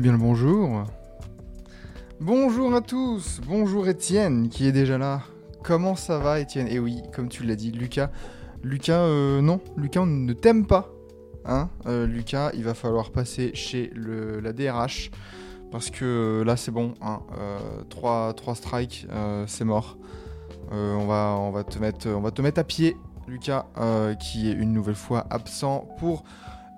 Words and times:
Eh 0.00 0.02
bien 0.02 0.12
le 0.12 0.18
bonjour. 0.18 0.84
Bonjour 2.20 2.74
à 2.74 2.80
tous. 2.80 3.38
Bonjour 3.46 3.86
Étienne 3.86 4.48
qui 4.48 4.66
est 4.66 4.72
déjà 4.72 4.96
là. 4.96 5.20
Comment 5.62 5.94
ça 5.94 6.18
va 6.18 6.40
Étienne? 6.40 6.68
Eh 6.70 6.78
oui, 6.78 7.02
comme 7.14 7.28
tu 7.28 7.44
l'as 7.44 7.54
dit, 7.54 7.70
Lucas. 7.70 8.10
Lucas, 8.62 9.02
euh, 9.02 9.42
non, 9.42 9.60
Lucas, 9.76 10.00
on 10.00 10.06
ne 10.06 10.32
t'aime 10.32 10.66
pas. 10.66 10.88
Hein 11.44 11.68
Euh, 11.84 12.06
Lucas, 12.06 12.50
il 12.54 12.64
va 12.64 12.72
falloir 12.72 13.10
passer 13.10 13.50
chez 13.52 13.92
la 13.94 14.54
DRH. 14.54 15.10
Parce 15.70 15.90
que 15.90 16.06
euh, 16.40 16.44
là, 16.46 16.56
c'est 16.56 16.70
bon. 16.70 16.94
Hein, 17.02 17.20
3, 17.90 18.34
strikes, 18.54 19.06
c'est 19.46 19.64
mort. 19.66 19.98
On, 20.70 21.04
va, 21.04 21.62
te 21.62 21.78
mettre, 21.78 22.58
à 22.58 22.64
pied, 22.64 22.96
Lucas, 23.28 23.66
qui 24.18 24.48
est 24.48 24.54
une 24.54 24.72
nouvelle 24.72 24.94
fois 24.94 25.26
absent 25.28 25.86
pour 25.98 26.24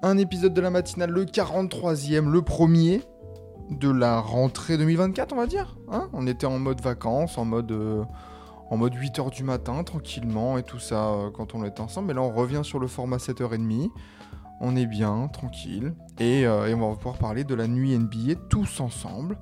un 0.02 0.18
épisode 0.18 0.54
de 0.54 0.60
la 0.60 0.70
matinale, 0.70 1.10
le 1.10 1.24
43e, 1.24 2.28
le 2.28 2.42
premier 2.42 3.02
de 3.78 3.90
la 3.90 4.20
rentrée 4.20 4.78
2024, 4.78 5.32
on 5.32 5.37
va 5.37 5.46
dire. 5.46 5.76
Hein? 5.90 6.09
On 6.12 6.26
était 6.26 6.46
en 6.46 6.59
mode 6.59 6.80
vacances, 6.80 7.38
en 7.38 7.45
mode, 7.45 7.73
euh, 7.73 8.04
en 8.70 8.76
mode 8.76 8.95
8h 8.95 9.30
du 9.30 9.45
matin, 9.45 9.82
tranquillement, 9.84 10.59
et 10.59 10.62
tout 10.62 10.79
ça, 10.79 11.09
euh, 11.09 11.30
quand 11.30 11.54
on 11.54 11.64
était 11.64 11.80
ensemble. 11.80 12.09
Mais 12.09 12.14
là, 12.14 12.23
on 12.23 12.32
revient 12.32 12.62
sur 12.62 12.79
le 12.79 12.87
format 12.87 13.18
7h30. 13.18 13.90
On 14.60 14.76
est 14.76 14.87
bien, 14.87 15.29
tranquille. 15.29 15.95
Et, 16.18 16.46
euh, 16.46 16.68
et 16.68 16.74
on 16.74 16.90
va 16.90 16.96
pouvoir 16.96 17.18
parler 17.18 17.45
de 17.45 17.54
la 17.54 17.66
nuit 17.66 17.96
NBA 17.98 18.34
tous 18.48 18.80
ensemble. 18.80 19.38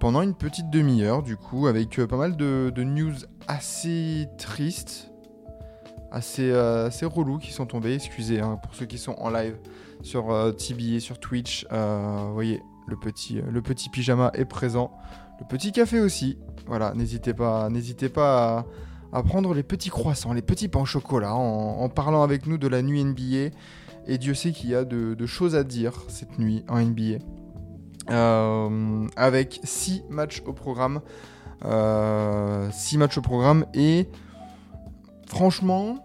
Pendant 0.00 0.22
une 0.22 0.34
petite 0.34 0.70
demi-heure, 0.70 1.22
du 1.22 1.36
coup, 1.36 1.66
avec 1.66 2.00
pas 2.06 2.16
mal 2.16 2.36
de, 2.36 2.72
news 2.76 3.14
assez 3.48 4.28
tristes, 4.38 5.10
assez, 6.10 6.52
assez 6.52 7.06
relous 7.06 7.38
qui 7.38 7.52
sont 7.52 7.66
tombés. 7.66 7.94
Excusez 7.94 8.40
hein, 8.40 8.58
pour 8.62 8.74
ceux 8.74 8.86
qui 8.86 8.98
sont 8.98 9.14
en 9.18 9.30
live 9.30 9.56
sur 10.02 10.26
TBA, 10.56 11.00
sur 11.00 11.18
Twitch. 11.18 11.66
Vous 11.70 12.34
voyez, 12.34 12.60
le 12.86 12.96
petit, 12.96 13.40
le 13.48 13.62
petit 13.62 13.88
pyjama 13.88 14.30
est 14.34 14.44
présent. 14.44 14.92
Le 15.40 15.46
petit 15.46 15.72
café 15.72 16.00
aussi. 16.00 16.38
Voilà, 16.66 16.92
n'hésitez 16.94 17.34
pas, 17.34 17.68
n'hésitez 17.68 18.08
pas 18.08 18.66
à, 19.12 19.22
prendre 19.22 19.54
les 19.54 19.62
petits 19.62 19.90
croissants, 19.90 20.32
les 20.32 20.42
petits 20.42 20.68
pains 20.68 20.80
au 20.80 20.84
chocolat 20.84 21.34
en, 21.34 21.88
parlant 21.88 22.22
avec 22.22 22.46
nous 22.46 22.58
de 22.58 22.68
la 22.68 22.82
nuit 22.82 23.04
NBA. 23.04 23.54
Et 24.06 24.18
Dieu 24.18 24.34
sait 24.34 24.52
qu'il 24.52 24.70
y 24.70 24.74
a 24.74 24.84
de, 24.84 25.26
choses 25.26 25.54
à 25.56 25.64
dire 25.64 25.94
cette 26.08 26.38
nuit 26.38 26.64
en 26.68 26.80
NBA. 26.80 27.18
Euh, 28.08 29.08
avec 29.16 29.60
6 29.64 30.04
matchs 30.10 30.42
au 30.46 30.52
programme. 30.52 31.00
6 31.62 32.98
matchs 32.98 33.18
au 33.18 33.22
programme. 33.22 33.66
Et 33.74 34.08
franchement, 35.26 35.98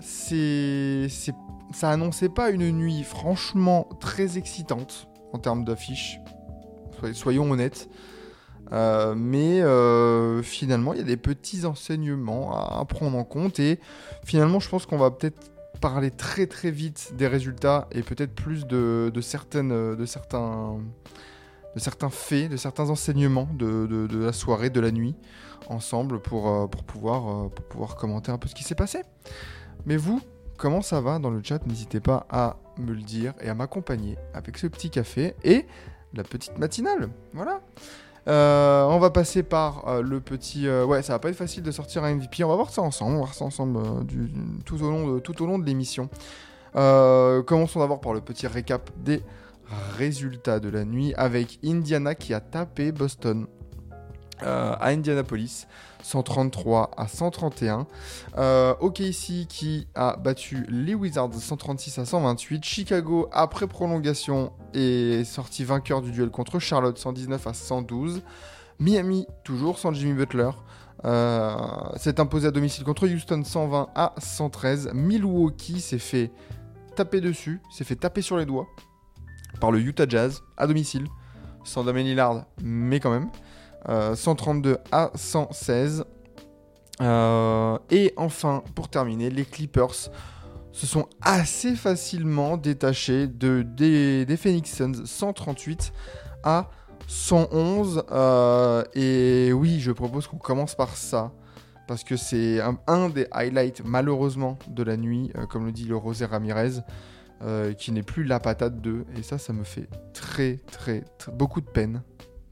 ça 0.00 1.90
annonçait 1.90 2.28
pas 2.28 2.50
une 2.50 2.70
nuit 2.72 3.02
franchement 3.04 3.88
très 4.00 4.36
excitante 4.36 5.08
en 5.32 5.38
termes 5.38 5.64
d'affiches. 5.64 6.20
Soy- 7.00 7.14
Soyons 7.14 7.50
honnêtes. 7.50 7.88
Euh, 8.70 9.14
mais 9.16 9.62
euh, 9.62 10.42
finalement, 10.42 10.92
il 10.92 10.98
y 10.98 11.02
a 11.02 11.04
des 11.06 11.16
petits 11.16 11.64
enseignements 11.64 12.54
à, 12.54 12.84
prendre 12.84 13.16
en 13.16 13.24
compte. 13.24 13.58
Et 13.60 13.80
finalement, 14.24 14.60
je 14.60 14.68
pense 14.68 14.84
qu'on 14.84 14.98
va 14.98 15.10
peut-être 15.10 15.50
parler 15.80 16.10
très 16.10 16.46
très 16.46 16.70
vite 16.70 17.12
des 17.16 17.26
résultats 17.28 17.86
et 17.92 18.02
peut-être 18.02 18.34
plus 18.34 18.66
de, 18.66 19.10
certaines, 19.22 19.96
de, 19.96 20.04
certains, 20.06 20.76
de 21.74 21.80
certains 21.80 22.10
faits, 22.10 22.50
de 22.50 22.56
certains 22.56 22.90
enseignements 22.90 23.48
de, 23.54 23.86
de- 23.86 24.18
la 24.18 24.32
soirée, 24.32 24.70
de 24.70 24.80
la 24.80 24.90
nuit, 24.90 25.14
ensemble 25.68 26.20
pour, 26.20 26.48
euh, 26.48 26.66
pour, 26.66 26.82
pouvoir, 26.84 27.48
pour 27.50 27.64
pouvoir 27.64 27.96
commenter 27.96 28.32
un 28.32 28.38
peu 28.38 28.48
ce 28.48 28.54
qui 28.54 28.64
s'est 28.64 28.74
passé. 28.74 29.02
Mais 29.86 29.96
vous, 29.96 30.20
comment 30.58 30.82
ça 30.82 31.00
va 31.00 31.18
dans 31.18 31.30
le 31.30 31.40
chat? 31.42 31.64
N'hésitez 31.66 32.00
pas 32.00 32.26
à 32.28 32.56
me 32.78 32.92
le 32.92 33.02
dire 33.02 33.34
et 33.40 33.48
à 33.48 33.54
m'accompagner 33.54 34.16
avec 34.34 34.58
ce 34.58 34.66
petit 34.66 34.90
café 34.90 35.34
et 35.44 35.66
la 36.14 36.24
petite 36.24 36.58
matinale. 36.58 37.10
Voilà. 37.32 37.60
Euh, 38.28 38.84
on 38.84 38.98
va 38.98 39.10
passer 39.10 39.42
par 39.42 39.88
euh, 39.88 40.02
le 40.02 40.20
petit. 40.20 40.66
euh, 40.66 40.84
ouais, 40.84 41.02
ça 41.02 41.14
va 41.14 41.18
pas 41.18 41.30
être 41.30 41.36
facile 41.36 41.62
de 41.62 41.70
sortir 41.70 42.04
un 42.04 42.14
MVP. 42.14 42.44
On 42.44 42.48
va 42.48 42.56
voir 42.56 42.70
ça 42.70 42.82
ensemble. 42.82 43.12
On 43.12 43.20
va 43.20 43.24
voir 43.24 43.34
ça 43.34 43.44
ensemble 43.44 43.80
tout 44.64 44.82
au 44.82 45.46
long 45.46 45.58
de, 45.58 45.64
l'émission. 45.64 46.08
Commençons 46.74 47.80
d'abord 47.80 48.00
par 48.00 48.12
le 48.12 48.20
petit 48.20 48.46
récap 48.46 48.90
des 48.98 49.22
résultats 49.96 50.60
de 50.60 50.68
la 50.68 50.84
nuit 50.84 51.14
avec 51.16 51.58
Indiana 51.64 52.14
qui 52.14 52.34
a 52.34 52.40
tapé 52.40 52.92
Boston 52.92 53.46
euh, 54.42 54.74
à 54.78 54.88
Indianapolis 54.88 55.66
133 56.02 56.90
à 56.96 57.08
131. 57.08 57.86
Euh, 58.36 58.74
OKC 58.80 59.46
qui 59.48 59.86
a 59.94 60.16
battu 60.16 60.64
les 60.68 60.94
Wizards 60.94 61.34
136 61.34 61.98
à 61.98 62.04
128. 62.04 62.64
Chicago, 62.64 63.28
après 63.32 63.66
prolongation, 63.66 64.52
est 64.74 65.24
sorti 65.24 65.64
vainqueur 65.64 66.02
du 66.02 66.10
duel 66.10 66.30
contre 66.30 66.58
Charlotte 66.58 66.96
119 66.96 67.46
à 67.46 67.54
112. 67.54 68.22
Miami, 68.80 69.26
toujours 69.44 69.78
sans 69.78 69.92
Jimmy 69.92 70.14
Butler, 70.14 70.50
euh, 71.04 71.56
s'est 71.96 72.20
imposé 72.20 72.48
à 72.48 72.50
domicile 72.50 72.84
contre 72.84 73.08
Houston 73.08 73.42
120 73.44 73.88
à 73.94 74.14
113. 74.18 74.90
Milwaukee 74.94 75.80
s'est 75.80 75.98
fait 75.98 76.30
taper 76.96 77.20
dessus, 77.20 77.60
s'est 77.70 77.84
fait 77.84 77.96
taper 77.96 78.22
sur 78.22 78.36
les 78.36 78.46
doigts 78.46 78.66
par 79.60 79.72
le 79.72 79.80
Utah 79.80 80.06
Jazz 80.08 80.42
à 80.56 80.66
domicile, 80.66 81.06
sans 81.64 81.84
Damien 81.84 82.02
Lillard, 82.02 82.44
mais 82.62 83.00
quand 83.00 83.10
même. 83.10 83.28
Euh, 83.88 84.14
132 84.14 84.78
à 84.92 85.10
116. 85.14 86.04
Euh, 87.00 87.78
et 87.90 88.12
enfin, 88.16 88.62
pour 88.74 88.88
terminer, 88.88 89.30
les 89.30 89.44
Clippers 89.44 90.10
se 90.72 90.86
sont 90.86 91.08
assez 91.22 91.74
facilement 91.74 92.56
détachés 92.56 93.26
de, 93.26 93.62
des, 93.62 94.36
Phoenix 94.36 94.74
Suns 94.74 95.04
138 95.04 95.92
à 96.44 96.70
111. 97.06 98.04
Euh, 98.10 98.84
et 98.94 99.52
oui, 99.52 99.80
je 99.80 99.90
propose 99.92 100.26
qu'on 100.26 100.38
commence 100.38 100.74
par 100.74 100.96
ça. 100.96 101.32
Parce 101.86 102.04
que 102.04 102.16
c'est 102.16 102.60
un, 102.86 103.08
des 103.08 103.26
highlights, 103.32 103.80
malheureusement, 103.84 104.58
de 104.68 104.82
la 104.82 104.98
nuit, 104.98 105.32
euh, 105.36 105.46
comme 105.46 105.64
le 105.64 105.72
dit 105.72 105.86
le 105.86 105.96
Rosé 105.96 106.26
Ramirez, 106.26 106.82
euh, 107.40 107.72
qui 107.72 107.92
n'est 107.92 108.02
plus 108.02 108.24
la 108.24 108.38
patate 108.38 108.82
2. 108.82 109.06
Et 109.16 109.22
ça, 109.22 109.38
ça 109.38 109.54
me 109.54 109.64
fait 109.64 109.88
très, 110.12 110.60
très 110.70 111.04
beaucoup 111.32 111.62
de 111.62 111.66
peine 111.66 112.02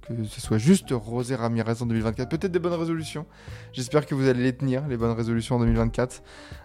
que 0.07 0.25
ce 0.25 0.41
soit 0.41 0.59
juste 0.59 0.89
Rosé 0.91 1.35
Ramirez 1.35 1.75
en 1.81 1.87
2024. 1.87 2.29
Peut-être 2.29 2.53
des 2.53 2.59
bonnes 2.59 2.75
résolutions. 2.75 3.27
J'espère 3.73 4.07
que 4.07 4.15
vous 4.15 4.29
allez 4.29 4.43
les 4.43 4.55
tenir, 4.55 4.87
les 4.89 4.97
bonnes 4.97 5.17
résolutions 5.17 5.57
en 5.57 5.61
2024. 5.61 6.23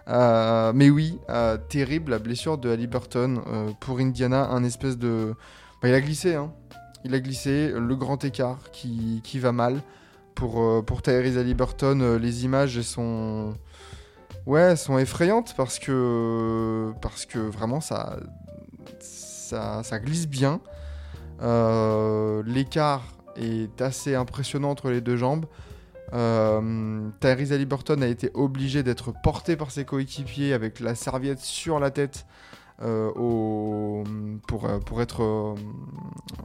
Euh, 0.08 0.72
mais 0.74 0.90
oui, 0.90 1.18
euh, 1.28 1.56
terrible 1.56 2.12
la 2.12 2.18
blessure 2.18 2.58
de 2.58 2.70
Halliburton 2.70 3.42
euh, 3.46 3.70
pour 3.80 3.98
Indiana. 3.98 4.48
Un 4.50 4.64
espèce 4.64 4.98
de. 4.98 5.34
Bah, 5.80 5.88
il 5.88 5.94
a 5.94 6.00
glissé, 6.00 6.34
hein. 6.34 6.52
Il 7.04 7.14
a 7.14 7.20
glissé. 7.20 7.72
Le 7.72 7.96
grand 7.96 8.24
écart 8.24 8.70
qui, 8.70 9.20
qui 9.24 9.38
va 9.38 9.52
mal. 9.52 9.82
Pour, 10.34 10.62
euh, 10.62 10.82
pour 10.82 11.02
Tyrese 11.02 11.36
Halliburton, 11.36 12.00
euh, 12.00 12.18
les 12.18 12.44
images 12.44 12.80
sont. 12.82 13.54
Ouais, 14.46 14.60
elles 14.60 14.78
sont 14.78 14.98
effrayantes 14.98 15.54
parce 15.56 15.78
que. 15.78 16.92
Parce 17.00 17.26
que 17.26 17.38
vraiment, 17.38 17.80
ça. 17.80 18.16
Ça, 19.00 19.98
glisse 19.98 20.26
bien. 20.26 20.60
L'écart 22.46 23.02
est 23.36 23.80
assez 23.80 24.14
impressionnant 24.14 24.70
entre 24.70 24.90
les 24.90 25.00
deux 25.00 25.16
jambes. 25.16 25.46
Euh, 26.12 27.08
Tyrese 27.20 27.52
Halliburton 27.52 28.02
a 28.02 28.06
été 28.06 28.30
obligé 28.34 28.82
d'être 28.82 29.12
porté 29.22 29.56
par 29.56 29.70
ses 29.70 29.84
coéquipiers 29.84 30.52
avec 30.52 30.78
la 30.80 30.94
serviette 30.94 31.38
sur 31.38 31.80
la 31.80 31.90
tête 31.90 32.26
euh, 32.82 33.10
pour, 34.46 34.66
euh, 34.66 34.78
pour 34.80 35.00
être 35.00 35.22
euh, 35.22 35.54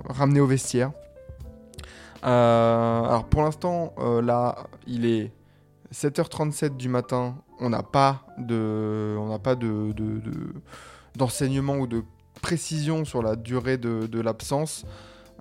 ramené 0.08 0.40
au 0.40 0.46
vestiaire. 0.48 0.92
Alors 2.24 3.26
pour 3.26 3.44
l'instant, 3.44 3.94
là, 4.24 4.56
il 4.86 5.06
est 5.06 5.32
7h37 5.94 6.76
du 6.78 6.90
matin. 6.90 7.36
On 7.60 7.70
n'a 7.70 7.84
pas 7.84 8.26
de, 8.38 9.16
on 9.20 9.38
pas 9.40 9.56
de, 9.56 9.92
de- 9.94 10.20
de- 10.20 10.54
d'enseignement 11.16 11.78
ou 11.78 11.88
de 11.88 12.04
précision 12.42 13.06
sur 13.06 13.22
la 13.22 13.36
durée 13.36 13.78
de 13.78 14.20
l'absence. 14.20 14.86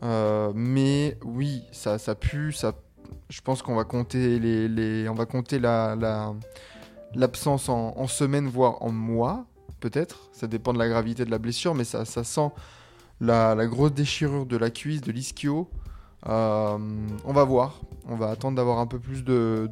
Euh, 0.03 0.53
mais 0.55 1.19
oui, 1.25 1.63
ça, 1.73 1.99
pue. 2.15 2.55
Je 3.29 3.41
pense 3.41 3.63
qu'on 3.63 3.75
va 3.75 3.85
compter 3.85 5.07
on 5.09 5.15
va 5.15 5.27
compter 5.27 5.59
la, 5.59 5.97
la- 5.97 6.35
l'absence 7.15 7.69
en, 7.69 7.95
en 7.97 8.07
semaines, 8.07 8.47
voire 8.47 8.83
en 8.83 8.93
mois, 8.93 9.47
peut-être. 9.81 10.29
Ça 10.33 10.47
dépend 10.47 10.73
de 10.73 10.79
la 10.79 10.89
gravité 10.89 11.25
de 11.25 11.31
la 11.31 11.39
blessure, 11.39 11.75
mais 11.75 11.85
ça, 11.85 12.05
sent 12.05 12.51
la, 13.21 13.55
grosse 13.67 13.93
déchirure 13.93 14.47
de 14.47 14.57
la 14.57 14.71
cuisse, 14.71 15.01
de 15.01 15.13
l'ischio. 15.13 15.69
Euh, 16.29 16.79
on 17.25 17.33
va 17.33 17.45
voir. 17.45 17.81
On 18.09 18.17
va 18.17 18.31
attendre 18.31 18.57
d'avoir 18.57 18.79
un 18.79 18.87
peu 18.87 18.99
plus 18.99 19.25
de, 19.25 19.69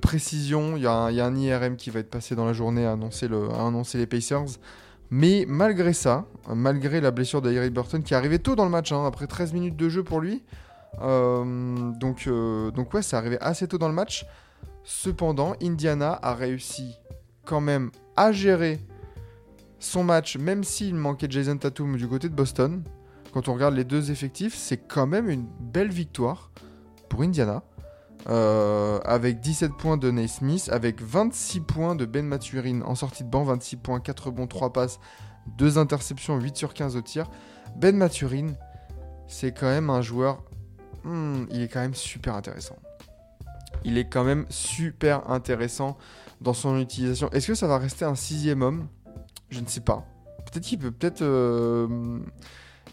précision. 0.00 0.76
Il 0.76 0.82
y, 0.82 0.86
a 0.86 0.92
un, 0.94 1.36
IRM 1.36 1.76
qui 1.76 1.90
va 1.90 2.00
être 2.00 2.10
passé 2.10 2.34
dans 2.34 2.44
la 2.44 2.52
journée 2.52 2.86
à 2.86 2.92
annoncer, 2.92 3.26
à 3.26 3.66
annoncer 3.66 3.98
les 3.98 4.06
Pacers. 4.06 4.58
Mais 5.10 5.44
malgré 5.48 5.92
ça, 5.92 6.26
malgré 6.48 7.00
la 7.00 7.10
blessure 7.10 7.42
d'Eric 7.42 7.72
Burton 7.72 8.02
qui 8.02 8.14
est 8.14 8.38
tôt 8.38 8.54
dans 8.54 8.64
le 8.64 8.70
match, 8.70 8.92
hein, 8.92 9.04
après 9.06 9.26
13 9.26 9.52
minutes 9.52 9.76
de 9.76 9.88
jeu 9.88 10.04
pour 10.04 10.20
lui, 10.20 10.44
euh, 11.00 11.90
donc, 11.92 12.24
euh, 12.26 12.70
donc 12.70 12.94
ouais, 12.94 13.02
c'est 13.02 13.16
arrivé 13.16 13.38
assez 13.40 13.66
tôt 13.66 13.78
dans 13.78 13.88
le 13.88 13.94
match. 13.94 14.26
Cependant, 14.84 15.54
Indiana 15.62 16.18
a 16.22 16.34
réussi 16.34 16.94
quand 17.44 17.60
même 17.60 17.90
à 18.16 18.32
gérer 18.32 18.80
son 19.78 20.04
match, 20.04 20.36
même 20.36 20.62
s'il 20.62 20.94
manquait 20.94 21.26
Jason 21.28 21.56
Tatum 21.56 21.96
du 21.96 22.06
côté 22.06 22.28
de 22.28 22.34
Boston. 22.34 22.82
Quand 23.32 23.48
on 23.48 23.54
regarde 23.54 23.74
les 23.74 23.84
deux 23.84 24.10
effectifs, 24.10 24.54
c'est 24.54 24.76
quand 24.76 25.06
même 25.06 25.28
une 25.28 25.46
belle 25.60 25.90
victoire 25.90 26.50
pour 27.08 27.22
Indiana. 27.22 27.62
Euh, 28.28 28.98
avec 29.04 29.40
17 29.40 29.72
points 29.78 29.96
de 29.96 30.10
Naismith, 30.10 30.68
avec 30.70 31.00
26 31.00 31.60
points 31.60 31.94
de 31.94 32.04
Ben 32.04 32.26
Maturin 32.26 32.82
en 32.82 32.94
sortie 32.94 33.24
de 33.24 33.30
banc, 33.30 33.44
26 33.44 33.76
points, 33.76 34.00
4 34.00 34.26
rebonds, 34.26 34.46
3 34.46 34.72
passes, 34.72 35.00
2 35.56 35.78
interceptions, 35.78 36.38
8 36.38 36.56
sur 36.56 36.74
15 36.74 36.96
au 36.96 37.00
tir. 37.00 37.30
Ben 37.76 37.96
Maturin, 37.96 38.48
c'est 39.26 39.52
quand 39.52 39.68
même 39.68 39.88
un 39.88 40.02
joueur, 40.02 40.42
hmm, 41.04 41.44
il 41.50 41.62
est 41.62 41.68
quand 41.68 41.80
même 41.80 41.94
super 41.94 42.34
intéressant. 42.34 42.76
Il 43.84 43.96
est 43.96 44.08
quand 44.08 44.24
même 44.24 44.44
super 44.50 45.30
intéressant 45.30 45.96
dans 46.42 46.52
son 46.52 46.78
utilisation. 46.78 47.30
Est-ce 47.30 47.46
que 47.46 47.54
ça 47.54 47.66
va 47.66 47.78
rester 47.78 48.04
un 48.04 48.14
sixième 48.14 48.60
homme? 48.60 48.86
Je 49.48 49.60
ne 49.60 49.66
sais 49.66 49.80
pas. 49.80 50.04
Peut-être 50.44 50.64
qu'il 50.64 50.78
peut 50.78 50.90
peut-être... 50.90 51.22
euh, 51.22 52.18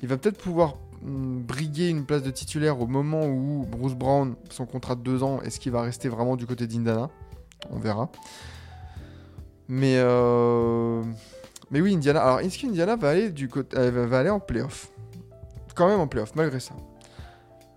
il 0.02 0.08
va 0.08 0.18
peut-être 0.18 0.38
pouvoir 0.38 0.78
briguer 1.02 1.90
une 1.90 2.06
place 2.06 2.24
de 2.24 2.32
titulaire 2.32 2.80
au 2.82 2.88
moment 2.88 3.26
où 3.26 3.66
Bruce 3.70 3.94
Brown, 3.94 4.36
son 4.50 4.66
contrat 4.66 4.96
de 4.96 5.02
deux 5.02 5.24
ans, 5.24 5.42
est-ce 5.42 5.60
qu'il 5.60 5.72
va 5.72 5.82
rester 5.82 6.10
vraiment 6.10 6.36
du 6.36 6.46
côté 6.46 6.68
d'Indiana 6.68 7.10
On 7.70 7.80
verra. 7.80 8.10
Mais, 9.68 9.96
euh, 9.98 11.04
mais 11.72 11.82
oui, 11.82 11.94
Indiana. 11.96 12.22
Alors, 12.24 12.40
est-ce 12.40 12.58
qu'Indiana 12.58 12.96
va 12.96 13.10
aller, 13.10 13.30
du 13.32 13.48
côté... 13.50 13.78
euh, 13.78 14.08
va- 14.08 14.20
aller 14.20 14.30
en 14.30 14.40
playoff? 14.40 14.90
Quand 15.76 15.88
même 15.88 16.00
en 16.00 16.08
playoff, 16.08 16.34
malgré 16.36 16.60
ça. 16.60 16.74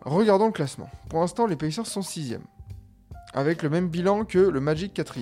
Regardons 0.05 0.47
le 0.47 0.53
classement. 0.53 0.89
Pour 1.09 1.21
l'instant, 1.21 1.47
les 1.47 1.57
Pacers 1.57 1.87
sont 1.87 2.01
6 2.03 2.39
Avec 3.35 3.63
le 3.63 3.69
même 3.69 3.89
bilan 3.89 4.25
que 4.25 4.39
le 4.39 4.61
Magic 4.61 4.95
4 4.95 5.19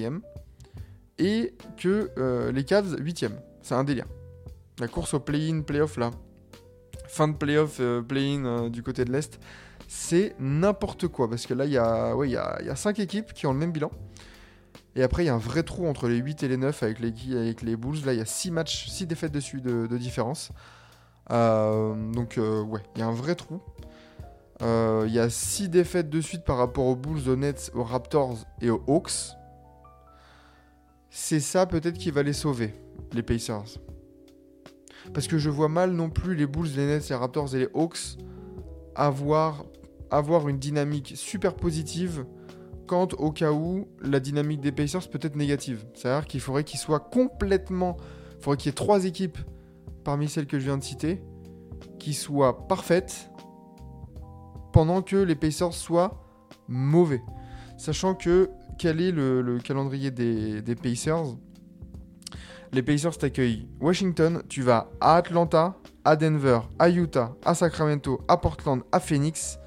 Et 1.18 1.54
que 1.76 2.10
euh, 2.18 2.52
les 2.52 2.64
Cavs 2.64 2.96
8 2.98 3.26
C'est 3.62 3.74
un 3.74 3.82
délire. 3.84 4.06
La 4.78 4.86
course 4.86 5.14
au 5.14 5.20
play-in, 5.20 5.62
play-off 5.62 5.96
là 5.96 6.10
fin 7.08 7.28
de 7.28 7.36
playoff, 7.36 7.78
euh, 7.80 8.02
play-in 8.02 8.44
euh, 8.44 8.68
du 8.68 8.82
côté 8.82 9.04
de 9.04 9.12
l'Est, 9.12 9.40
c'est 9.88 10.36
n'importe 10.38 11.08
quoi. 11.08 11.28
Parce 11.28 11.46
que 11.46 11.54
là, 11.54 11.64
il 11.64 11.72
y 11.72 11.78
a 11.78 12.10
5 12.10 12.16
ouais, 12.16 12.30
y 12.30 12.36
a, 12.36 12.58
il 12.60 12.66
y 12.66 12.70
a 12.70 12.76
cinq 12.76 12.98
équipes 13.00 13.32
qui 13.32 13.46
ont 13.46 13.52
le 13.52 13.58
même 13.58 13.72
bilan. 13.72 13.90
Et 14.94 15.02
après, 15.02 15.24
il 15.24 15.26
y 15.26 15.30
a 15.30 15.34
un 15.34 15.38
vrai 15.38 15.62
trou 15.62 15.86
entre 15.86 16.08
les 16.08 16.16
8 16.16 16.42
et 16.42 16.48
les 16.48 16.56
9 16.56 16.82
avec 16.82 16.98
les, 17.00 17.12
avec 17.36 17.62
les 17.62 17.76
Bulls. 17.76 18.04
Là, 18.04 18.12
il 18.12 18.18
y 18.18 18.22
a 18.22 18.26
6 18.26 18.50
matchs, 18.50 18.88
6 18.88 19.06
défaites 19.06 19.32
dessus 19.32 19.60
de, 19.60 19.86
de 19.86 19.98
différence. 19.98 20.50
Euh, 21.30 21.94
donc, 22.12 22.38
ouais, 22.38 22.80
il 22.96 23.00
y 23.00 23.02
a 23.02 23.06
un 23.06 23.12
vrai 23.12 23.34
trou. 23.34 23.60
Il 24.60 25.12
y 25.12 25.18
a 25.18 25.30
6 25.30 25.68
défaites 25.68 26.10
de 26.10 26.20
suite 26.20 26.44
par 26.44 26.56
rapport 26.56 26.86
aux 26.86 26.96
Bulls, 26.96 27.28
aux 27.28 27.36
Nets, 27.36 27.70
aux 27.74 27.84
Raptors 27.84 28.38
et 28.60 28.70
aux 28.70 28.82
Hawks. 28.86 29.36
C'est 31.10 31.40
ça 31.40 31.66
peut-être 31.66 31.96
qui 31.96 32.10
va 32.10 32.22
les 32.22 32.32
sauver, 32.32 32.74
les 33.12 33.22
Pacers. 33.22 33.78
Parce 35.14 35.26
que 35.26 35.38
je 35.38 35.50
vois 35.50 35.68
mal 35.68 35.92
non 35.92 36.10
plus 36.10 36.34
les 36.34 36.46
Bulls, 36.46 36.68
les 36.76 36.86
Nets, 36.86 37.08
les 37.08 37.14
Raptors 37.14 37.54
et 37.54 37.58
les 37.58 37.68
Hawks 37.74 38.18
avoir, 38.94 39.64
avoir 40.10 40.48
une 40.48 40.58
dynamique 40.58 41.14
super 41.16 41.54
positive 41.54 42.26
quand 42.86 43.14
au 43.14 43.32
cas 43.32 43.52
où 43.52 43.86
la 44.02 44.18
dynamique 44.20 44.60
des 44.60 44.72
Pacers 44.72 45.08
peut 45.08 45.20
être 45.22 45.36
négative. 45.36 45.86
C'est-à-dire 45.94 46.26
qu'il 46.26 46.40
faudrait 46.40 46.64
qu'ils 46.64 46.80
soient 46.80 47.00
complètement... 47.00 47.96
Il 48.38 48.42
faudrait 48.42 48.56
qu'il 48.56 48.68
y 48.68 48.70
ait 48.70 48.74
trois 48.74 49.04
équipes 49.04 49.38
parmi 50.04 50.28
celles 50.28 50.46
que 50.46 50.58
je 50.58 50.64
viens 50.64 50.78
de 50.78 50.84
citer 50.84 51.22
qui 51.98 52.14
soient 52.14 52.66
parfaites 52.66 53.30
pendant 54.72 55.02
que 55.02 55.16
les 55.16 55.34
Pacers 55.34 55.74
soient 55.74 56.24
mauvais. 56.68 57.22
Sachant 57.76 58.14
que 58.14 58.50
quel 58.78 59.00
est 59.00 59.12
le, 59.12 59.42
le 59.42 59.58
calendrier 59.58 60.10
des 60.10 60.74
Pacers? 60.80 61.36
Les 62.72 62.82
Pacers 62.82 63.16
t'accueillent 63.16 63.68
Washington, 63.80 64.42
tu 64.48 64.62
vas 64.62 64.90
à 65.00 65.16
Atlanta, 65.16 65.76
à 66.04 66.16
Denver, 66.16 66.60
à 66.78 66.90
Utah, 66.90 67.34
à 67.44 67.54
Sacramento, 67.54 68.20
à 68.28 68.36
Portland, 68.36 68.82
à 68.92 69.00
Phoenix. 69.00 69.58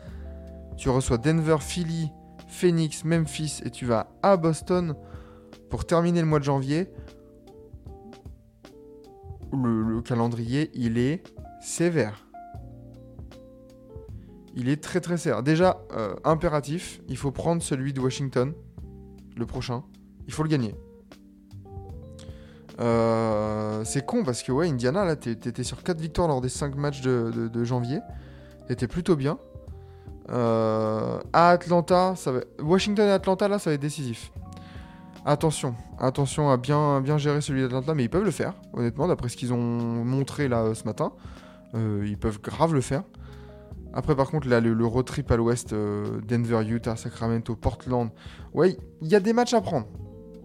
Tu 0.78 0.90
reçois 0.90 1.18
Denver, 1.18 1.58
Philly, 1.60 2.12
Phoenix, 2.48 3.04
Memphis 3.04 3.62
et 3.66 3.70
tu 3.70 3.86
vas 3.86 4.12
à 4.22 4.38
Boston 4.38 4.96
pour 5.70 5.86
terminer 5.86 6.22
le 6.22 6.28
mois 6.28 6.40
de 6.40 6.44
janvier. 6.44 6.90
Le, 9.54 9.84
le 9.84 10.02
calendrier, 10.02 10.70
il 10.74 10.98
est 10.98 11.24
sévère. 11.62 12.28
Il 14.56 14.70
est 14.70 14.82
très 14.82 15.00
très 15.00 15.18
sévère. 15.18 15.44
Déjà, 15.44 15.82
euh, 15.94 16.16
impératif, 16.24 17.02
il 17.08 17.18
faut 17.18 17.32
prendre 17.32 17.62
celui 17.62 17.94
de 17.94 18.00
Washington, 18.00 18.54
le 19.36 19.46
prochain. 19.46 19.84
Il 20.28 20.34
faut 20.34 20.44
le 20.44 20.50
gagner. 20.50 20.76
Euh, 22.82 23.84
c'est 23.84 24.06
con 24.06 24.24
parce 24.24 24.42
que 24.42 24.52
ouais, 24.52 24.68
Indiana, 24.68 25.06
là, 25.06 25.16
t'étais 25.16 25.64
sur 25.64 25.84
4 25.84 26.00
victoires 26.00 26.28
lors 26.28 26.42
des 26.42 26.50
5 26.50 26.76
matchs 26.76 27.02
de, 27.02 27.64
janvier. 27.64 28.00
T'étais 28.68 28.88
plutôt 28.88 29.16
bien. 29.16 29.38
Euh, 30.30 31.20
à 31.34 31.50
Atlanta, 31.50 32.16
ça 32.16 32.32
va... 32.32 32.40
Washington 32.62 33.08
et 33.08 33.12
Atlanta, 33.12 33.48
là, 33.48 33.60
ça 33.60 33.70
va 33.70 33.74
être 33.76 33.82
décisif. 33.82 34.32
Attention, 35.26 35.76
attention 36.00 36.50
à 36.50 36.58
bien, 36.58 37.00
bien 37.02 37.20
gérer 37.20 37.42
celui 37.42 37.62
d'Atlanta, 37.62 37.94
mais 37.94 38.06
ils 38.06 38.10
peuvent 38.10 38.24
le 38.24 38.32
faire, 38.32 38.56
honnêtement, 38.74 39.08
d'après 39.08 39.30
ce 39.30 39.38
qu'ils 39.38 39.54
ont 39.54 39.58
montré 39.58 40.48
là 40.48 40.74
ce 40.74 40.84
matin. 40.86 41.12
Euh, 41.76 42.04
ils 42.08 42.18
peuvent 42.18 42.42
grave 42.42 42.74
le 42.74 42.82
faire. 42.82 43.04
Après, 43.94 44.16
par 44.16 44.32
contre, 44.32 44.48
là, 44.48 44.60
le, 44.60 44.86
road 44.86 45.06
trip 45.06 45.30
à 45.30 45.36
l'ouest, 45.36 45.76
Denver, 45.76 46.66
Utah, 46.66 46.96
Sacramento, 46.96 47.56
Portland, 47.56 48.10
ouais, 48.54 48.78
il 49.02 49.10
y 49.10 49.16
a 49.16 49.20
des 49.20 49.34
matchs 49.34 49.54
à 49.54 49.62
prendre 49.62 49.86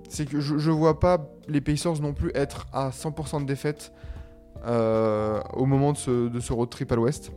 c'est 0.09 0.27
que 0.27 0.41
je, 0.41 0.59
je 0.59 0.71
vois 0.71 1.01
pas 1.01 1.19
les 1.49 1.61
Pacers 1.61 2.01
non 2.01 2.13
plus 2.13 2.31
être 2.35 2.67
à 2.73 2.91
100% 2.91 3.43
de 3.43 3.47
défaite 3.47 3.93
euh, 4.67 5.41
au 5.53 5.67
moment 5.67 5.93
de 5.93 5.97
ce, 5.99 6.53
road 6.53 6.71
trip 6.71 6.91
à 6.93 6.97
l'ouest. 6.97 7.33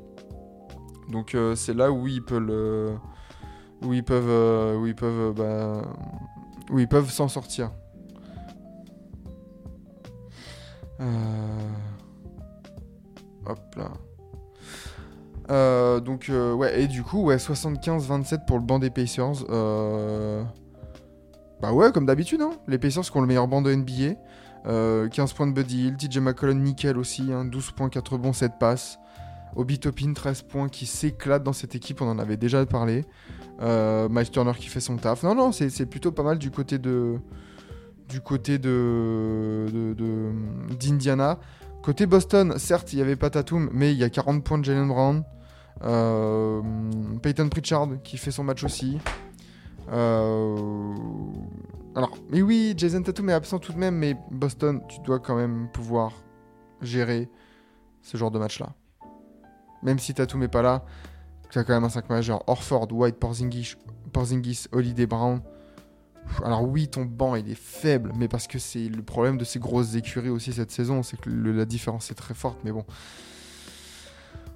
Donc 1.12 1.36
euh, 1.36 1.56
c'est 1.56 1.74
là 1.74 1.92
où 1.92 2.08
ils 2.08 2.24
peuvent 2.24 2.40
le- 2.40 2.96
où 3.84 3.94
ils 3.94 4.04
peuvent 4.04 4.30
euh, 4.30 4.78
où 4.78 4.88
ils 4.88 4.96
peuvent 4.96 5.34
bah, 5.34 5.82
où 6.72 6.80
ils 6.80 6.88
peuvent 6.88 7.10
s'en 7.10 7.28
sortir. 7.28 7.72
Hop 13.46 13.76
là. 13.76 13.92
Donc 16.02 16.32
ouais 16.32 16.82
et 16.82 16.88
du 16.88 17.04
coup 17.04 17.24
ouais 17.26 17.38
75-27 17.38 18.46
pour 18.46 18.58
le 18.58 18.64
banc 18.64 18.80
des 18.80 18.90
Pacers. 18.90 19.44
Euh, 21.60 21.68
bah 21.68 21.74
ouais, 21.74 21.92
comme 21.92 22.06
d'habitude, 22.06 22.42
hein. 22.42 22.52
les 22.68 22.78
Pacers 22.78 23.04
qui 23.04 23.16
ont 23.18 23.22
le 23.22 23.28
meilleur 23.28 23.48
banc 23.48 23.62
de 23.62 23.74
NBA. 23.74 24.16
Euh, 24.68 25.08
15 25.08 25.34
points 25.34 25.48
de 25.48 25.54
Buddy 25.54 25.88
Hill, 25.88 25.96
TJ 25.98 26.18
McCollum 26.20 26.60
nickel 26.62 26.98
aussi, 26.98 27.32
hein. 27.32 27.46
12 27.46 27.72
points, 27.72 27.90
4 27.90 28.14
rebonds, 28.14 28.34
7 28.34 28.54
passes. 28.60 29.00
Obi 29.56 29.80
Toppin, 29.80 30.14
13 30.14 30.44
points, 30.44 30.70
qui 30.70 30.86
s'éclate 30.86 31.44
dans 31.44 31.54
cette 31.54 31.76
équipe, 31.76 32.02
on 32.02 32.08
en 32.10 32.20
avait 32.20 32.38
déjà 32.38 32.64
parlé. 32.66 33.06
Euh, 33.62 34.08
Miles 34.10 34.30
Turner 34.30 34.52
qui 34.58 34.68
fait 34.68 34.80
son 34.80 34.98
taf. 34.98 35.24
Non, 35.24 35.34
non, 35.34 35.52
c'est 35.52 35.86
plutôt 35.86 36.12
pas 36.12 36.24
mal 36.24 36.38
du 36.38 36.52
côté 36.52 36.78
de 36.78 37.16
du 38.08 38.22
côté 38.22 38.58
de- 38.58 39.66
d'Indiana. 40.80 41.40
Côté 41.84 42.06
Boston, 42.08 42.56
certes, 42.58 42.92
il 42.94 42.98
n'y 42.98 43.02
avait 43.04 43.16
pas 43.16 43.30
Tatum, 43.30 43.70
mais 43.72 43.92
il 43.94 43.98
y 44.00 44.04
a 44.04 44.10
40 44.10 44.44
points 44.44 44.58
de 44.58 44.66
Jalen 44.66 44.88
Brown. 44.88 45.24
Euh, 45.84 46.62
Peyton 47.22 47.48
Pritchard 47.50 47.88
qui 48.04 48.18
fait 48.18 48.32
son 48.32 48.44
match 48.44 48.64
aussi. 48.64 48.98
Euh, 49.92 50.94
Alors, 51.96 52.18
mais 52.30 52.42
oui, 52.42 52.74
Jason 52.78 53.02
Tatum 53.02 53.30
est 53.30 53.34
absent 53.34 53.60
tout 53.60 53.74
de 53.74 53.78
même, 53.78 53.96
mais 53.96 54.16
Boston, 54.32 54.82
tu 54.88 55.00
dois 55.02 55.20
quand 55.20 55.36
même 55.36 55.70
pouvoir 55.72 56.14
gérer 56.82 57.30
ce 58.02 58.18
genre 58.18 58.32
de 58.32 58.40
match-là. 58.40 58.74
Même 59.84 60.00
si 60.00 60.14
Tatum 60.14 60.42
n'est 60.42 60.48
pas 60.48 60.62
là, 60.62 60.86
tu 61.50 61.58
as 61.58 61.64
quand 61.64 61.74
même 61.74 61.84
un 61.84 61.90
5 61.90 62.10
majeur. 62.10 62.44
Orford, 62.48 62.92
White, 62.92 63.18
Porzingis, 63.18 63.76
Porzingis 64.14 64.68
Holiday 64.72 65.08
Brown. 65.08 65.42
Alors 66.44 66.64
oui, 66.64 66.88
ton 66.88 67.06
banc, 67.06 67.36
il 67.36 67.50
est 67.50 67.60
faible, 67.60 68.12
mais 68.16 68.28
parce 68.28 68.48
que 68.48 68.60
c'est 68.60 68.88
le 68.88 69.02
problème 69.02 69.38
de 69.38 69.44
ces 69.44 69.58
grosses 69.58 69.96
écuries 69.96 70.30
aussi 70.30 70.54
cette 70.54 70.72
saison, 70.72 71.02
c'est 71.02 71.20
que 71.20 71.30
la 71.30 71.66
différence 71.66 72.12
est 72.12 72.16
très 72.16 72.36
forte, 72.36 72.60
mais 72.64 72.72
bon. 72.72 72.86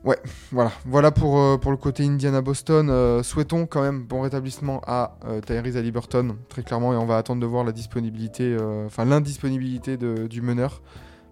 Ouais, 0.04 0.18
voilà. 0.52 0.72
Voilà 0.86 1.12
pour, 1.12 1.40
euh, 1.40 1.58
pour 1.58 1.72
le 1.72 1.78
côté 1.78 2.04
Indiana-Boston. 2.04 2.90
Euh, 2.90 3.24
souhaitons 3.24 3.66
quand 3.66 3.82
même 3.82 4.04
bon 4.04 4.22
rétablissement 4.22 4.82
à 4.86 5.18
euh, 5.26 5.40
Tyrese 5.40 5.78
Haliburton, 5.78 6.36
très 6.50 6.62
clairement, 6.62 6.94
et 6.94 6.98
on 6.98 7.06
va 7.06 7.18
attendre 7.18 7.42
de 7.42 7.46
voir 7.46 7.64
la 7.64 7.72
disponibilité, 7.72 8.54
euh, 8.60 8.86
enfin 8.86 9.06
l'indisponibilité 9.06 9.96
du 9.96 10.42
meneur. 10.42 10.82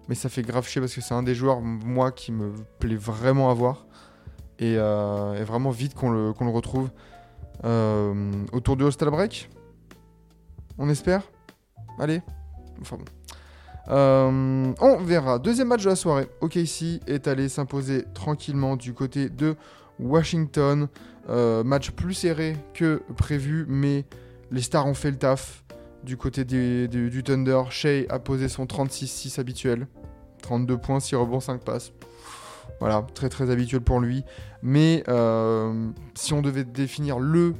mais 0.08 0.14
ça 0.14 0.30
fait 0.30 0.42
grave 0.42 0.66
chier 0.66 0.80
parce 0.80 0.94
que 0.94 1.02
c'est 1.02 1.14
un 1.14 1.22
des 1.22 1.34
joueurs, 1.34 1.60
moi, 1.60 2.12
qui 2.12 2.32
me 2.32 2.52
plaît 2.78 2.96
vraiment 2.96 3.50
à 3.50 3.54
voir. 3.54 3.86
Et, 4.58 4.76
vraiment 4.76 5.70
vite 5.70 5.94
qu'on 5.94 6.10
le, 6.10 6.32
le 6.38 6.48
retrouve 6.48 6.90
autour 8.52 8.76
du 8.76 8.84
Hostel 8.84 9.10
Break. 9.10 9.50
On 10.78 10.88
espère 10.88 11.22
Allez. 11.98 12.22
Enfin 12.80 12.96
bon. 12.96 13.04
Euh, 13.88 14.72
on 14.80 14.96
verra. 14.98 15.38
Deuxième 15.38 15.68
match 15.68 15.84
de 15.84 15.88
la 15.88 15.96
soirée. 15.96 16.28
OKC 16.40 17.00
est 17.06 17.26
allé 17.28 17.48
s'imposer 17.48 18.04
tranquillement 18.14 18.76
du 18.76 18.94
côté 18.94 19.28
de 19.28 19.56
Washington. 19.98 20.88
Euh, 21.28 21.62
match 21.64 21.90
plus 21.90 22.14
serré 22.14 22.56
que 22.74 23.02
prévu, 23.16 23.64
mais 23.68 24.04
les 24.50 24.62
stars 24.62 24.86
ont 24.86 24.94
fait 24.94 25.10
le 25.10 25.18
taf. 25.18 25.64
Du 26.04 26.16
côté 26.16 26.44
du 26.44 27.22
Thunder, 27.22 27.62
Shea 27.70 28.06
a 28.08 28.18
posé 28.18 28.48
son 28.48 28.64
36-6 28.64 29.38
habituel. 29.38 29.86
32 30.42 30.76
points, 30.76 30.98
6 30.98 31.14
rebonds, 31.14 31.38
5 31.38 31.62
passes. 31.62 31.92
Voilà, 32.80 33.06
très 33.14 33.28
très 33.28 33.50
habituel 33.50 33.80
pour 33.82 34.00
lui. 34.00 34.24
Mais 34.62 35.04
euh, 35.06 35.90
si 36.14 36.32
on 36.32 36.42
devait 36.42 36.64
définir 36.64 37.20
le 37.20 37.54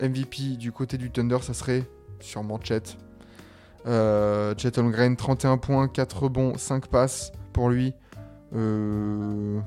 MVP 0.00 0.56
du 0.56 0.72
côté 0.72 0.96
du 0.96 1.10
Thunder, 1.10 1.38
ça 1.42 1.52
serait 1.52 1.84
sûrement 2.20 2.58
Chet. 2.62 2.96
Euh, 3.86 4.54
Chet 4.56 4.78
Holmgren, 4.78 5.16
31 5.16 5.58
points, 5.58 5.88
4 5.88 6.22
rebonds, 6.24 6.56
5 6.56 6.86
passes 6.86 7.32
pour 7.52 7.68
lui. 7.68 7.94
Euh, 8.54 9.60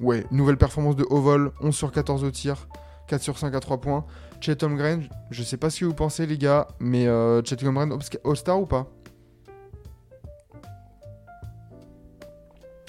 ouais, 0.00 0.26
nouvelle 0.30 0.56
performance 0.56 0.96
de 0.96 1.06
vol, 1.08 1.52
11 1.60 1.74
sur 1.74 1.92
14 1.92 2.24
au 2.24 2.30
tir, 2.30 2.68
4 3.06 3.22
sur 3.22 3.38
5 3.38 3.54
à 3.54 3.60
3 3.60 3.80
points. 3.80 4.04
Chet 4.40 4.64
Holmgren, 4.64 5.08
je 5.30 5.42
sais 5.42 5.56
pas 5.56 5.68
ce 5.70 5.80
que 5.80 5.84
vous 5.84 5.94
pensez 5.94 6.26
les 6.26 6.38
gars, 6.38 6.68
mais 6.80 7.06
euh, 7.06 7.42
Chet 7.44 7.62
Holmgren, 7.62 7.92
All-Star 8.24 8.60
ou 8.60 8.66
pas? 8.66 8.86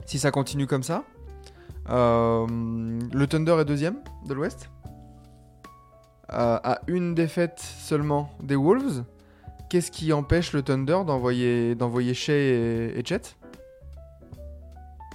Si 0.05 0.19
ça 0.19 0.31
continue 0.31 0.67
comme 0.67 0.83
ça, 0.83 1.03
euh, 1.89 2.47
le 2.47 3.27
Thunder 3.27 3.57
est 3.59 3.65
deuxième 3.65 3.97
de 4.27 4.33
l'Ouest, 4.33 4.69
euh, 6.33 6.59
à 6.63 6.81
une 6.87 7.15
défaite 7.15 7.59
seulement 7.59 8.29
des 8.41 8.55
Wolves. 8.55 9.03
Qu'est-ce 9.71 9.89
qui 9.89 10.11
empêche 10.11 10.51
le 10.51 10.63
Thunder 10.63 10.99
d'envoyer 11.07 11.75
d'envoyer 11.75 12.13
Shea 12.13 12.33
et, 12.33 12.93
et 12.99 13.05
Chet? 13.05 13.21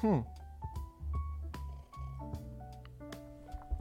Hmm. 0.02 0.20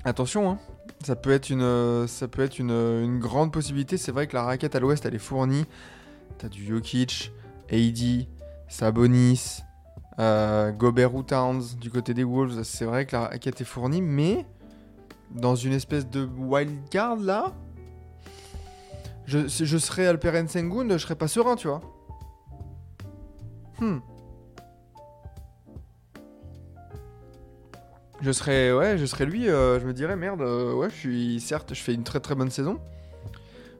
Attention, 0.03 0.49
hein. 0.49 0.59
ça 1.01 1.15
peut 1.15 1.31
être 1.31 1.49
une, 1.49 3.19
grande 3.19 3.53
possibilité. 3.53 3.95
C'est 3.95 4.11
vrai 4.11 4.27
que 4.27 4.35
la 4.35 4.43
raquette 4.43 4.75
à 4.75 4.81
l'Ouest 4.81 5.05
elle 5.05 5.15
est 5.15 5.17
fournie. 5.17 5.63
T'as 6.39 6.49
du 6.49 6.65
Jokic, 6.65 7.31
AD, 7.71 8.27
Sabonis, 8.67 9.61
euh, 10.19 10.73
Towns 11.25 11.63
du 11.79 11.89
côté 11.89 12.13
des 12.13 12.25
Wolves. 12.25 12.63
C'est 12.63 12.83
vrai 12.83 13.05
que 13.05 13.15
la 13.15 13.27
raquette 13.27 13.61
est 13.61 13.63
fournie, 13.63 14.01
mais 14.01 14.45
dans 15.31 15.55
une 15.55 15.71
espèce 15.71 16.09
de 16.09 16.25
wild 16.25 16.89
card 16.89 17.15
là, 17.15 17.53
je, 19.25 19.77
serais 19.77 20.07
Alperen 20.07 20.47
Sengun, 20.47 20.89
je 20.89 20.97
serais 20.97 21.15
pas 21.15 21.27
serein, 21.27 21.55
tu 21.55 21.67
vois. 21.67 21.81
Hmm. 23.79 23.99
Je 28.21 28.31
serais, 28.31 28.71
ouais, 28.71 28.97
je 28.97 29.05
serais 29.05 29.25
lui. 29.25 29.49
euh, 29.49 29.79
je 29.79 29.85
me 29.85 29.93
dirais 29.93 30.15
merde, 30.15 30.41
euh, 30.41 30.73
ouais, 30.73 30.89
je 30.89 30.95
suis 30.95 31.39
certes, 31.39 31.73
je 31.73 31.81
fais 31.81 31.93
une 31.93 32.03
très 32.03 32.19
très 32.19 32.33
bonne 32.33 32.49
saison, 32.49 32.79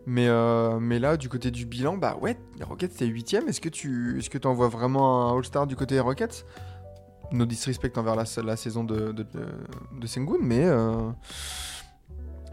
mais 0.05 0.27
euh, 0.27 0.79
mais 0.79 0.99
là, 0.99 1.15
du 1.15 1.29
côté 1.29 1.51
du 1.51 1.65
bilan, 1.65 1.97
bah 1.97 2.17
ouais, 2.21 2.37
les 2.57 2.65
Rockets 2.65 2.91
c'est 2.93 3.05
8 3.05 3.33
Est-ce 3.47 3.61
que 3.61 3.69
tu, 3.69 4.19
est-ce 4.19 4.29
que 4.29 4.45
envoies 4.45 4.67
vraiment 4.67 5.29
un 5.29 5.37
All-Star 5.37 5.67
du 5.67 5.75
côté 5.75 5.95
des 5.95 6.01
Rockets? 6.01 6.45
No 7.31 7.45
disrespect 7.45 7.97
envers 7.97 8.15
la, 8.15 8.55
saison 8.55 8.83
de 8.83 9.11
de, 9.11 9.25
de, 9.99 10.07
Sengun, 10.07 10.37
mais 10.41 10.65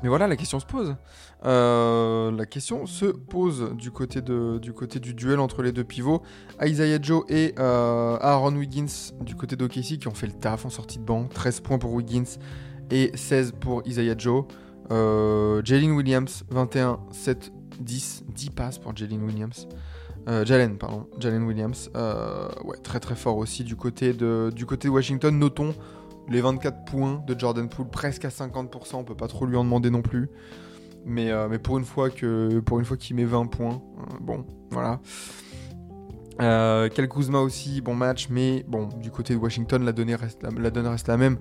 mais 0.02 0.08
voilà, 0.08 0.26
la 0.26 0.36
question 0.36 0.58
se 0.58 0.66
pose. 0.66 0.96
Euh, 1.44 2.30
la 2.32 2.46
question 2.46 2.86
se 2.86 3.06
pose 3.06 3.72
du 3.74 3.90
côté, 3.92 4.20
du 4.20 5.14
duel 5.14 5.38
entre 5.38 5.62
les 5.62 5.72
deux 5.72 5.84
pivots. 5.84 6.22
Isaiah 6.60 6.98
Joe 7.00 7.24
et 7.28 7.54
euh, 7.58 8.16
Aaron 8.20 8.54
Wiggins 8.54 9.12
du 9.20 9.36
côté 9.36 9.56
d'OKC 9.56 9.98
qui 9.98 10.08
ont 10.08 10.14
fait 10.14 10.26
le 10.26 10.32
taf 10.32 10.66
en 10.66 10.70
sortie 10.70 10.98
de 10.98 11.04
banc. 11.04 11.28
13 11.32 11.60
points 11.60 11.78
pour 11.78 11.92
Wiggins 11.92 12.38
et 12.90 13.12
16 13.14 13.52
pour 13.60 13.82
Isaiah 13.86 14.16
Joe. 14.18 14.44
Euh, 14.90 15.62
Jalen 15.64 15.92
Williams, 15.92 16.44
21, 16.50 16.98
7, 17.12 17.52
10. 17.80 18.24
10 18.28 18.50
passes 18.50 18.78
pour 18.78 18.96
Jalen 18.96 19.22
Williams. 19.22 19.68
Jalen, 20.44 20.78
pardon. 20.78 21.06
Jalen 21.18 21.44
Williams. 21.44 21.90
Très 22.84 23.00
très 23.00 23.16
fort 23.16 23.38
aussi 23.38 23.64
du 23.64 23.76
côté 23.76 24.12
de 24.12 24.88
Washington. 24.88 25.36
Notons 25.36 25.74
les 26.28 26.40
24 26.40 26.84
points 26.84 27.22
de 27.26 27.38
Jordan 27.38 27.68
Poole, 27.68 27.88
presque 27.88 28.24
à 28.24 28.28
50%. 28.28 28.96
On 28.96 29.04
peut 29.04 29.14
pas 29.14 29.28
trop 29.28 29.46
lui 29.46 29.56
en 29.56 29.64
demander 29.64 29.90
non 29.90 30.02
plus. 30.02 30.28
Mais, 31.04 31.30
euh, 31.30 31.58
pour 31.58 31.78
une 31.78 31.84
fois 31.84 32.10
qu'il 32.10 33.16
met 33.16 33.24
20 33.24 33.46
points, 33.46 33.82
euh, 33.98 34.16
bon, 34.20 34.44
voilà. 34.70 35.00
Euh, 36.40 36.88
aussi, 37.34 37.80
bon 37.80 37.94
match, 37.94 38.28
mais 38.30 38.64
bon, 38.68 38.88
du 39.00 39.10
côté 39.10 39.34
de 39.34 39.38
Washington, 39.38 39.84
la 39.84 39.92
donne 39.92 40.14
reste 40.86 41.08
la 41.08 41.16
même. 41.16 41.38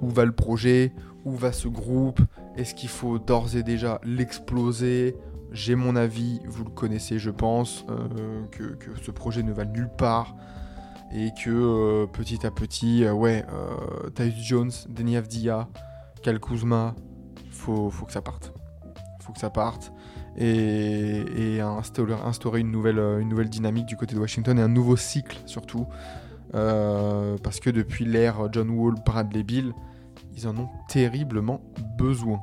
Où 0.00 0.08
va 0.08 0.24
le 0.24 0.32
projet? 0.32 0.92
Où 1.24 1.32
va 1.32 1.52
ce 1.52 1.68
groupe? 1.68 2.20
Est-ce 2.56 2.74
qu'il 2.74 2.88
faut 2.88 3.18
d'ores 3.18 3.56
et 3.56 3.62
déjà 3.62 4.00
l'exploser? 4.04 5.16
J'ai 5.50 5.74
mon 5.74 5.96
avis, 5.96 6.40
vous 6.46 6.64
le 6.64 6.70
connaissez, 6.70 7.18
je 7.18 7.30
pense, 7.30 7.84
euh, 7.88 8.44
que, 8.50 8.74
que 8.74 8.90
ce 9.02 9.10
projet 9.10 9.42
ne 9.42 9.52
va 9.52 9.64
nulle 9.64 9.90
part. 9.96 10.36
Et 11.12 11.30
que 11.30 11.50
euh, 11.50 12.06
petit 12.06 12.46
à 12.46 12.50
petit, 12.50 13.04
euh, 13.04 13.12
ouais, 13.12 13.44
euh, 13.52 14.10
Tyus 14.10 14.44
Jones, 14.44 14.70
Denis 14.88 15.16
Avdia, 15.16 15.68
Cal 16.22 16.38
Kuzma, 16.38 16.94
faut, 17.50 17.90
faut 17.90 18.04
que 18.04 18.12
ça 18.12 18.20
parte. 18.20 18.52
Faut 19.20 19.32
que 19.32 19.38
ça 19.38 19.50
parte. 19.50 19.92
Et, 20.36 21.60
instaurer, 21.60 22.60
une, 22.60 22.70
nouvelle, 22.70 22.98
euh, 22.98 23.20
une 23.20 23.28
nouvelle 23.28 23.48
dynamique 23.48 23.86
du 23.86 23.96
côté 23.96 24.14
de 24.14 24.20
Washington 24.20 24.58
et 24.58 24.62
un 24.62 24.68
nouveau 24.68 24.96
cycle 24.96 25.38
surtout. 25.46 25.86
Parce 26.52 27.60
que 27.60 27.70
depuis 27.70 28.04
l'ère 28.04 28.48
John 28.52 28.70
Wall, 28.70 28.94
Bradley 29.04 29.42
Bill, 29.42 29.72
ils 30.34 30.46
en 30.46 30.56
ont 30.56 30.68
terriblement 30.88 31.60
besoin. 31.98 32.40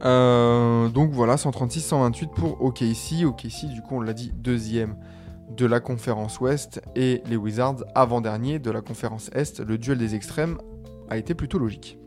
Donc 0.00 1.10
voilà, 1.10 1.36
136-128 1.36 2.28
pour 2.28 2.62
OKC. 2.62 3.24
OKC, 3.24 3.66
du 3.72 3.82
coup, 3.82 3.96
on 3.96 4.00
l'a 4.00 4.12
dit, 4.12 4.32
deuxième 4.36 4.94
de 5.56 5.66
la 5.66 5.80
conférence 5.80 6.40
Ouest 6.40 6.80
et 6.94 7.22
les 7.28 7.36
Wizards 7.36 7.84
avant-dernier 7.94 8.58
de 8.58 8.70
la 8.70 8.80
conférence 8.80 9.30
Est. 9.32 9.60
Le 9.60 9.78
duel 9.78 9.98
des 9.98 10.14
extrêmes 10.14 10.58
a 11.08 11.16
été 11.16 11.34
plutôt 11.34 11.58
logique. 11.58 11.98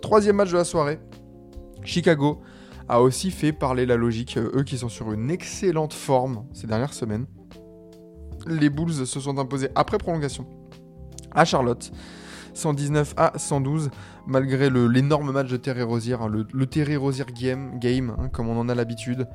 Troisième 0.00 0.36
match 0.36 0.50
de 0.50 0.56
la 0.56 0.64
soirée. 0.64 0.98
Chicago 1.82 2.40
a 2.88 3.00
aussi 3.00 3.30
fait 3.30 3.52
parler 3.52 3.86
la 3.86 3.96
logique, 3.96 4.36
euh, 4.36 4.50
eux 4.54 4.62
qui 4.62 4.78
sont 4.78 4.88
sur 4.88 5.12
une 5.12 5.30
excellente 5.30 5.92
forme 5.92 6.44
ces 6.52 6.66
dernières 6.66 6.92
semaines. 6.92 7.26
Les 8.46 8.68
Bulls 8.68 9.06
se 9.06 9.20
sont 9.20 9.38
imposés 9.38 9.70
après 9.74 9.98
prolongation 9.98 10.46
à 11.32 11.44
Charlotte, 11.44 11.90
119 12.52 13.14
à 13.16 13.32
112, 13.38 13.90
malgré 14.26 14.70
l'énorme 14.70 15.32
match 15.32 15.48
de 15.48 15.56
Terry 15.56 15.82
Rozier, 15.82 16.14
hein, 16.14 16.28
le, 16.28 16.66
Terry 16.66 16.96
Rozier 16.96 17.24
game, 17.34 17.78
game 17.78 18.14
hein, 18.18 18.28
comme 18.28 18.48
on 18.48 18.58
en 18.58 18.68
a 18.68 18.74
l'habitude, 18.74 19.26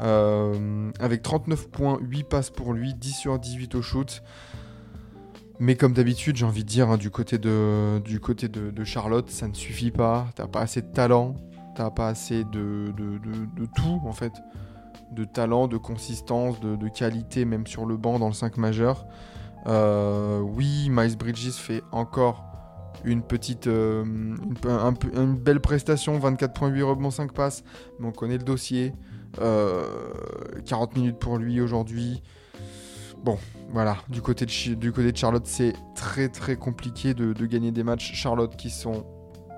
euh, 0.00 0.90
avec 1.00 1.22
39 1.22 1.68
points, 1.70 1.98
8 2.00 2.24
passes 2.24 2.50
pour 2.50 2.72
lui, 2.72 2.94
10 2.94 3.12
sur 3.12 3.38
18 3.38 3.74
au 3.74 3.82
shoot. 3.82 4.22
Mais 5.58 5.74
comme 5.74 5.94
d'habitude, 5.94 6.36
j'ai 6.36 6.44
envie 6.44 6.64
de 6.64 6.68
dire, 6.68 6.90
hein, 6.90 6.98
du 6.98 7.10
côté, 7.10 7.38
de, 7.38 8.84
Charlotte, 8.84 9.30
ça 9.30 9.48
ne 9.48 9.54
suffit 9.54 9.90
pas. 9.90 10.26
T'as 10.34 10.46
pas 10.46 10.60
assez 10.60 10.82
de 10.82 10.92
talent, 10.92 11.34
t'as 11.74 11.90
pas 11.90 12.08
assez 12.08 12.44
de, 12.44 12.92
tout 13.74 14.02
en 14.04 14.12
fait. 14.12 14.32
De 15.12 15.24
talent, 15.24 15.68
de 15.68 15.78
consistance, 15.78 16.60
de, 16.60 16.88
qualité, 16.88 17.44
même 17.44 17.66
sur 17.66 17.86
le 17.86 17.96
banc 17.96 18.18
dans 18.18 18.28
le 18.28 18.34
5 18.34 18.58
majeur. 18.58 19.06
Euh, 19.66 20.40
oui, 20.40 20.88
Miles 20.90 21.16
Bridges 21.16 21.52
fait 21.52 21.82
encore 21.90 22.44
une 23.04 23.22
petite, 23.22 23.66
euh, 23.66 24.04
une, 24.04 24.56
une 25.14 25.36
belle 25.36 25.60
prestation, 25.60 26.18
24.8 26.18 26.82
rebonds, 26.82 27.10
5 27.10 27.32
passes, 27.32 27.64
mais 27.98 28.06
on 28.08 28.12
connaît 28.12 28.38
le 28.38 28.44
dossier. 28.44 28.92
Euh, 29.40 29.84
40 30.64 30.96
minutes 30.96 31.18
pour 31.18 31.38
lui 31.38 31.60
aujourd'hui. 31.60 32.22
Bon, 33.22 33.38
voilà, 33.70 33.96
du 34.08 34.22
côté 34.22 34.46
de, 34.46 34.74
du 34.74 34.92
côté 34.92 35.12
de 35.12 35.16
Charlotte, 35.16 35.46
c'est 35.46 35.72
très 35.94 36.28
très 36.28 36.56
compliqué 36.56 37.14
de, 37.14 37.32
gagner 37.46 37.72
des 37.72 37.82
matchs. 37.82 38.12
Charlotte 38.14 38.56
qui 38.56 38.70
sont, 38.70 39.04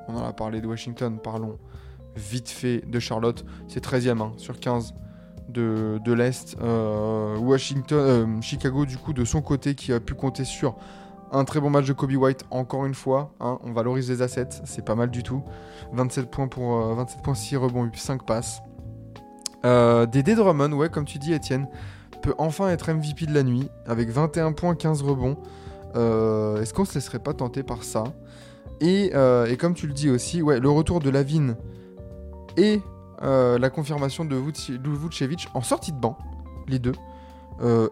on 0.09 0.17
en 0.17 0.25
a 0.25 0.33
parlé 0.33 0.61
de 0.61 0.67
Washington, 0.67 1.19
parlons 1.23 1.59
vite 2.17 2.49
fait 2.49 2.81
de 2.89 2.99
Charlotte, 2.99 3.45
c'est 3.69 3.85
13e 3.85 4.21
hein, 4.21 4.33
sur 4.37 4.59
15 4.59 4.95
de, 5.49 6.01
de 6.05 6.13
l'Est. 6.13 6.57
Euh, 6.61 7.37
Washington, 7.39 7.99
euh, 7.99 8.41
Chicago 8.41 8.87
du 8.87 8.97
coup 8.97 9.13
de 9.13 9.25
son 9.25 9.41
côté 9.43 9.75
qui 9.75 9.93
a 9.93 10.01
pu 10.01 10.15
compter 10.15 10.45
sur 10.45 10.77
un 11.31 11.45
très 11.45 11.61
bon 11.61 11.71
match 11.71 11.87
de 11.87 11.93
Kobe 11.93 12.13
White 12.13 12.45
encore 12.51 12.87
une 12.87 12.95
fois. 12.95 13.35
hein, 13.41 13.59
on 13.63 13.73
valorise 13.73 14.09
les 14.09 14.23
assets, 14.23 14.63
c'est 14.65 14.85
pas 14.85 14.95
mal 14.95 15.11
du 15.11 15.23
tout. 15.23 15.43
27 15.93 16.31
points 16.31 16.49
pour 16.49 16.77
euh, 16.77 16.95
27 16.95 17.23
points, 17.23 17.35
6 17.35 17.57
rebonds, 17.57 17.91
5 17.95 18.25
passes. 18.25 18.63
Euh, 19.65 20.07
Dédé 20.07 20.35
Drummond, 20.35 20.73
ouais, 20.73 20.89
comme 20.89 21.05
tu 21.05 21.19
dis, 21.19 21.33
Étienne. 21.33 21.69
peut 22.23 22.35
enfin 22.39 22.69
être 22.71 22.91
MVP 22.93 23.27
de 23.27 23.35
la 23.35 23.43
nuit 23.43 23.69
avec 23.87 24.09
21 24.11 24.53
points, 24.53 24.75
15 24.75 25.03
rebonds. 25.03 25.37
Euh, 25.97 26.61
Est-ce 26.61 26.75
qu'on 26.75 26.85
se 26.85 26.95
laisserait 26.95 27.19
pas 27.21 27.33
tenter 27.35 27.63
par 27.63 27.83
ça? 27.85 28.05
Et, 28.81 29.11
euh, 29.15 29.47
et 29.47 29.57
comme 29.57 29.75
tu 29.75 29.87
le 29.87 29.93
dis 29.93 30.11
aussi, 30.11 30.43
ouais, 30.43 30.61
le 30.61 30.69
retour 30.71 31.01
de 31.01 31.11
Lavine 31.11 31.57
et 32.57 32.81
euh, 33.23 33.59
la 33.59 33.71
confirmation 33.71 34.25
de 34.25 34.37
Vuce- 34.37 34.71
de 34.81 34.91
Vucevic 34.91 35.49
en 35.55 35.63
sortie 35.63 35.93
de 35.93 35.99
banc, 35.99 36.17
les 36.69 36.79
deux. 36.79 36.95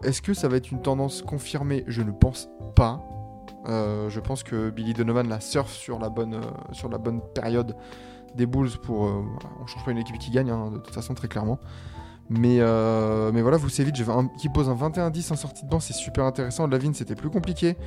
Est-ce 0.03 0.21
que 0.21 0.33
ça 0.33 0.47
va 0.47 0.55
être 0.55 0.71
une 0.71 0.81
tendance 0.81 1.21
confirmée? 1.21 1.83
Je 1.87 2.01
ne 2.01 2.11
pense 2.11 2.47
pas. 2.75 3.01
Je 3.65 4.19
pense 4.21 4.43
que 4.43 4.69
Billy 4.69 4.93
Donovan 4.93 5.27
la 5.27 5.41
surfe 5.41 5.73
sur 5.73 5.99
la 5.99 6.07
bonne 6.09 7.21
période 7.35 7.75
des 8.37 8.45
Bulls 8.45 8.69
pour. 8.81 9.05
euh, 9.05 9.23
voilà, 9.33 9.49
on 9.61 9.67
change 9.67 9.83
pas 9.83 9.91
une 9.91 9.97
équipe 9.97 10.17
qui 10.17 10.31
gagne, 10.31 10.49
hein, 10.49 10.71
de 10.71 10.77
toute 10.77 10.93
façon, 10.93 11.13
très 11.13 11.27
clairement. 11.27 11.59
Mais, 12.29 12.57
euh, 12.59 13.31
mais 13.33 13.41
voilà, 13.41 13.55
Vucevic 13.57 13.97
un- 14.09 14.27
qui 14.37 14.49
pose 14.49 14.67
un 14.69 14.73
21-10 14.75 15.31
en 15.31 15.35
sortie 15.37 15.63
de 15.63 15.69
banc, 15.69 15.79
c'est 15.79 15.93
super 15.93 16.25
intéressant. 16.25 16.67
Lavine, 16.67 16.93
c'était 16.93 17.15
plus 17.15 17.29
compliqué. 17.29 17.77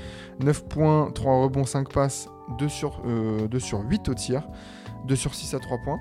9 0.43 0.65
points, 0.67 1.11
3 1.15 1.43
rebonds, 1.43 1.65
5 1.67 1.93
passes, 1.93 2.29
2 2.59 2.69
sur, 2.69 3.03
euh, 3.07 3.49
2 3.49 3.59
sur 3.59 3.81
8 3.81 4.09
au 4.09 4.15
tir, 4.15 4.49
2 5.07 5.17
sur 5.17 5.35
6 5.35 5.53
à 5.55 5.59
3 5.59 5.77
points. 5.85 5.99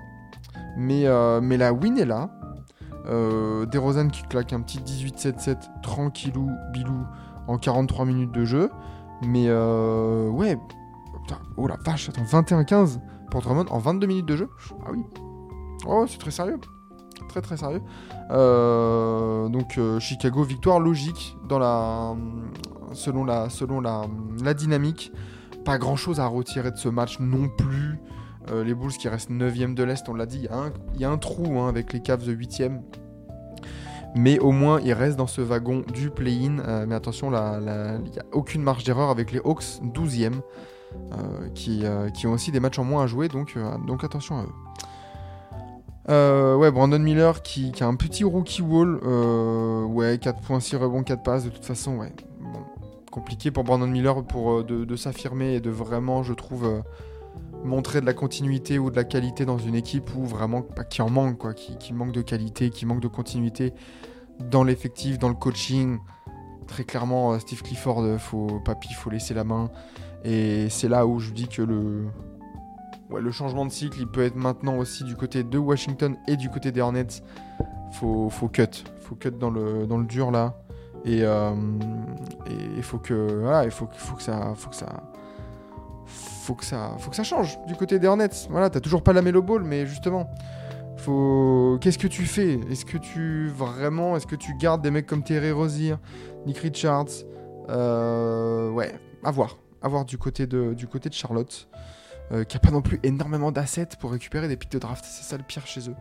Mais, 0.77 1.05
euh, 1.05 1.41
mais 1.41 1.57
la 1.57 1.73
win 1.73 1.97
est 1.97 2.05
là. 2.05 2.29
Euh, 3.07 3.65
DeRozan 3.65 4.07
qui 4.07 4.23
claque 4.23 4.53
un 4.53 4.61
petit 4.61 4.79
18-7-7, 4.79 5.69
tranquillou, 5.81 6.49
bilou, 6.71 7.05
en 7.47 7.57
43 7.57 8.05
minutes 8.05 8.31
de 8.31 8.45
jeu. 8.45 8.69
Mais 9.25 9.45
euh, 9.47 10.29
ouais, 10.29 10.57
putain, 11.23 11.39
oh 11.57 11.67
la 11.67 11.75
vache, 11.83 12.07
attends, 12.07 12.23
21-15 12.23 12.99
pour 13.29 13.41
Drummond 13.41 13.65
en 13.69 13.79
22 13.79 14.07
minutes 14.07 14.25
de 14.25 14.35
jeu 14.35 14.49
Ah 14.85 14.89
oui, 14.91 15.03
oh, 15.87 16.05
c'est 16.07 16.17
très 16.17 16.31
sérieux. 16.31 16.59
Très 17.27 17.41
très 17.41 17.57
sérieux. 17.57 17.81
Euh, 18.31 19.49
donc 19.49 19.77
euh, 19.77 19.99
Chicago, 19.99 20.43
victoire 20.43 20.79
logique 20.79 21.37
dans 21.47 21.59
la, 21.59 22.15
selon, 22.93 23.23
la, 23.25 24.53
dynamique. 24.53 25.11
Pas 25.65 25.77
grand 25.77 25.95
chose 25.95 26.19
à 26.19 26.25
retirer 26.27 26.71
de 26.71 26.77
ce 26.77 26.89
match 26.89 27.19
non 27.19 27.49
plus. 27.49 27.99
Euh, 28.49 28.63
les 28.63 28.73
Bulls 28.73 28.93
qui 28.93 29.09
restent 29.09 29.29
9ème 29.29 29.75
de 29.75 29.83
l'Est, 29.83 30.07
on 30.09 30.13
l'a 30.13 30.25
dit, 30.25 30.47
il 30.95 30.99
y 31.01 31.05
a 31.05 31.11
un- 31.11 31.17
trou 31.17 31.59
hein, 31.59 31.67
avec 31.67 31.93
les 31.93 32.01
Cavs 32.01 32.25
de 32.25 32.33
8ème. 32.33 32.81
Mais 34.15 34.39
au 34.39 34.51
moins, 34.51 34.79
ils 34.79 34.93
restent 34.93 35.17
dans 35.17 35.27
ce 35.27 35.41
wagon 35.41 35.83
du 35.93 36.09
play-in. 36.09 36.85
Mais 36.87 36.95
attention, 36.95 37.27
il 37.29 38.11
n'y 38.11 38.17
a 38.17 38.25
aucune 38.31 38.63
marge 38.63 38.83
d'erreur 38.83 39.09
avec 39.11 39.31
les 39.31 39.39
Hawks 39.39 39.81
12ème, 39.83 40.37
euh, 40.37 40.39
qui, 41.55 41.85
euh, 41.85 42.09
qui 42.09 42.27
ont 42.27 42.33
aussi 42.33 42.51
des 42.51 42.59
matchs 42.59 42.79
en 42.79 42.83
moins 42.83 43.03
à 43.03 43.07
jouer. 43.07 43.27
Donc, 43.27 43.53
euh, 43.55 43.77
donc 43.85 44.03
attention 44.03 44.39
à 44.39 44.43
eux. 44.43 44.53
Euh, 46.09 46.55
ouais, 46.55 46.71
Brandon 46.71 46.99
Miller 46.99 47.41
qui, 47.43 47.71
a 47.81 47.85
un 47.85 47.95
petit 47.95 48.23
rookie 48.23 48.61
wall. 48.61 48.99
euh, 49.03 49.83
ouais, 49.83 50.15
4.6 50.17 50.77
rebonds, 50.77 51.03
4 51.03 51.21
passes. 51.21 51.43
De 51.45 51.49
toute 51.49 51.65
façon, 51.65 51.97
ouais. 51.97 52.11
Compliqué 53.11 53.51
pour 53.51 53.63
Brandon 53.63 53.87
Miller 53.87 54.23
pour, 54.23 54.51
euh, 54.51 54.63
de, 54.63 54.95
s'affirmer 54.95 55.55
et 55.55 55.59
de 55.59 55.69
vraiment, 55.69 56.23
je 56.23 56.33
trouve, 56.33 56.65
euh, 56.65 56.81
montrer 57.63 58.01
de 58.01 58.05
la 58.05 58.13
continuité 58.13 58.79
ou 58.79 58.89
de 58.89 58.95
la 58.95 59.03
qualité 59.03 59.45
dans 59.45 59.57
une 59.57 59.75
équipe 59.75 60.15
où 60.15 60.25
vraiment 60.25 60.63
bah, 60.75 60.83
qui 60.83 61.01
en 61.01 61.09
manque, 61.09 61.37
quoi, 61.37 61.53
qui, 61.53 61.77
qui 61.77 61.93
manque 61.93 62.11
de 62.11 62.21
qualité, 62.21 62.69
qui 62.69 62.85
manque 62.85 63.01
de 63.01 63.07
continuité 63.07 63.73
dans 64.39 64.63
l'effectif, 64.63 65.19
dans 65.19 65.29
le 65.29 65.35
coaching. 65.35 65.99
Très 66.67 66.83
clairement, 66.83 67.33
euh, 67.33 67.39
Steve 67.39 67.61
Clifford, 67.61 68.01
euh, 68.01 68.17
faut, 68.17 68.61
papy, 68.63 68.93
faut 68.93 69.09
laisser 69.09 69.33
la 69.33 69.43
main. 69.43 69.69
Et 70.23 70.67
c'est 70.69 70.89
là 70.89 71.05
où 71.05 71.19
je 71.19 71.31
dis 71.31 71.47
que 71.47 71.61
le, 71.61 72.05
le 73.17 73.31
changement 73.31 73.65
de 73.65 73.71
cycle, 73.71 73.99
il 73.99 74.07
peut 74.07 74.23
être 74.23 74.35
maintenant 74.35 74.77
aussi 74.77 75.03
du 75.03 75.15
côté 75.15 75.43
de 75.43 75.57
Washington 75.57 76.17
et 76.27 76.35
du 76.35 76.49
côté 76.49 76.71
des 76.71 76.81
Hornets. 76.81 77.23
Faut, 77.93 78.29
faut 78.29 78.47
cut, 78.49 78.83
faut 78.99 79.15
cut 79.15 79.31
dans 79.31 79.49
le, 79.49 79.87
dans 79.87 79.97
le 79.97 80.05
dur 80.05 80.31
là. 80.31 80.55
Et 81.05 81.23
euh, 81.23 81.51
il 82.75 82.83
faut 82.83 82.97
que, 82.97 83.39
voilà, 83.41 83.63
il 83.63 83.71
faut, 83.71 83.87
faut 83.93 84.15
que 84.15 84.21
ça, 84.21 84.53
faut 84.55 84.69
que 84.69 84.75
ça, 84.75 84.87
faut 86.05 86.55
que 86.55 86.65
ça, 86.65 86.91
faut 86.99 87.09
que 87.09 87.15
ça 87.15 87.23
change 87.23 87.57
du 87.67 87.75
côté 87.75 87.99
des 87.99 88.07
Hornets. 88.07 88.47
Voilà, 88.49 88.69
t'as 88.69 88.81
toujours 88.81 89.01
pas 89.01 89.13
la 89.13 89.21
Melo 89.21 89.41
Ball, 89.41 89.63
mais 89.63 89.85
justement, 89.85 90.29
faut, 90.97 91.77
qu'est-ce 91.79 91.97
que 91.97 92.07
tu 92.07 92.25
fais? 92.25 92.59
Est-ce 92.69 92.83
que 92.83 92.97
tu 92.97 93.47
vraiment, 93.47 94.17
est-ce 94.17 94.27
que 94.27 94.35
tu 94.35 94.53
gardes 94.57 94.81
des 94.81 94.91
mecs 94.91 95.07
comme 95.07 95.23
Terry 95.23 95.51
Rozier, 95.51 95.95
Nick 96.45 96.57
Richards? 96.57 97.23
Euh, 97.69 98.69
Ouais, 98.71 98.93
à 99.23 99.31
voir, 99.31 99.57
à 99.81 99.87
voir 99.87 100.05
du 100.05 100.17
côté 100.17 100.47
de, 100.47 100.73
du 100.73 100.87
côté 100.87 101.09
de 101.09 101.13
Charlotte 101.13 101.67
euh, 102.31 102.43
qui 102.43 102.57
a 102.57 102.59
pas 102.59 102.71
non 102.71 102.81
plus 102.81 102.99
énormément 103.03 103.51
d'assets 103.51 103.89
pour 103.99 104.11
récupérer 104.11 104.47
des 104.47 104.55
pics 104.55 104.71
de 104.71 104.79
draft. 104.79 105.03
C'est 105.07 105.23
ça 105.23 105.37
le 105.37 105.43
pire 105.43 105.65
chez 105.65 105.89
eux. 105.89 105.95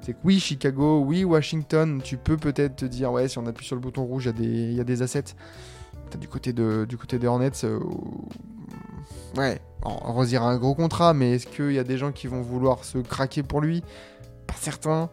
C'est 0.00 0.14
que 0.14 0.18
oui, 0.24 0.40
Chicago, 0.40 1.00
oui, 1.04 1.24
Washington, 1.24 2.00
tu 2.02 2.16
peux 2.16 2.36
peut-être 2.36 2.76
te 2.76 2.84
dire, 2.84 3.12
ouais, 3.12 3.28
si 3.28 3.38
on 3.38 3.46
appuie 3.46 3.66
sur 3.66 3.76
le 3.76 3.80
bouton 3.80 4.04
rouge, 4.04 4.24
il 4.38 4.72
y, 4.72 4.80
a 4.80 4.84
des- 4.84 5.02
assets. 5.02 5.34
Du 6.20 6.28
côté, 6.28 6.52
de, 6.52 6.84
du 6.88 6.96
des 6.96 7.26
Hornets, 7.26 7.64
euh, 7.64 7.80
ouais, 9.36 9.60
on 9.84 10.12
Rosier 10.12 10.38
a 10.38 10.42
un 10.42 10.58
gros 10.58 10.74
contrat, 10.74 11.14
mais 11.14 11.32
est-ce 11.32 11.46
qu'il 11.46 11.72
y 11.72 11.78
a 11.78 11.84
des 11.84 11.98
gens 11.98 12.12
qui 12.12 12.26
vont 12.26 12.42
vouloir 12.42 12.84
se 12.84 12.98
craquer 12.98 13.42
pour 13.42 13.60
lui? 13.60 13.82
Pas 14.46 14.54
certain. 14.54 15.08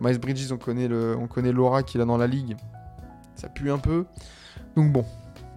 Miles 0.00 0.18
Bridges, 0.18 0.52
on 0.52 0.56
connaît, 0.56 0.88
on 0.92 1.26
connaît 1.26 1.52
l'aura 1.52 1.82
qu'il 1.82 2.00
a 2.00 2.04
dans 2.04 2.18
la 2.18 2.26
ligue. 2.26 2.56
Ça 3.34 3.48
pue 3.48 3.70
un 3.70 3.78
peu. 3.78 4.06
Donc 4.76 4.92
bon, 4.92 5.04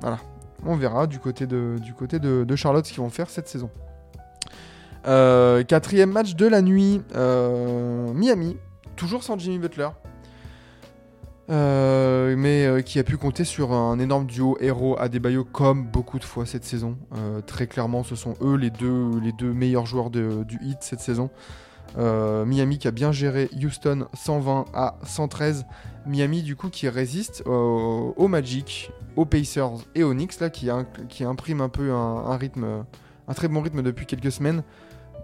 voilà. 0.02 0.20
On 0.66 0.76
verra 0.76 1.08
du 1.08 1.20
côté 1.20 1.48
de, 1.48 2.56
Charlotte 2.56 2.86
ce 2.86 2.92
qu'ils 2.92 3.02
vont 3.02 3.10
faire 3.10 3.30
cette 3.30 3.48
saison. 3.48 3.70
Euh, 5.08 5.64
quatrième 5.64 6.12
match 6.12 6.36
de 6.36 6.48
la 6.48 6.62
nuit, 6.62 7.02
euh, 7.16 8.12
Miami, 8.14 8.58
toujours 8.96 9.24
sans 9.24 9.38
Jimmy 9.38 9.60
Butler, 9.60 9.90
Euh, 11.50 12.36
mais 12.38 12.84
qui 12.84 13.00
a 13.00 13.04
pu 13.06 13.16
compter 13.16 13.46
sur 13.46 13.72
un 13.72 14.00
énorme 14.00 14.26
duo 14.26 14.58
héros 14.60 15.00
Adebayo 15.00 15.46
comme 15.46 15.86
beaucoup 15.86 16.20
de 16.20 16.26
fois 16.26 16.46
cette 16.46 16.66
saison. 16.66 16.98
Très 17.46 17.68
clairement, 17.68 18.04
ce 18.04 18.16
sont 18.16 18.36
eux 18.42 18.56
les 18.56 18.70
deux, 18.70 19.54
meilleurs 19.54 19.86
joueurs 19.86 20.10
du 20.10 20.60
hit 20.62 20.80
cette 20.82 21.00
saison. 21.00 21.30
Euh, 21.98 22.46
Miami 22.46 22.78
qui 22.78 22.88
a 22.88 22.92
bien 22.92 23.12
géré 23.12 23.50
Houston 23.62 24.08
120 24.14 24.66
à 24.74 24.98
113. 25.04 25.66
Miami 26.06 26.42
du 26.42 26.56
coup 26.56 26.70
qui 26.70 26.88
résiste 26.88 27.44
au, 27.46 28.28
Magic, 28.28 28.92
aux 29.16 29.26
Pacers 29.26 29.86
et 29.96 30.04
aux 30.04 30.14
Knicks 30.14 30.52
qui, 30.52 31.24
imprime 31.24 31.62
un 31.62 31.70
peu 31.70 31.92
un, 31.92 32.38
rythme, 32.38 32.86
un 33.28 33.34
très 33.34 33.48
bon 33.48 33.62
rythme 33.62 33.82
depuis 33.82 34.06
quelques 34.06 34.32
semaines. 34.32 34.64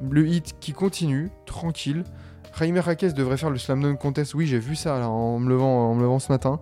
Le 0.02 0.28
hit 0.28 0.56
qui 0.60 0.74
continue, 0.74 1.32
tranquille. 1.46 2.04
Jaime 2.58 2.78
Raquez 2.78 3.14
devrait 3.14 3.38
faire 3.38 3.50
le 3.50 3.58
slam 3.58 3.82
dunk 3.82 3.98
contest. 3.98 4.34
Oui, 4.34 4.46
j'ai 4.46 4.60
vu 4.60 4.76
ça 4.76 5.08
en, 5.08 5.40
me 5.40 5.50
levant, 5.50 5.92
en 5.92 6.00
levant 6.00 6.20
ce 6.20 6.32
matin. 6.32 6.60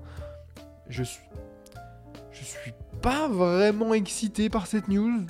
Je 0.88 1.04
suis, 1.04 1.24
je 2.32 2.44
suis 2.44 2.74
pas 3.02 3.28
vraiment 3.28 3.94
excité 3.94 4.50
par 4.50 4.68
cette 4.68 4.88
news. 4.88 5.26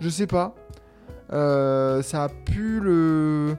Je 0.00 0.08
sais 0.08 0.26
pas. 0.26 0.54
Euh, 1.34 2.02
ça 2.02 2.24
a 2.24 2.28
pu 2.28 2.80
le, 2.80 3.56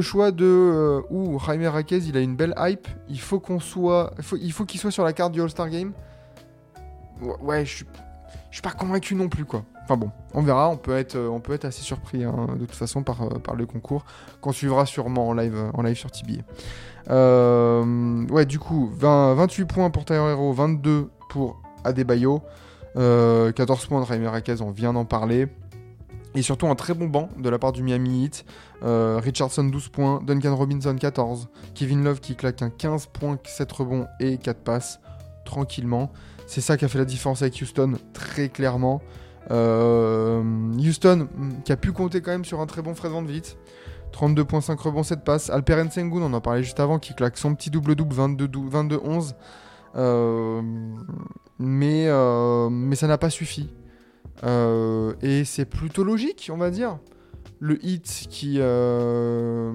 choix 0.00 0.30
de 0.30 0.44
euh, 0.44 1.00
ouh, 1.10 1.38
Jaime 1.38 1.66
Raquez, 1.66 1.98
il 1.98 2.16
a 2.16 2.20
une 2.20 2.36
belle 2.36 2.54
hype. 2.58 2.86
Il 3.08 3.20
faut 3.20 3.42
soit, 3.60 4.12
qu'il 4.66 4.80
soit 4.80 4.90
sur 4.90 5.04
la 5.04 5.12
carte 5.12 5.32
du 5.32 5.40
All-Star 5.40 5.70
Game. 5.70 5.92
Ouais, 7.40 7.64
je 7.64 7.76
suis, 8.50 8.62
pas 8.62 8.72
convaincu 8.72 9.14
non 9.14 9.28
plus 9.28 9.44
quoi. 9.44 9.64
Enfin 9.84 9.96
bon, 9.96 10.10
on 10.34 10.42
verra. 10.42 10.68
On 10.68 10.76
peut 10.76 10.96
être, 10.96 11.16
on 11.16 11.40
peut 11.40 11.54
être 11.54 11.64
assez 11.64 11.82
surpris 11.82 12.24
hein, 12.24 12.48
de 12.58 12.66
toute 12.66 12.74
façon 12.74 13.02
par, 13.02 13.22
euh, 13.22 13.38
par 13.38 13.54
le 13.54 13.64
concours 13.64 14.04
qu'on 14.40 14.52
suivra 14.52 14.84
sûrement 14.84 15.28
en 15.28 15.34
live, 15.34 15.94
sur 15.94 16.10
TBA. 16.10 16.42
Ouais, 18.30 18.44
du 18.44 18.58
coup, 18.58 18.90
20 18.94 19.34
28 19.34 19.64
points 19.64 19.90
pour 19.90 20.04
Tyler 20.04 20.30
Hero, 20.32 20.52
22 20.52 21.08
pour 21.30 21.62
Adebayo, 21.84 22.42
euh, 22.96 23.52
14 23.52 23.86
points 23.86 24.00
de 24.00 24.06
Jaime 24.06 24.26
Raquez, 24.26 24.60
on 24.60 24.70
vient 24.70 24.92
d'en 24.92 25.04
parler. 25.04 25.48
Et 26.36 26.42
surtout 26.42 26.66
un 26.66 26.74
très 26.74 26.92
bon 26.92 27.06
banc 27.06 27.30
de 27.38 27.48
la 27.48 27.58
part 27.58 27.72
du 27.72 27.82
Miami 27.82 28.24
Heat. 28.24 28.44
Euh, 28.82 29.18
Richardson 29.22 29.64
12 29.64 29.88
points, 29.88 30.22
Duncan 30.22 30.54
Robinson 30.54 30.94
14, 30.94 31.48
Kevin 31.74 32.04
Love 32.04 32.20
qui 32.20 32.36
claque 32.36 32.60
un 32.60 32.68
15 32.68 33.06
points, 33.06 33.38
7 33.42 33.72
rebonds 33.72 34.06
et 34.20 34.36
4 34.36 34.58
passes 34.60 35.00
tranquillement. 35.46 36.12
C'est 36.46 36.60
ça 36.60 36.76
qui 36.76 36.84
a 36.84 36.88
fait 36.88 36.98
la 36.98 37.06
différence 37.06 37.40
avec 37.40 37.58
Houston, 37.60 37.94
très 38.12 38.50
clairement. 38.50 39.00
Euh, 39.50 40.42
Houston 40.78 41.28
mm, 41.34 41.62
qui 41.64 41.72
a 41.72 41.76
pu 41.78 41.92
compter 41.92 42.20
quand 42.20 42.32
même 42.32 42.44
sur 42.44 42.60
un 42.60 42.66
très 42.66 42.82
bon 42.82 42.94
Fred 42.94 43.12
Van 43.12 43.22
Vliet. 43.22 43.56
32.5 44.12 44.76
rebonds, 44.76 45.04
7 45.04 45.24
passes. 45.24 45.48
Alperen 45.48 45.90
Sengun, 45.90 46.20
on 46.20 46.34
en 46.34 46.40
parlait 46.42 46.62
juste 46.62 46.80
avant, 46.80 46.98
qui 46.98 47.14
claque 47.14 47.38
son 47.38 47.54
petit 47.54 47.70
double-double 47.70 48.14
22-11. 48.14 49.32
Euh, 49.96 50.60
mais, 51.58 52.08
mais 52.70 52.96
ça 52.96 53.06
n'a 53.06 53.16
pas 53.16 53.30
suffi. 53.30 53.70
Euh, 54.44 55.14
et 55.22 55.44
c'est 55.44 55.64
plutôt 55.64 56.04
logique, 56.04 56.50
on 56.52 56.56
va 56.56 56.70
dire. 56.70 56.98
Le 57.58 57.84
hit 57.84 58.26
qui, 58.28 58.56
euh, 58.58 59.72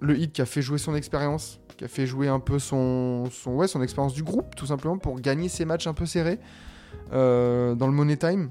le 0.00 0.16
hit 0.16 0.32
qui 0.32 0.40
a 0.40 0.46
fait 0.46 0.62
jouer 0.62 0.78
son 0.78 0.94
expérience, 0.94 1.60
qui 1.76 1.84
a 1.84 1.88
fait 1.88 2.06
jouer 2.06 2.28
un 2.28 2.38
peu 2.38 2.58
son, 2.60 3.24
ouais, 3.46 3.66
son 3.66 3.82
expérience 3.82 4.14
du 4.14 4.22
groupe, 4.22 4.54
tout 4.54 4.66
simplement, 4.66 4.98
pour 4.98 5.20
gagner 5.20 5.48
ces 5.48 5.64
matchs 5.64 5.86
un 5.88 5.94
peu 5.94 6.06
serrés 6.06 6.38
euh, 7.12 7.74
dans 7.74 7.86
le 7.88 7.92
Money 7.92 8.16
Time, 8.16 8.50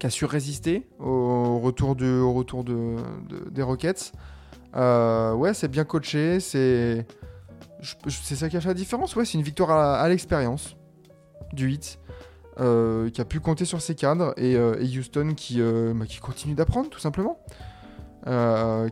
qui 0.00 0.06
a 0.06 0.10
su 0.10 0.24
résister 0.24 0.88
au 0.98 1.60
retour, 1.60 1.90
au 2.00 2.32
retour 2.32 2.64
de, 2.64 2.96
de- 3.28 3.48
des 3.50 3.62
Rockets. 3.62 4.12
Ouais, 4.74 5.54
c'est 5.54 5.68
bien 5.68 5.84
coaché, 5.84 6.40
c'est 6.40 7.06
c'est 8.08 8.34
ça 8.34 8.48
qui 8.48 8.56
a 8.56 8.60
fait 8.60 8.68
la 8.68 8.74
différence. 8.74 9.14
Ouais, 9.16 9.24
c'est 9.24 9.38
une 9.38 9.44
victoire 9.44 9.70
à 9.70 10.06
l'expérience 10.08 10.76
du 11.52 11.70
hit. 11.70 11.99
Euh, 12.60 13.08
qui 13.08 13.22
a 13.22 13.24
pu 13.24 13.40
compter 13.40 13.64
sur 13.64 13.80
ses 13.80 13.94
cadres 13.94 14.34
et, 14.36 14.54
euh, 14.54 14.76
Houston 14.82 15.32
qui, 15.34 15.62
euh, 15.62 15.94
bah, 15.94 16.04
qui 16.04 16.18
continue 16.18 16.54
d'apprendre 16.54 16.90
tout 16.90 17.00
simplement. 17.00 17.38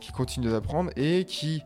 Qui 0.01 0.13
continue 0.13 0.49
d'apprendre 0.49 0.91
et 0.97 1.27
qui 1.27 1.63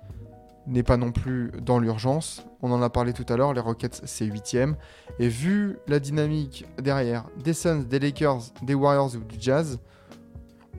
n'est 0.67 0.83
pas 0.83 0.97
non 0.97 1.13
plus 1.13 1.53
dans 1.61 1.79
l'urgence. 1.79 2.45
On 2.61 2.73
en 2.73 2.83
a 2.83 2.91
parlé 2.91 3.13
tout 3.13 3.27
à 3.29 3.37
l'heure 3.37 3.53
les 3.53 3.61
Rockets 3.61 4.01
c'est 4.05 4.27
8ème 4.27 4.75
et 5.21 5.29
vu 5.29 5.79
la 5.87 6.01
dynamique 6.01 6.67
derrière 6.81 7.25
des 7.45 7.53
Suns, 7.53 7.85
des 7.89 8.01
Lakers, 8.01 8.41
des 8.63 8.75
Warriors 8.75 9.15
ou 9.15 9.21
du 9.21 9.37
Jazz 9.39 9.79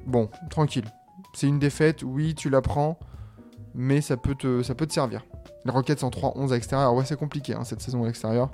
bon 0.05 0.29
tranquille. 0.49 0.86
C'est 1.33 1.47
une 1.47 1.59
défaite 1.59 2.03
oui 2.03 2.36
tu 2.36 2.49
la 2.49 2.62
prends 2.62 2.99
mais 3.73 4.01
ça 4.01 4.17
peut 4.17 4.36
te, 4.36 4.62
ça 4.62 4.75
peut 4.75 4.86
te 4.86 4.93
servir. 4.93 5.25
Les 5.63 5.71
Rockets 5.71 6.03
en 6.03 6.09
3-11 6.09 6.49
à 6.49 6.55
l'extérieur. 6.55 6.93
Ouais 6.93 7.05
c'est 7.05 7.17
compliqué 7.17 7.53
hein, 7.53 7.63
cette 7.63 7.81
saison 7.81 8.03
à 8.03 8.07
l'extérieur 8.07 8.51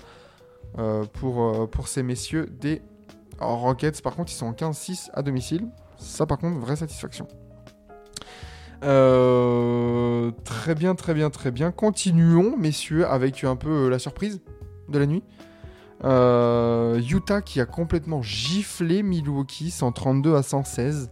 pour, 0.76 1.44
euh, 1.44 1.66
pour 1.68 1.88
ces 1.88 2.04
messieurs 2.04 2.48
des 2.60 2.82
Rockets. 3.40 4.02
Par 4.02 4.16
contre, 4.16 4.32
ils 4.32 4.36
sont 4.36 4.48
en 4.48 4.54
15-6 4.54 5.10
à 5.14 5.22
domicile. 5.22 5.68
Ça, 5.98 6.26
par 6.26 6.38
contre, 6.38 6.60
vraie 6.60 6.76
satisfaction. 6.76 7.28
Euh, 8.84 10.32
très 10.46 10.76
bien, 10.76 10.96
très 10.96 11.14
bien, 11.14 11.30
très 11.30 11.52
bien. 11.52 11.72
Continuons, 11.72 12.56
messieurs, 12.58 13.06
avec 13.08 13.44
un 13.44 13.56
peu 13.56 13.86
euh, 13.86 13.90
la 13.90 14.00
surprise 14.00 14.42
de 14.88 15.00
la 15.00 15.06
nuit. 15.06 15.24
Euh, 16.06 17.02
Utah 17.02 17.42
qui 17.42 17.60
a 17.60 17.66
complètement 17.66 18.22
giflé 18.22 19.04
Milwaukee 19.04 19.70
132 19.70 20.36
à 20.36 20.44
116. 20.44 21.12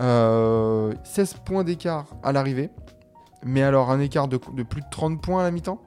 Euh, 0.00 0.92
16 1.04 1.34
points 1.44 1.62
d'écart 1.62 2.06
à 2.24 2.32
l'arrivée. 2.32 2.70
Mais 3.44 3.62
alors 3.62 3.92
un 3.92 4.00
écart 4.00 4.26
de 4.26 4.38
plus 4.38 4.80
de 4.80 4.86
30 4.90 5.22
points 5.22 5.42
à 5.42 5.44
la 5.44 5.52
mi-temps 5.52 5.80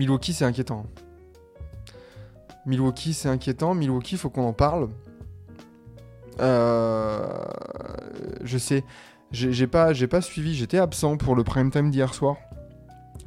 Milwaukee, 0.00 0.32
c'est 0.32 0.46
inquiétant. 0.46 0.86
Milwaukee, 2.64 3.12
c'est 3.12 3.28
inquiétant. 3.28 3.74
Milwaukee, 3.74 4.16
faut 4.16 4.30
qu'on 4.30 4.46
en 4.46 4.54
parle. 4.54 4.88
Euh, 6.40 7.28
je 8.42 8.56
sais, 8.56 8.82
j'ai 9.30 9.66
pas, 9.66 9.92
suivi. 10.22 10.54
J'étais 10.54 10.78
absent 10.78 11.18
pour 11.18 11.36
le 11.36 11.44
prime 11.44 11.70
time 11.70 11.90
d'hier 11.90 12.14
soir. 12.14 12.36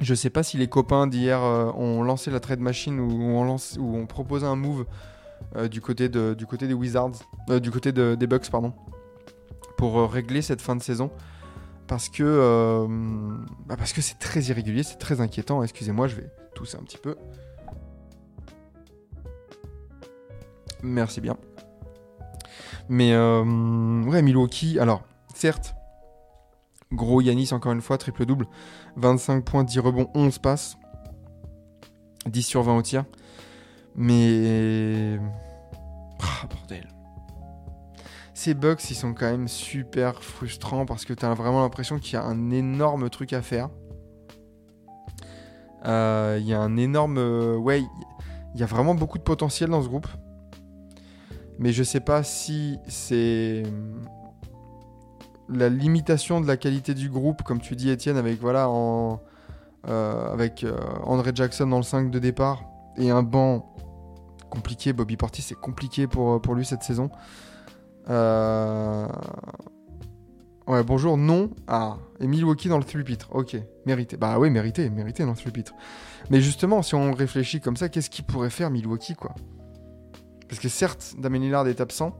Je 0.00 0.14
sais 0.14 0.30
pas 0.30 0.42
si 0.42 0.56
les 0.56 0.66
copains 0.66 1.06
d'hier 1.06 1.40
euh, 1.44 1.70
ont 1.76 2.02
lancé 2.02 2.32
la 2.32 2.40
trade 2.40 2.58
machine 2.58 2.98
ou 2.98 3.22
ont, 3.22 3.44
lancé, 3.44 3.78
proposé 4.08 4.44
un 4.44 4.56
move 4.56 4.84
euh, 5.54 5.68
du, 5.68 5.80
côté 5.80 6.08
des 6.08 6.74
Wizards, 6.74 7.12
du 7.62 7.70
côté 7.70 7.92
de- 7.92 8.16
des 8.16 8.26
Bucks, 8.26 8.50
pardon, 8.50 8.72
pour 9.76 10.10
régler 10.10 10.42
cette 10.42 10.60
fin 10.60 10.74
de 10.74 10.82
saison. 10.82 11.12
Parce 11.86 12.08
que 12.08 12.88
bah 13.66 13.76
parce 13.76 13.92
que 13.92 14.00
c'est 14.00 14.18
très 14.18 14.40
irrégulier, 14.40 14.82
c'est 14.82 14.96
très 14.96 15.20
inquiétant. 15.20 15.62
Excusez-moi, 15.62 16.08
je 16.08 16.16
vais 16.16 16.30
tousser 16.54 16.76
un 16.76 16.82
petit 16.82 16.98
peu. 16.98 17.16
Merci 20.82 21.20
bien. 21.20 21.36
Mais 22.88 23.12
euh, 23.14 24.02
ouais, 24.02 24.22
Milwaukee, 24.22 24.78
alors, 24.78 25.02
certes, 25.34 25.74
gros 26.92 27.20
Yanis, 27.20 27.50
encore 27.52 27.72
une 27.72 27.80
fois, 27.80 27.98
triple-double, 27.98 28.46
25 28.96 29.44
points, 29.44 29.64
10 29.64 29.78
rebonds, 29.80 30.10
11 30.14 30.38
passes, 30.38 30.76
10 32.26 32.42
sur 32.42 32.62
20 32.62 32.76
au 32.76 32.82
tir. 32.82 33.04
Mais. 33.96 35.18
Ah, 36.20 36.46
bordel. 36.48 36.88
Ces 38.34 38.54
Bucks, 38.54 38.90
ils 38.90 38.96
sont 38.96 39.14
quand 39.14 39.30
même 39.30 39.48
super 39.48 40.22
frustrants 40.22 40.86
parce 40.86 41.04
que 41.04 41.12
t'as 41.12 41.32
vraiment 41.34 41.62
l'impression 41.62 41.98
qu'il 41.98 42.14
y 42.14 42.16
a 42.16 42.24
un 42.24 42.50
énorme 42.50 43.08
truc 43.08 43.32
à 43.32 43.42
faire. 43.42 43.70
Euh, 45.86 46.38
Il 46.40 46.46
y 46.46 46.54
a 46.54 46.60
un 46.60 46.76
énorme. 46.76 47.18
euh, 47.18 47.56
ouais, 47.56 47.82
il 48.54 48.60
y 48.60 48.62
a 48.62 48.66
vraiment 48.66 48.94
beaucoup 48.94 49.18
de 49.18 49.22
potentiel 49.22 49.70
dans 49.70 49.82
ce 49.82 49.88
groupe. 49.88 50.06
Mais 51.58 51.72
je 51.72 51.82
sais 51.82 52.00
pas 52.00 52.22
si 52.22 52.78
c'est 52.88 53.62
hum, 53.66 54.02
la 55.48 55.68
limitation 55.68 56.40
de 56.40 56.46
la 56.46 56.56
qualité 56.56 56.94
du 56.94 57.08
groupe, 57.08 57.42
comme 57.42 57.60
tu 57.60 57.76
dis 57.76 57.90
Étienne, 57.90 58.16
avec 58.16 58.40
voilà 58.40 58.68
euh, 58.70 60.32
avec 60.32 60.66
André 61.04 61.32
Jackson 61.34 61.66
dans 61.66 61.76
le 61.76 61.82
5 61.82 62.10
de 62.10 62.18
départ 62.18 62.64
et 62.96 63.10
un 63.10 63.22
banc 63.22 63.74
compliqué. 64.50 64.92
Bobby 64.92 65.16
Portis, 65.16 65.42
c'est 65.42 65.54
compliqué 65.54 66.06
pour, 66.06 66.40
pour 66.40 66.54
lui 66.54 66.64
cette 66.64 66.82
saison. 66.82 67.10
Euh, 68.10 69.06
Ouais, 70.66 70.82
bonjour, 70.82 71.18
non. 71.18 71.50
Ah, 71.68 71.98
et 72.20 72.26
Milwaukee 72.26 72.68
dans 72.68 72.78
le 72.78 72.84
3-pitre. 72.84 73.28
Ok, 73.32 73.54
mérité. 73.84 74.16
Bah 74.16 74.38
oui, 74.38 74.48
mérité, 74.48 74.88
mérité 74.88 75.22
dans 75.24 75.32
le 75.32 75.36
3-pitre. 75.36 75.74
Mais 76.30 76.40
justement, 76.40 76.80
si 76.80 76.94
on 76.94 77.12
réfléchit 77.12 77.60
comme 77.60 77.76
ça, 77.76 77.90
qu'est-ce 77.90 78.08
qu'il 78.08 78.24
pourrait 78.24 78.48
faire 78.48 78.70
Milwaukee, 78.70 79.14
quoi? 79.14 79.34
Parce 80.48 80.60
que 80.60 80.70
certes, 80.70 81.16
Damien 81.18 81.40
Lillard 81.40 81.68
est 81.68 81.82
absent, 81.82 82.16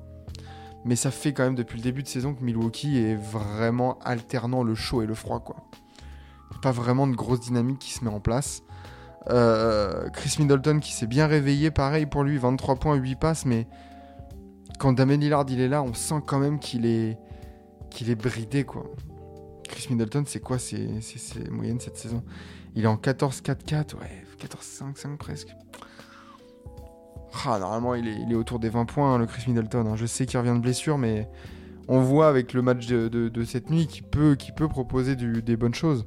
mais 0.85 0.95
ça 0.95 1.11
fait 1.11 1.33
quand 1.33 1.45
même 1.45 1.55
depuis 1.55 1.79
le 1.79 1.83
début 1.83 2.03
de 2.03 2.09
saison 2.09 2.35
que 2.35 2.45
Milwaukee 2.45 2.99
est 2.99 3.15
vraiment 3.15 3.99
alternant 4.01 4.63
le 4.63 4.75
chaud 4.75 5.01
et 5.01 5.07
le 5.07 5.15
froid, 5.15 5.41
quoi. 5.41 5.57
Y 6.53 6.57
a 6.57 6.61
Pas 6.61 6.73
vraiment 6.73 7.07
de 7.07 7.15
grosse 7.15 7.41
dynamique 7.41 7.79
qui 7.79 7.95
se 7.95 8.05
met 8.05 8.11
en 8.11 8.21
place. 8.21 8.63
Euh, 9.31 10.11
Chris 10.11 10.37
Middleton 10.39 10.81
qui 10.81 10.93
s'est 10.93 11.07
bien 11.07 11.27
réveillé, 11.27 11.71
pareil 11.71 12.05
pour 12.05 12.25
lui, 12.25 12.37
23 12.37 12.77
points, 12.77 12.95
8 12.97 13.17
passes, 13.17 13.47
mais 13.47 13.67
quand 14.79 14.93
Damien 14.93 15.17
Lillard 15.17 15.47
il 15.49 15.61
est 15.63 15.69
là, 15.69 15.83
on 15.83 15.95
sent 15.95 16.21
quand 16.27 16.39
même 16.39 16.59
qu'il 16.59 16.85
est 16.85 17.17
qu'il 17.95 18.11
est 18.11 18.15
bridé 18.15 18.65
quoi. 18.65 18.85
Chris 19.69 19.87
Middleton, 19.91 20.25
c'est 20.27 20.41
quoi 20.41 20.59
ses, 20.59 20.89
moyennes 21.51 21.81
cette 21.81 21.97
saison? 21.97 22.23
Il 22.75 22.85
est 22.85 22.89
en 22.89 22.97
14-4-4, 22.97 23.95
ouais, 23.97 24.25
14-5-5 24.41 25.17
presque. 25.17 25.49
Ah, 27.47 27.59
normalement, 27.59 27.95
il 27.95 28.07
est, 28.09 28.35
autour 28.35 28.59
des 28.59 28.69
20 28.69 28.85
points, 28.85 29.15
hein, 29.15 29.19
le 29.19 29.27
Chris 29.27 29.45
Middleton. 29.49 29.87
hein. 29.87 29.97
Je 29.97 30.07
sais 30.07 30.27
qu'il 30.27 30.39
revient 30.39 30.53
de 30.53 30.61
blessure, 30.61 30.99
mais 30.99 31.29
on 31.89 32.01
voit 32.01 32.29
avec 32.29 32.53
le 32.53 32.63
match 32.63 32.87
de, 32.87 33.45
cette 33.45 33.71
nuit 33.71 33.87
qu'il 33.87 34.05
peut, 34.05 34.37
peut 34.57 34.69
proposer 34.69 35.17
des 35.17 35.57
bonnes 35.57 35.75
choses. 35.75 36.07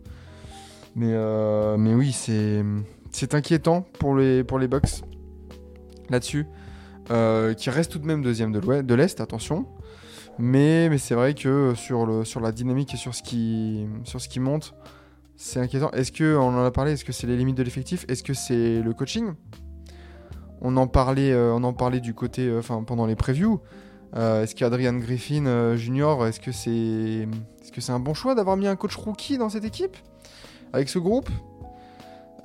Mais, 0.95 1.12
euh, 1.12 1.78
mais 1.78 1.93
oui, 1.93 2.12
c'est, 2.12 2.63
inquiétant 3.34 3.82
pour 4.00 4.15
les, 4.15 4.43
pour 4.43 4.60
les 4.60 4.67
Bucks 4.67 5.04
là-dessus. 6.10 6.45
Euh, 7.10 7.54
qui 7.54 7.69
reste 7.69 7.93
tout 7.93 8.00
de 8.00 8.06
même 8.06 8.21
deuxième 8.21 8.52
de 8.52 8.93
l'Est, 8.93 9.21
attention. 9.21 9.65
Mais, 10.39 10.95
c'est 10.97 11.15
vrai 11.15 11.34
que 11.34 11.73
sur, 11.76 12.06
le, 12.06 12.23
sur 12.23 12.39
la 12.39 12.52
dynamique 12.52 12.93
et 12.93 12.97
sur 12.97 13.15
ce 13.15 13.23
qui, 13.23 14.39
monte, 14.39 14.73
c'est 15.36 15.60
inquiétant. 15.60 15.91
Est-ce 15.91 16.12
que, 16.12 16.36
on 16.36 16.50
en 16.50 16.63
a 16.63 16.71
parlé, 16.71 16.93
est-ce 16.93 17.06
que 17.06 17.12
c'est 17.12 17.28
les 17.28 17.38
limites 17.38 17.58
de 17.58 17.63
l'effectif? 17.63 18.06
Est-ce 18.08 18.23
que 18.23 18.34
c'est 18.34 18.82
le 18.82 18.93
coaching? 18.93 19.34
On 20.62 20.76
en, 20.78 20.88
parlait, 20.88 21.32
euh, 21.32 21.54
on 21.54 21.63
en 21.63 21.73
parlait 21.73 22.00
du 22.00 22.13
côté, 22.13 22.47
euh, 22.47 22.60
enfin 22.60 22.84
pendant 22.84 23.06
les 23.06 23.15
previews. 23.15 23.62
Euh, 24.15 24.43
est-ce 24.43 24.56
qu'Adrian 24.56 24.93
Griffin 24.93 25.45
euh, 25.45 25.76
Junior, 25.76 26.26
est-ce 26.26 26.39
que 26.39 26.52
c'est 26.52 26.71
est 26.71 27.28
-ce 27.62 27.82
c'est 27.82 27.91
un 27.91 28.00
bon 28.00 28.13
choix 28.13 28.34
d'avoir 28.34 28.58
mis 28.58 28.67
un 28.67 28.76
coach 28.76 28.95
rookie 28.95 29.38
dans 29.38 29.50
cette 29.50 29.65
équipe? 29.65 29.95
Avec 30.73 30.89
ce 30.89 30.97
groupe? 31.00 31.30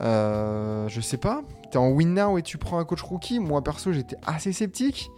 Euh, 0.01 0.89
Je 0.89 1.01
sais 1.01 1.17
pas. 1.19 1.43
T'es 1.71 1.79
en 1.79 1.89
win 1.91 2.13
now 2.13 2.37
et 2.37 2.43
tu 2.43 2.59
prends 2.59 2.79
un 2.79 2.85
coach 2.85 3.03
rookie? 3.03 3.39
Moi 3.39 3.63
perso, 3.63 3.93
j'étais 3.93 4.17
assez 4.27 4.53
sceptique. 4.53 5.09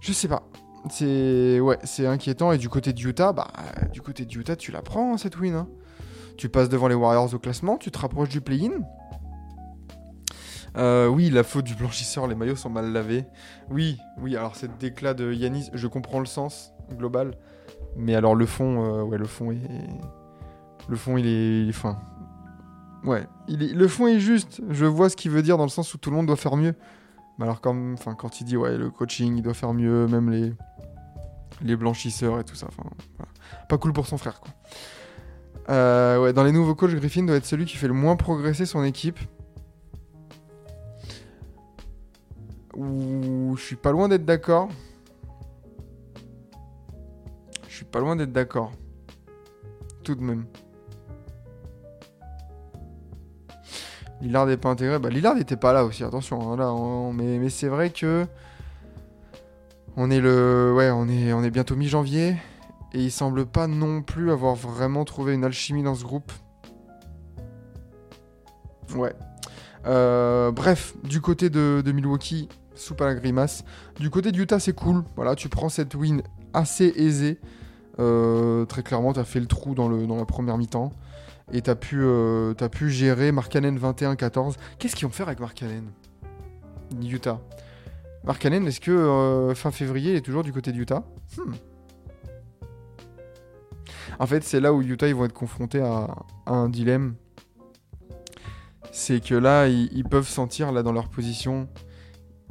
Je 0.00 0.12
sais 0.12 0.28
pas. 0.28 0.42
C'est 0.90 1.60
ouais, 1.60 1.78
c'est 1.84 2.06
inquiétant. 2.06 2.52
Et 2.52 2.58
du 2.58 2.68
côté 2.68 2.92
de 2.92 3.00
Utah, 3.00 3.32
bah, 3.32 3.48
du 3.92 4.00
côté 4.02 4.24
de 4.24 4.32
Utah, 4.36 4.56
tu 4.56 4.72
la 4.72 4.82
prends 4.82 5.14
hein, 5.14 5.16
cette 5.18 5.38
win. 5.38 5.54
hein. 5.54 5.68
Tu 6.36 6.48
passes 6.48 6.68
devant 6.68 6.88
les 6.88 6.94
Warriors 6.94 7.32
au 7.34 7.38
classement, 7.38 7.76
tu 7.76 7.90
te 7.90 7.98
rapproches 7.98 8.30
du 8.30 8.40
play-in. 8.40 8.80
Euh, 10.76 11.06
oui, 11.06 11.28
la 11.28 11.42
faute 11.44 11.64
du 11.66 11.74
blanchisseur, 11.74 12.26
les 12.26 12.34
maillots 12.34 12.56
sont 12.56 12.70
mal 12.70 12.90
lavés. 12.92 13.26
Oui, 13.70 13.98
oui. 14.20 14.36
Alors 14.36 14.56
cet 14.56 14.78
déclat 14.78 15.12
de 15.14 15.32
Yanis, 15.32 15.68
je 15.74 15.86
comprends 15.86 16.18
le 16.18 16.26
sens 16.26 16.72
global, 16.96 17.34
mais 17.96 18.14
alors 18.14 18.34
le 18.34 18.46
fond, 18.46 18.82
euh, 18.84 19.02
ouais, 19.02 19.18
le 19.18 19.26
fond 19.26 19.52
est, 19.52 19.58
le 20.88 20.96
fond 20.96 21.16
il 21.18 21.26
est, 21.26 21.62
il 21.62 21.68
est 21.68 21.72
fin. 21.72 21.98
Ouais, 23.04 23.26
il 23.48 23.62
est- 23.62 23.74
le 23.74 23.88
fond 23.88 24.06
est 24.06 24.20
juste. 24.20 24.62
Je 24.70 24.86
vois 24.86 25.10
ce 25.10 25.16
qu'il 25.16 25.30
veut 25.30 25.42
dire 25.42 25.58
dans 25.58 25.64
le 25.64 25.68
sens 25.70 25.92
où 25.92 25.98
tout 25.98 26.08
le 26.10 26.16
monde 26.16 26.26
doit 26.26 26.36
faire 26.36 26.56
mieux. 26.56 26.74
Alors 27.42 27.60
quand, 27.60 27.92
enfin, 27.94 28.14
quand 28.14 28.40
il 28.40 28.44
dit 28.44 28.56
ouais, 28.56 28.76
le 28.78 28.88
coaching, 28.88 29.36
il 29.36 29.42
doit 29.42 29.52
faire 29.52 29.74
mieux, 29.74 30.06
même 30.06 30.30
les, 31.60 31.76
blanchisseurs 31.76 32.38
et 32.38 32.44
tout 32.44 32.54
ça. 32.54 32.68
Pas 33.68 33.78
cool 33.78 33.92
pour 33.92 34.06
son 34.06 34.16
frère 34.16 34.40
quoi. 34.40 34.52
Euh, 35.68 36.32
dans 36.32 36.44
les 36.44 36.52
nouveaux 36.52 36.76
coachs, 36.76 36.94
Griffin 36.94 37.24
doit 37.24 37.36
être 37.36 37.46
celui 37.46 37.64
qui 37.64 37.76
fait 37.76 37.88
le 37.88 37.94
moins 37.94 38.14
progresser 38.14 38.64
son 38.64 38.84
équipe. 38.84 39.18
Ouh, 42.76 43.56
je 43.56 43.62
suis 43.62 43.76
pas 43.76 43.90
loin 43.90 44.08
d'être 44.08 44.24
d'accord. 44.24 44.68
Je 47.68 47.74
suis 47.74 47.84
pas 47.84 47.98
loin 47.98 48.14
d'être 48.14 48.32
d'accord. 48.32 48.70
Tout 50.04 50.14
de 50.14 50.22
même. 50.22 50.46
Lillard 54.22 54.46
n'est 54.46 54.56
pas 54.56 54.70
intégré. 54.70 54.98
Bah, 55.00 55.10
Lillard 55.10 55.34
n'était 55.34 55.56
pas 55.56 55.72
là 55.72 55.84
aussi, 55.84 56.04
attention. 56.04 56.52
hein, 56.52 56.56
là, 56.56 56.72
mais 57.12 57.50
c'est 57.50 57.68
vrai 57.68 57.90
que. 57.90 58.26
On 59.96 60.10
est 60.10 60.20
le. 60.20 60.72
Ouais, 60.74 60.90
on 60.90 61.08
est, 61.08 61.50
bientôt 61.50 61.74
mi-janvier. 61.74 62.36
Et 62.94 63.00
il 63.02 63.10
semble 63.10 63.46
pas 63.46 63.66
non 63.66 64.02
plus 64.02 64.30
avoir 64.30 64.54
vraiment 64.54 65.04
trouvé 65.04 65.34
une 65.34 65.44
alchimie 65.44 65.82
dans 65.82 65.94
ce 65.94 66.04
groupe. 66.04 66.30
Ouais. 68.94 69.14
Euh, 69.86 70.52
bref, 70.52 70.94
du 71.02 71.20
côté 71.20 71.50
de, 71.50 71.82
Milwaukee, 71.92 72.48
soupe 72.74 73.00
à 73.00 73.06
la 73.06 73.14
grimace. 73.14 73.64
Du 73.98 74.08
côté 74.08 74.30
de 74.30 74.38
Utah, 74.38 74.60
c'est 74.60 74.74
cool. 74.74 75.02
Voilà, 75.16 75.34
tu 75.34 75.48
prends 75.48 75.68
cette 75.68 75.94
win 75.94 76.22
assez 76.52 76.92
aisée. 76.96 77.40
Euh, 77.98 78.66
très 78.66 78.82
clairement, 78.82 79.12
tu 79.14 79.20
as 79.20 79.24
fait 79.24 79.40
le 79.40 79.46
trou 79.46 79.74
dans 79.74 79.88
la 79.88 80.24
première 80.26 80.58
mi-temps. 80.58 80.92
Et 81.52 81.62
tu 81.62 81.70
as, 81.70 81.76
pu, 81.76 81.98
euh, 82.00 82.54
t'as 82.54 82.68
pu 82.68 82.90
gérer 82.90 83.32
Markkanen 83.32 83.78
21-14. 83.78 84.56
Qu'est-ce 84.78 84.94
qu'ils 84.94 85.06
vont 85.06 85.12
faire 85.12 85.26
avec 85.26 85.40
Markkanen 85.40 85.90
Utah. 87.02 87.40
Markkanen, 88.24 88.66
est-ce 88.68 88.80
que 88.80 88.90
euh, 88.90 89.54
fin 89.54 89.70
février, 89.70 90.12
il 90.12 90.16
est 90.16 90.22
toujours 90.22 90.44
du 90.44 90.52
côté 90.52 90.72
de 90.72 90.78
Utah? 90.78 91.04
Hmm. 91.36 91.52
En 94.18 94.26
fait, 94.26 94.44
c'est 94.44 94.60
là 94.60 94.72
où 94.72 94.82
Utah 94.82 95.08
ils 95.08 95.14
vont 95.14 95.24
être 95.24 95.32
confrontés 95.32 95.80
à, 95.80 96.14
un 96.46 96.68
dilemme. 96.68 97.14
C'est 98.92 99.24
que 99.24 99.34
là, 99.34 99.68
ils, 99.68 99.90
ils 99.92 100.04
peuvent 100.04 100.28
sentir 100.28 100.70
là 100.70 100.82
dans 100.82 100.92
leur 100.92 101.08
position, 101.08 101.68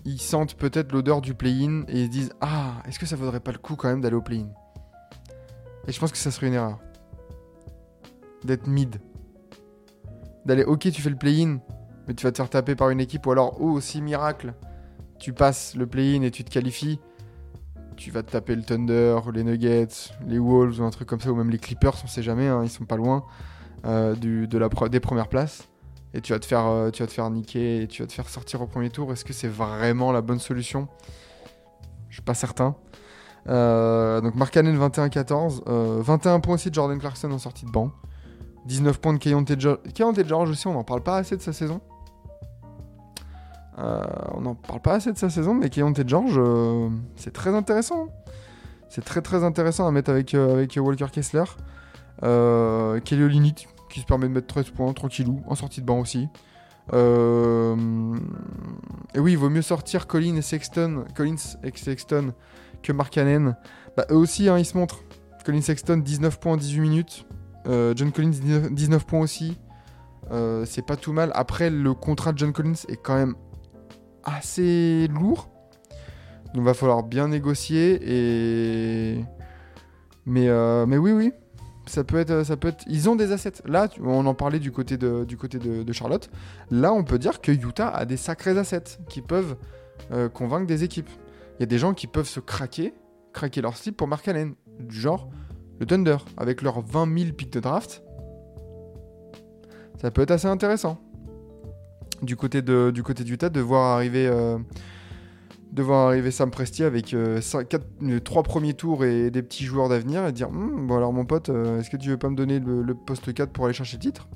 ils 0.06 0.20
sentent 0.20 0.56
peut-être 0.56 0.92
l'odeur 0.92 1.22
du 1.22 1.36
play-in 1.36 1.84
et 1.88 2.02
ils 2.02 2.06
se 2.08 2.12
disent 2.12 2.34
ah, 2.42 2.82
est-ce 2.88 3.00
que 3.00 3.06
ça 3.06 3.16
vaudrait 3.16 3.40
pas 3.40 3.52
le 3.52 3.60
coup 3.60 3.76
quand 3.76 3.88
même 3.88 4.02
d'aller 4.02 4.16
au 4.16 4.22
play-in? 4.22 4.50
Et 5.88 5.92
je 5.92 6.00
pense 6.00 6.12
que 6.12 6.18
ça 6.18 6.32
serait 6.32 6.48
une 6.48 6.56
erreur 6.56 6.80
d'être 8.46 8.68
mid, 8.68 9.02
d'aller 10.46 10.64
ok, 10.64 10.92
tu 10.92 11.02
fais 11.02 11.10
le 11.10 11.16
play-in, 11.16 11.60
mais 12.08 12.14
tu 12.14 12.24
vas 12.24 12.32
te 12.32 12.38
faire 12.38 12.50
taper 12.50 12.76
par 12.76 12.90
une 12.90 13.00
équipe 13.00 13.26
ou 13.26 13.32
alors 13.32 13.58
oh, 13.60 13.80
si 13.80 14.02
miracle, 14.02 14.54
tu 15.20 15.34
passes 15.34 15.76
le 15.76 15.88
play-in 15.88 16.24
et 16.24 16.32
tu 16.32 16.44
te 16.44 16.50
qualifies 16.50 17.00
tu 18.02 18.10
vas 18.10 18.24
te 18.24 18.32
taper 18.32 18.56
le 18.56 18.64
Thunder, 18.64 19.20
les 19.32 19.44
Nuggets, 19.44 20.10
les 20.26 20.40
Wolves 20.40 20.80
ou 20.80 20.84
un 20.84 20.90
truc 20.90 21.08
comme 21.08 21.20
ça, 21.20 21.32
ou 21.32 21.36
même 21.36 21.52
les 21.52 21.60
Clippers, 21.60 21.94
on 22.04 22.08
sait 22.08 22.24
jamais, 22.24 22.48
hein, 22.48 22.62
ils 22.64 22.70
sont 22.70 22.86
pas 22.86 22.96
loin 22.96 23.26
euh, 23.86 24.16
de 24.16 24.58
la 24.58 24.70
des 24.90 25.00
premières 25.00 25.28
places. 25.28 25.70
Et 26.14 26.20
tu 26.20 26.34
vas, 26.34 26.40
te 26.40 26.46
faire, 26.46 26.66
euh, 26.66 26.90
tu 26.90 27.04
vas 27.04 27.08
te 27.08 27.14
faire 27.14 27.30
niquer 27.30 27.84
et 27.84 27.88
tu 27.88 28.02
vas 28.02 28.08
te 28.08 28.12
faire 28.12 28.28
sortir 28.28 28.62
au 28.62 28.68
premier 28.68 28.90
tour. 28.90 29.14
Est-ce 29.14 29.24
que 29.24 29.34
c'est 29.34 29.48
vraiment 29.48 30.12
la 30.12 30.22
bonne 30.22 30.40
solution? 30.40 30.88
Je 32.10 32.16
suis 32.16 32.22
pas 32.24 32.34
certain. 32.34 32.76
Euh, 33.48 34.20
donc 34.20 34.36
Markkanen 34.36 34.78
21-14. 34.78 35.62
euh, 35.68 36.02
21 36.02 36.42
points 36.42 36.56
aussi 36.56 36.70
de 36.70 36.76
Jordan 36.76 37.00
Clarkson 37.00 37.32
en 37.32 37.38
sortie 37.38 37.66
de 37.66 37.72
banc. 37.72 37.92
19 38.66 39.00
points 39.00 39.14
de 39.14 39.18
Kayonte 39.18 39.60
George. 39.60 39.80
George 40.26 40.50
aussi, 40.50 40.68
on 40.68 40.74
n'en 40.74 40.84
parle 40.84 41.02
pas 41.02 41.18
assez 41.18 41.36
de 41.38 41.42
sa 41.42 41.54
saison. 41.54 41.82
Euh, 43.80 44.04
on 44.34 44.42
n'en 44.42 44.56
parle 44.56 44.82
pas 44.82 44.94
assez 44.96 45.12
de 45.12 45.18
sa 45.18 45.30
saison, 45.30 45.54
mais 45.54 45.70
Kayonte 45.70 46.08
George, 46.08 46.36
euh, 46.38 46.90
c'est 47.16 47.32
très 47.34 47.54
intéressant. 47.56 48.08
C'est 48.90 49.04
très 49.04 49.22
très 49.22 49.44
intéressant 49.44 49.88
à 49.88 49.92
mettre 49.92 50.12
avec, 50.12 50.34
euh, 50.34 50.54
avec 50.54 50.78
Walker 50.78 51.08
Kessler. 51.12 51.46
Euh, 52.24 53.00
Kelly 53.00 53.54
qui 53.90 54.00
se 54.00 54.06
permet 54.06 54.28
de 54.28 54.34
mettre 54.34 54.48
13 54.48 54.70
points 54.72 54.94
tranquillou, 54.94 55.42
en 55.48 55.56
sortie 55.56 55.82
de 55.82 55.86
banc 55.86 56.00
aussi. 56.00 56.30
Et 56.94 56.96
oui, 59.20 59.32
il 59.32 59.38
vaut 59.38 59.50
mieux 59.50 59.62
sortir 59.62 60.08
Collins 60.08 60.36
et 60.36 60.42
Sexton, 60.42 61.06
Collins 61.16 61.38
Sexton 61.76 62.34
que 62.84 62.92
Markkanen. 62.92 63.56
Bah, 63.96 64.06
eux 64.12 64.16
aussi, 64.16 64.50
hein, 64.50 64.58
ils 64.58 64.66
se 64.66 64.78
montrent. 64.78 65.04
Collins 65.46 65.62
Sexton, 65.62 65.98
19 65.98 66.40
points 66.40 66.54
en 66.54 66.58
18 66.58 66.80
minutes. 66.82 67.26
Euh, 67.68 67.94
John 67.96 68.12
Collins, 68.12 68.32
19, 68.32 68.74
19 68.74 69.06
points 69.06 69.20
aussi. 69.20 69.58
Euh, 70.32 70.66
c'est 70.66 70.86
pas 70.86 70.96
tout 70.96 71.14
mal. 71.14 71.32
Après, 71.34 71.70
le 71.70 71.94
contrat 71.94 72.34
de 72.34 72.38
John 72.38 72.54
Collins 72.54 72.86
est 72.88 73.02
quand 73.02 73.16
même 73.16 73.36
assez 74.24 75.08
lourd. 75.08 75.50
Donc, 76.54 76.66
va 76.66 76.74
falloir 76.74 77.04
bien 77.04 77.28
négocier. 77.28 78.00
Et... 78.04 79.26
Mais, 80.26 80.48
euh, 80.48 80.86
oui, 80.86 81.12
oui. 81.12 81.34
Ça 81.88 82.04
peut, 82.04 82.18
être, 82.18 82.56
peut 82.56 82.70
être. 82.70 82.84
Ils 82.88 83.10
ont 83.10 83.16
des 83.16 83.32
assets. 83.32 83.64
Là, 83.66 83.90
on 84.02 84.26
en 84.26 84.34
parlait 84.34 84.60
du 84.60 84.72
côté, 84.72 84.98
de, 84.98 85.26
Charlotte. 85.92 86.30
Là, 86.70 86.94
on 86.94 87.04
peut 87.04 87.20
dire 87.20 87.42
que 87.42 87.52
Utah 87.52 87.90
a 87.90 88.06
des 88.06 88.18
sacrés 88.18 88.58
assets 88.58 88.98
qui 89.10 89.22
peuvent 89.22 89.58
convaincre 90.34 90.68
des 90.68 90.84
équipes. 90.84 91.10
Il 91.58 91.62
y 91.62 91.64
a 91.64 91.66
des 91.66 91.80
gens 91.80 91.94
qui 91.94 92.08
peuvent 92.08 92.28
se 92.28 92.40
craquer, 92.40 92.94
craquer 93.34 93.62
leur 93.62 93.76
slip 93.76 93.98
pour 93.98 94.08
Mark 94.08 94.28
Allen. 94.28 94.54
Du 94.80 95.00
genre 95.00 95.30
le 95.82 95.88
Thunder, 95.88 96.18
avec 96.38 96.62
leurs 96.62 96.80
20 96.80 97.18
000 97.18 97.32
pics 97.34 97.52
de 97.52 97.60
draft. 97.60 98.04
Ça 100.00 100.12
peut 100.12 100.22
être 100.22 100.30
assez 100.30 100.48
intéressant. 100.48 101.02
Du 102.22 102.36
côté 102.36 102.62
de, 102.62 102.92
du 102.92 103.02
de 103.04 103.62
voir 103.62 103.96
arriver. 103.96 104.28
euh, 104.28 104.60
arriver 106.08 106.30
Sam 106.30 106.52
Presti 106.52 106.84
avec 106.84 107.16
3 108.24 108.44
premiers 108.44 108.76
tours 108.76 109.06
et 109.06 109.32
des 109.32 109.42
petits 109.42 109.64
joueurs 109.64 109.90
d'avenir 109.90 110.28
et 110.28 110.32
dire 110.32 110.50
Hum, 110.50 110.86
bon 110.86 110.98
alors 110.98 111.14
mon 111.14 111.26
pote 111.26 111.50
euh, 111.50 111.80
est-ce 111.80 111.90
que 111.90 111.98
tu 111.98 112.10
veux 112.10 112.18
pas 112.18 112.30
me 112.30 112.36
donner 112.36 112.60
le, 112.60 112.94
poste 112.94 113.34
4 113.34 113.52
pour 113.52 113.66
aller 113.66 113.74
chercher 113.74 113.98
le 113.98 114.02
titre? 114.02 114.30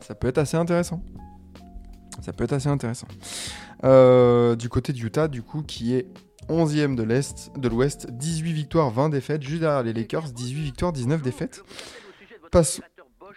Ça 0.00 0.14
peut 0.14 0.28
être 0.28 0.38
assez 0.38 0.56
intéressant 0.56 1.02
ça 2.22 2.32
peut 2.32 2.44
être 2.44 2.54
assez 2.54 2.68
intéressant 2.68 3.08
Euh, 3.84 4.56
du 4.56 4.68
côté 4.68 4.92
de 4.92 4.98
Utah 4.98 5.28
du 5.28 5.42
coup 5.42 5.62
qui 5.62 5.94
est 5.94 6.06
11e 6.48 6.94
de 6.94 7.02
l'Est 7.02 7.50
de 7.56 7.68
l'Ouest 7.68 8.10
18 8.10 8.52
victoires 8.52 8.90
20 8.90 9.10
défaites 9.10 9.42
juste 9.42 9.60
derrière 9.60 9.82
les 9.82 9.92
Lakers 9.92 10.30
18 10.32 10.62
victoires 10.62 10.92
19 10.92 11.22
défaites 11.22 11.62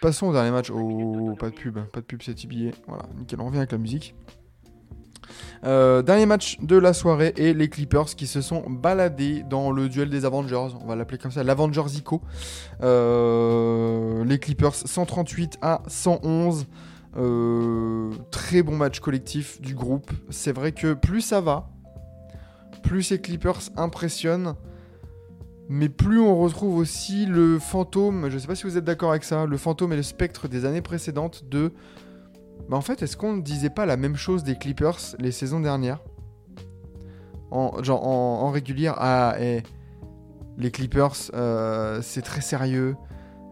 Passons 0.02 0.26
au 0.26 0.32
dernier 0.32 0.50
match. 0.50 0.68
Oh, 0.70 1.36
pas 1.38 1.50
de 1.50 1.54
pub, 1.54 1.78
pas 1.78 2.00
de 2.00 2.04
pub, 2.04 2.22
c'est 2.22 2.34
tibillé. 2.34 2.72
Voilà, 2.88 3.04
nickel, 3.16 3.40
on 3.40 3.46
revient 3.46 3.58
avec 3.58 3.70
la 3.70 3.78
musique. 3.78 4.16
Euh, 5.64 6.02
dernier 6.02 6.26
match 6.26 6.58
de 6.60 6.76
la 6.76 6.92
soirée 6.92 7.32
et 7.36 7.54
les 7.54 7.68
Clippers 7.68 8.06
qui 8.16 8.26
se 8.26 8.40
sont 8.40 8.64
baladés 8.68 9.44
dans 9.48 9.70
le 9.70 9.88
duel 9.88 10.10
des 10.10 10.24
Avengers, 10.24 10.74
on 10.80 10.86
va 10.86 10.96
l'appeler 10.96 11.18
comme 11.18 11.30
ça, 11.30 11.44
l'Avengers 11.44 11.96
ICO. 11.96 12.20
Euh, 12.82 14.24
les 14.24 14.38
Clippers 14.40 14.74
138 14.74 15.58
à 15.62 15.82
111. 15.86 16.66
Euh, 17.16 18.10
très 18.30 18.62
bon 18.62 18.76
match 18.76 18.98
collectif 18.98 19.60
du 19.60 19.74
groupe. 19.74 20.10
C'est 20.30 20.52
vrai 20.52 20.72
que 20.72 20.94
plus 20.94 21.20
ça 21.20 21.40
va, 21.40 21.68
plus 22.82 23.02
ces 23.02 23.20
Clippers 23.20 23.60
impressionnent. 23.76 24.54
Mais 25.68 25.88
plus 25.88 26.20
on 26.20 26.38
retrouve 26.38 26.76
aussi 26.76 27.24
le 27.24 27.58
fantôme, 27.58 28.28
je 28.28 28.36
sais 28.36 28.46
pas 28.46 28.54
si 28.54 28.64
vous 28.64 28.76
êtes 28.76 28.84
d'accord 28.84 29.10
avec 29.10 29.24
ça, 29.24 29.46
le 29.46 29.56
fantôme 29.56 29.92
et 29.92 29.96
le 29.96 30.02
spectre 30.02 30.48
des 30.48 30.64
années 30.64 30.82
précédentes 30.82 31.44
de... 31.48 31.72
Bah 32.68 32.76
en 32.76 32.80
fait, 32.80 33.02
est-ce 33.02 33.16
qu'on 33.16 33.34
ne 33.34 33.42
disait 33.42 33.70
pas 33.70 33.86
la 33.86 33.96
même 33.96 34.16
chose 34.16 34.44
des 34.44 34.56
Clippers 34.56 34.98
les 35.18 35.32
saisons 35.32 35.60
dernières? 35.60 36.00
En, 37.50 37.82
Genre 37.82 38.06
en, 38.06 38.52
ah, 38.96 39.34
eh, 39.40 39.62
les 40.58 40.70
Clippers, 40.70 41.14
euh, 41.34 42.00
c'est 42.02 42.22
très 42.22 42.40
sérieux, 42.40 42.96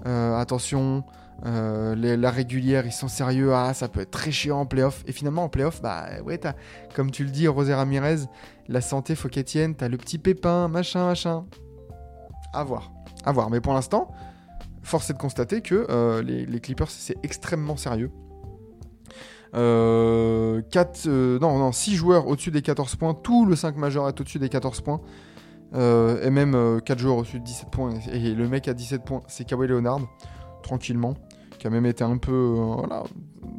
euh, 0.07 0.37
attention, 0.37 1.05
euh, 1.47 1.95
la 1.97 2.31
régulière, 2.31 2.87
ils 2.87 2.93
sont 2.93 3.09
sérieux, 3.09 3.55
ah, 3.55 3.73
ça 3.73 3.89
peut 3.89 4.01
être 4.01 4.11
très 4.11 4.31
chiant 4.31 4.61
en 4.61 4.67
playoff. 4.67 5.03
Et 5.07 5.13
finalement, 5.13 5.45
en 5.45 5.49
playoff, 5.49 5.81
bah 5.81 6.07
ouais, 6.25 6.39
t'as, 6.39 6.55
comme 6.95 7.11
tu 7.11 7.25
le 7.25 7.31
dis, 7.31 7.49
Rosé 7.49 7.75
Ramirez, 7.75 8.27
la 8.69 8.81
santé, 8.81 9.15
faut 9.15 9.29
qu'elle 9.29 9.45
tienne, 9.45 9.75
t'as 9.75 9.89
le 9.89 9.97
petit 9.97 10.19
pépin, 10.19 10.69
machin, 10.69 11.07
machin. 11.07 11.47
À 12.53 12.65
voir. 12.65 12.93
À 13.25 13.33
voir. 13.33 13.51
Mais 13.51 13.61
pour 13.61 13.73
l'instant, 13.73 14.11
force 14.83 15.09
est 15.11 15.15
de 15.15 15.19
constater 15.19 15.63
que 15.63 15.87
euh, 15.89 16.23
les, 16.23 16.61
Clippers, 16.61 16.91
c'est 16.91 17.17
extrêmement 17.23 17.77
sérieux. 17.77 18.11
Euh, 19.55 20.63
4, 20.71 21.09
non, 21.41 21.59
non, 21.59 21.73
6 21.73 21.95
joueurs 21.95 22.27
au-dessus 22.29 22.51
des 22.51 22.63
14 22.63 22.97
points. 22.97 23.15
Tout 23.15 23.47
le 23.47 23.57
5 23.57 23.77
majeur 23.77 24.09
est 24.09 24.21
au-dessus 24.21 24.39
des 24.39 24.49
14 24.49 24.81
points. 24.83 25.01
Et 25.73 26.31
même 26.31 26.81
4 26.85 26.99
joueurs 26.99 27.17
au-dessus 27.17 27.41
de 27.41 27.45
17 27.45 27.71
points. 27.71 27.95
Et 28.13 28.35
le 28.35 28.49
mec 28.49 28.69
à 28.69 28.75
17 28.75 29.05
points, 29.05 29.23
c'est 29.27 29.45
Kawhi 29.45 29.69
Leonard. 29.69 30.01
Tranquillement. 30.63 31.15
Qui 31.59 31.67
a 31.67 31.71
même 31.71 31.87
été 31.87 32.05
un 32.05 32.17
peu. 32.17 32.33
euh, 32.33 32.75
voilà. 32.79 33.03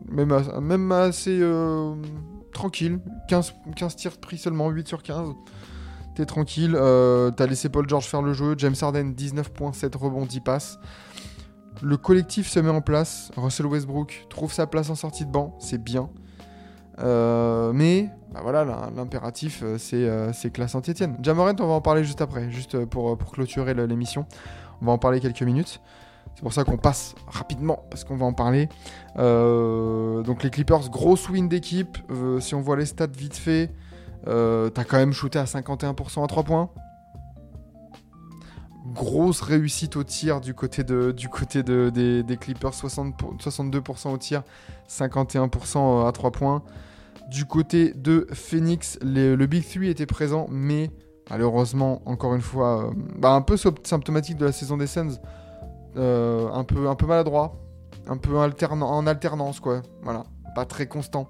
Même, 0.10 0.32
as- 0.32 0.60
même 0.60 0.92
assez 0.92 1.38
euh, 1.42 1.94
tranquille. 2.54 3.00
15, 3.28 3.54
15 3.76 3.96
tirs 3.96 4.18
pris 4.18 4.38
seulement, 4.38 4.70
8 4.70 4.88
sur 4.88 5.04
15. 5.04 5.30
T'es 6.16 6.26
tranquille. 6.26 6.74
Euh, 6.76 7.32
T'as 7.32 7.46
laissé 7.48 7.70
Paul 7.70 7.88
George 7.88 8.06
faire 8.06 8.22
le 8.22 8.34
jeu. 8.34 8.56
James 8.58 8.76
Harden, 8.82 9.12
19 9.14 9.52
points, 9.54 9.72
7 9.74 9.96
rebonds, 9.96 10.26
10 10.26 10.40
passes. 10.42 10.80
Le 11.82 11.96
collectif 11.98 12.48
se 12.50 12.60
met 12.60 12.70
en 12.70 12.82
place. 12.82 13.32
Russell 13.38 13.66
Westbrook 13.68 14.26
trouve 14.30 14.52
sa 14.52 14.68
place 14.68 14.90
en 14.90 14.96
sortie 14.96 15.26
de 15.26 15.32
banc. 15.32 15.56
C'est 15.60 15.82
bien. 15.84 16.10
Mais 17.74 18.10
bah 18.34 18.40
voilà, 18.44 18.64
l'im- 18.66 18.92
l'impératif, 18.96 19.64
c'est 19.78 20.08
euh, 20.08 20.32
que 20.32 20.60
la 20.62 20.68
Saint-Etienne. 20.68 21.18
Jamorant, 21.22 21.54
on 21.60 21.68
va 21.68 21.74
en 21.74 21.82
parler 21.82 22.04
juste 22.04 22.22
après, 22.22 22.50
juste 22.52 22.86
pour, 22.86 23.18
clôturer 23.18 23.74
l'émission. 23.74 24.26
On 24.82 24.86
va 24.86 24.92
en 24.94 24.98
parler 24.98 25.20
quelques 25.20 25.42
minutes. 25.44 25.82
C'est 26.36 26.42
pour 26.42 26.54
ça 26.54 26.64
qu'on 26.64 26.78
passe 26.78 27.14
rapidement, 27.28 27.86
parce 27.90 28.04
qu'on 28.04 28.16
va 28.16 28.26
en 28.26 28.34
parler. 28.34 28.68
Euh, 29.18 30.24
donc 30.24 30.44
les 30.44 30.50
Clippers, 30.50 30.90
grosse 30.90 31.30
win 31.30 31.48
d'équipe. 31.48 31.98
Euh, 32.10 32.40
si 32.40 32.56
on 32.56 32.62
voit 32.62 32.78
les 32.78 32.86
stats 32.86 33.08
vite 33.08 33.36
fait, 33.36 33.70
euh, 34.28 34.70
t'as 34.70 34.84
quand 34.84 34.98
même 34.98 35.14
shooté 35.14 35.40
à 35.40 35.46
51% 35.46 36.24
à 36.24 36.28
3 36.28 36.44
points. 36.44 36.70
Grosse 38.94 39.42
réussite 39.42 39.96
au 39.96 40.04
tir 40.04 40.42
du 40.42 40.54
côté, 40.54 40.84
de, 40.84 41.12
du 41.12 41.30
côté 41.30 41.64
de, 41.64 41.90
des, 41.90 42.38
Clippers, 42.38 42.74
60 42.74 43.16
pour- 43.16 43.36
62% 43.36 44.12
au 44.12 44.18
tir, 44.18 44.44
51% 44.90 46.08
à 46.08 46.12
3 46.12 46.32
points. 46.32 46.64
Du 47.30 47.46
côté 47.46 47.94
de 47.94 48.28
Phoenix, 48.34 48.98
le 49.04 49.46
Big 49.46 49.64
3 49.64 49.86
était 49.86 50.06
présent, 50.08 50.48
mais 50.50 50.90
malheureusement, 51.30 52.02
encore 52.06 52.34
une 52.34 52.42
fois, 52.42 52.92
bah, 53.18 53.32
un 53.32 53.42
peu 53.42 53.56
symptomatique 53.58 54.38
de 54.38 54.46
la 54.46 54.52
saison 54.52 54.76
des 54.76 54.88
Suns, 54.88 55.20
euh, 55.98 56.50
un, 56.52 56.64
peu, 56.64 56.88
un 56.88 56.96
peu 56.96 57.06
maladroit, 57.06 57.60
un 58.08 58.18
peu 58.18 58.38
en 58.38 59.08
alternance, 59.08 59.60
quoi. 59.60 59.82
Voilà, 60.04 60.24
pas 60.56 60.66
très 60.66 60.88
constant. 60.88 61.28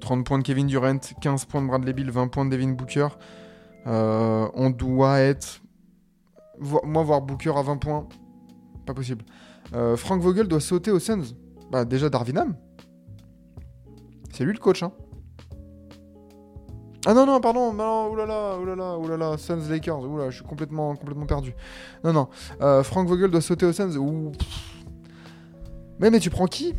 30 0.00 0.24
points 0.24 0.38
de 0.38 0.44
Kevin 0.44 0.66
Durant, 0.66 0.98
15 1.20 1.44
points 1.46 1.62
de 1.62 1.66
Bradley 1.66 1.92
Bill, 1.92 2.10
20 2.10 2.28
points 2.28 2.44
de 2.44 2.50
Devin 2.50 2.72
Booker. 2.72 3.08
Euh, 3.86 4.48
on 4.54 4.70
doit 4.70 5.20
être. 5.20 5.60
Moi, 6.60 7.02
voir 7.04 7.22
Booker 7.22 7.52
à 7.56 7.62
20 7.62 7.76
points, 7.76 8.08
pas 8.84 8.94
possible. 8.94 9.24
Euh, 9.74 9.96
Frank 9.96 10.20
Vogel 10.20 10.48
doit 10.48 10.60
sauter 10.60 10.90
aux 10.90 10.98
Suns. 10.98 11.34
Bah, 11.70 11.84
déjà 11.84 12.08
Darvinam. 12.08 12.56
C'est 14.32 14.44
lui 14.44 14.52
le 14.52 14.58
coach, 14.58 14.82
hein. 14.82 14.92
Ah 17.06 17.14
non, 17.14 17.26
non, 17.26 17.40
pardon, 17.40 17.72
non, 17.72 18.10
oulala, 18.10 18.58
oulala, 18.58 18.98
oulala, 18.98 19.38
Suns 19.38 19.68
Lakers, 19.70 20.00
oula, 20.00 20.30
je 20.30 20.36
suis 20.36 20.44
complètement, 20.44 20.96
complètement 20.96 21.26
perdu. 21.26 21.54
Non, 22.04 22.12
non, 22.12 22.28
euh, 22.60 22.82
Frank 22.82 23.06
Vogel 23.08 23.30
doit 23.30 23.40
sauter 23.40 23.66
aux 23.66 23.72
Suns. 23.72 23.92
Mais, 26.00 26.10
mais 26.10 26.18
tu 26.20 26.28
prends 26.28 26.46
qui? 26.46 26.74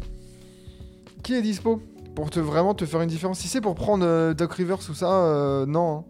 Qui 1.23 1.35
est 1.35 1.41
dispo 1.41 1.81
Pour 2.15 2.27
vraiment 2.27 2.73
te 2.73 2.85
faire 2.85 3.01
une 3.01 3.09
différence? 3.09 3.39
Si 3.39 3.47
c'est 3.47 3.61
pour 3.61 3.75
prendre 3.75 4.05
euh, 4.05 4.33
Doc 4.33 4.53
Rivers 4.53 4.79
ou 4.89 4.93
ça, 4.93 5.11
euh, 5.11 5.65
non. 5.65 5.99
hein. 5.99 6.03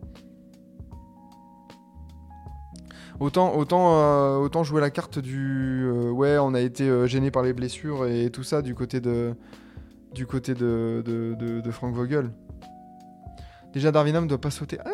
Autant, 3.19 3.55
autant, 3.55 3.95
euh, 3.95 4.37
autant 4.37 4.63
jouer 4.63 4.81
la 4.81 4.89
carte 4.89 5.19
du 5.19 5.89
ouais, 6.11 6.37
on 6.37 6.53
a 6.53 6.61
été 6.61 7.05
gêné 7.07 7.31
par 7.31 7.43
les 7.43 7.51
blessures 7.53 8.05
et 8.07 8.29
tout 8.31 8.43
ça 8.43 8.61
du 8.61 8.75
côté 8.75 9.01
de 9.01 9.35
du 10.13 10.25
côté 10.25 10.53
de- 10.55 11.03
de 11.61 11.71
Frank 11.71 11.93
Vogel. 11.93 12.31
Déjà, 13.73 13.91
Darvinham 13.91 14.27
doit 14.27 14.41
pas 14.41 14.51
sauter. 14.51 14.77
Ah, 14.83 14.89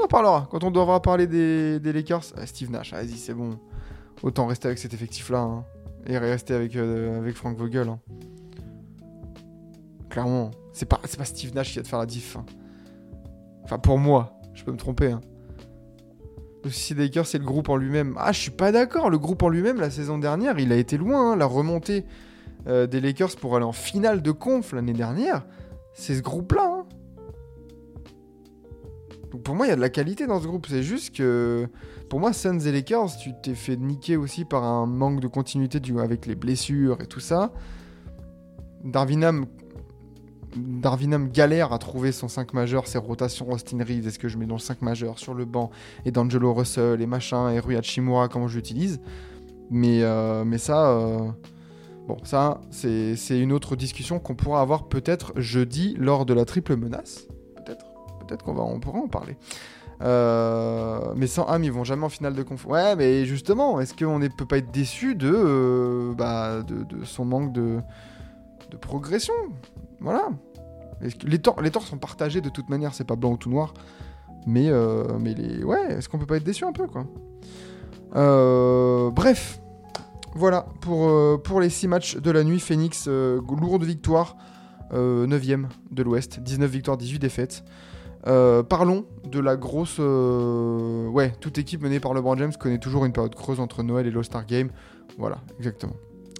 on 0.00 0.04
en 0.04 0.08
parlera 0.08 0.48
quand 0.50 0.64
on 0.64 0.70
devra 0.70 1.00
parler 1.00 1.26
des, 1.26 1.92
Lakers. 1.92 2.24
Ah, 2.36 2.46
Steve 2.46 2.70
Nash, 2.70 2.92
vas-y, 2.92 3.16
c'est 3.16 3.34
bon. 3.34 3.58
Autant 4.22 4.46
rester 4.46 4.68
avec 4.68 4.78
cet 4.78 4.94
effectif-là 4.94 5.40
hein, 5.40 5.64
et 6.06 6.16
rester 6.18 6.54
avec, 6.54 6.76
euh, 6.76 7.18
avec 7.18 7.34
Frank 7.34 7.56
Vogel. 7.56 7.88
hein. 7.88 7.98
Clairement, 10.10 10.50
c'est 10.72 10.86
pas, 10.86 11.00
pas 11.18 11.24
Steve 11.24 11.54
Nash 11.54 11.72
qui 11.72 11.78
va 11.78 11.82
te 11.82 11.88
faire 11.88 11.98
la 11.98 12.06
diff. 12.06 12.36
hein. 12.36 12.44
Enfin, 13.64 13.78
pour 13.78 13.98
moi, 13.98 14.38
je 14.54 14.64
peux 14.64 14.72
me 14.72 14.76
tromper. 14.76 15.14
Le 16.64 16.70
souci 16.70 16.94
Lakers, 16.94 17.26
c'est 17.26 17.38
le 17.38 17.44
groupe 17.44 17.68
en 17.68 17.76
lui-même. 17.76 18.14
Ah, 18.18 18.32
je 18.32 18.40
suis 18.40 18.50
pas 18.50 18.72
d'accord. 18.72 19.10
Le 19.10 19.18
groupe 19.18 19.42
en 19.42 19.48
lui-même, 19.48 19.78
la 19.80 19.90
saison 19.90 20.18
dernière, 20.18 20.58
il 20.58 20.72
a 20.72 20.76
été 20.76 20.96
loin. 20.96 21.36
La 21.36 21.46
remontée 21.46 22.04
euh, 22.66 22.86
des 22.86 23.00
Lakers 23.00 23.36
pour 23.36 23.54
aller 23.56 23.64
en 23.64 23.72
finale 23.72 24.22
de 24.22 24.32
conf 24.32 24.72
l'année 24.72 24.92
dernière, 24.92 25.44
c'est 25.94 26.14
ce 26.14 26.22
groupe-là. 26.22 26.65
Pour 29.42 29.54
moi, 29.54 29.66
il 29.66 29.70
y 29.70 29.72
a 29.72 29.76
de 29.76 29.80
la 29.80 29.88
qualité 29.88 30.26
dans 30.26 30.40
ce 30.40 30.46
groupe. 30.46 30.66
C'est 30.68 30.82
juste 30.82 31.14
que, 31.14 31.68
pour 32.08 32.20
moi, 32.20 32.32
Suns 32.32 32.60
et 32.60 32.72
Lakers, 32.72 33.16
tu 33.16 33.32
t'es 33.42 33.54
fait 33.54 33.76
niquer 33.76 34.16
aussi 34.16 34.44
par 34.44 34.64
un 34.64 34.86
manque 34.86 35.20
de 35.20 35.28
continuité 35.28 35.80
avec 35.98 36.26
les 36.26 36.34
blessures 36.34 37.00
et 37.00 37.06
tout 37.06 37.20
ça. 37.20 37.52
Darvinham, 38.84 39.46
galère 41.32 41.72
à 41.72 41.78
trouver 41.78 42.12
son 42.12 42.28
5 42.28 42.54
majeur, 42.54 42.86
ses 42.86 42.98
rotations 42.98 43.50
Austin 43.50 43.78
Reeves, 43.78 44.06
est-ce 44.06 44.18
que 44.18 44.28
je 44.28 44.38
mets 44.38 44.46
dans 44.46 44.54
le 44.54 44.60
5 44.60 44.82
majeur 44.82 45.18
sur 45.18 45.34
le 45.34 45.44
banc, 45.44 45.70
et 46.04 46.10
D'Angelo 46.12 46.54
Russell, 46.54 47.00
et 47.00 47.06
machin, 47.06 47.50
et 47.50 47.58
Rui 47.58 47.76
Hachimura, 47.76 48.28
comment 48.28 48.48
je 48.48 48.56
l'utilise. 48.56 49.00
Mais, 49.70 50.02
euh, 50.02 50.44
mais 50.44 50.58
ça, 50.58 50.90
euh, 50.90 51.28
bon, 52.06 52.18
ça, 52.22 52.60
c'est 52.70 53.16
une 53.30 53.52
autre 53.52 53.74
discussion 53.74 54.20
qu'on 54.20 54.34
pourra 54.34 54.60
avoir 54.60 54.88
peut-être 54.88 55.32
jeudi 55.36 55.94
lors 55.98 56.24
de 56.24 56.34
la 56.34 56.44
triple 56.44 56.76
menace. 56.76 57.26
Peut-être, 58.26 58.42
qu'on 58.42 58.56
on 58.58 58.80
pourra 58.80 58.98
en 58.98 59.08
parler. 59.08 59.36
Euh, 60.02 61.14
mais 61.16 61.26
sans 61.26 61.44
Ham, 61.46 61.64
ils 61.64 61.72
vont 61.72 61.84
jamais 61.84 62.04
en 62.04 62.08
finale 62.08 62.34
de 62.34 62.42
conf. 62.42 62.66
Ouais, 62.66 62.96
mais 62.96 63.24
justement, 63.24 63.80
est-ce 63.80 63.94
qu'on 63.94 64.18
ne 64.18 64.28
peut 64.28 64.44
pas 64.44 64.58
être 64.58 64.70
déçu 64.70 65.14
de, 65.14 65.32
euh, 65.32 66.14
bah, 66.14 66.62
de, 66.62 67.04
son 67.04 67.24
manque 67.24 67.52
de, 67.52 67.80
progression? 68.80 69.34
Voilà. 70.00 70.28
Les 71.24 71.38
torts, 71.38 71.56
sont 71.82 71.98
partagés 71.98 72.40
de 72.40 72.48
toute 72.48 72.68
manière, 72.68 72.94
c'est 72.94 73.04
pas 73.04 73.16
blanc 73.16 73.32
ou 73.32 73.36
tout 73.36 73.50
noir. 73.50 73.74
Mais, 74.46 74.68
euh, 74.68 75.04
mais 75.18 75.34
les... 75.34 75.64
ouais, 75.64 75.92
est-ce 75.92 76.08
qu'on 76.08 76.18
peut 76.18 76.26
pas 76.26 76.36
être 76.36 76.44
déçu 76.44 76.64
un 76.64 76.72
peu, 76.72 76.86
quoi? 76.86 77.06
Bref, 78.12 79.60
voilà 80.34 80.66
pour, 80.80 81.42
pour 81.42 81.60
les 81.60 81.68
6 81.68 81.88
matchs 81.88 82.16
de 82.16 82.30
la 82.30 82.44
nuit. 82.44 82.60
Phoenix, 82.60 83.08
lourde 83.08 83.84
victoire, 83.84 84.36
9ème 84.92 85.66
de 85.90 86.02
l'Ouest, 86.02 86.40
19 86.40 86.70
victoires, 86.70 86.96
18 86.96 87.18
défaites. 87.18 87.64
Euh, 88.26 88.62
parlons 88.62 89.06
de 89.24 89.38
la 89.40 89.56
grosse. 89.56 89.96
euh, 90.00 91.06
Ouais, 91.08 91.32
toute 91.40 91.58
équipe 91.58 91.82
menée 91.82 92.00
par 92.00 92.14
LeBron 92.14 92.36
James 92.36 92.52
connaît 92.58 92.78
toujours 92.78 93.04
une 93.04 93.12
période 93.12 93.34
creuse 93.34 93.60
entre 93.60 93.82
Noël 93.82 94.06
et 94.06 94.10
l'All-Star 94.10 94.46
Game. 94.46 94.70
Voilà, 95.18 95.38
exactement. 95.58 95.94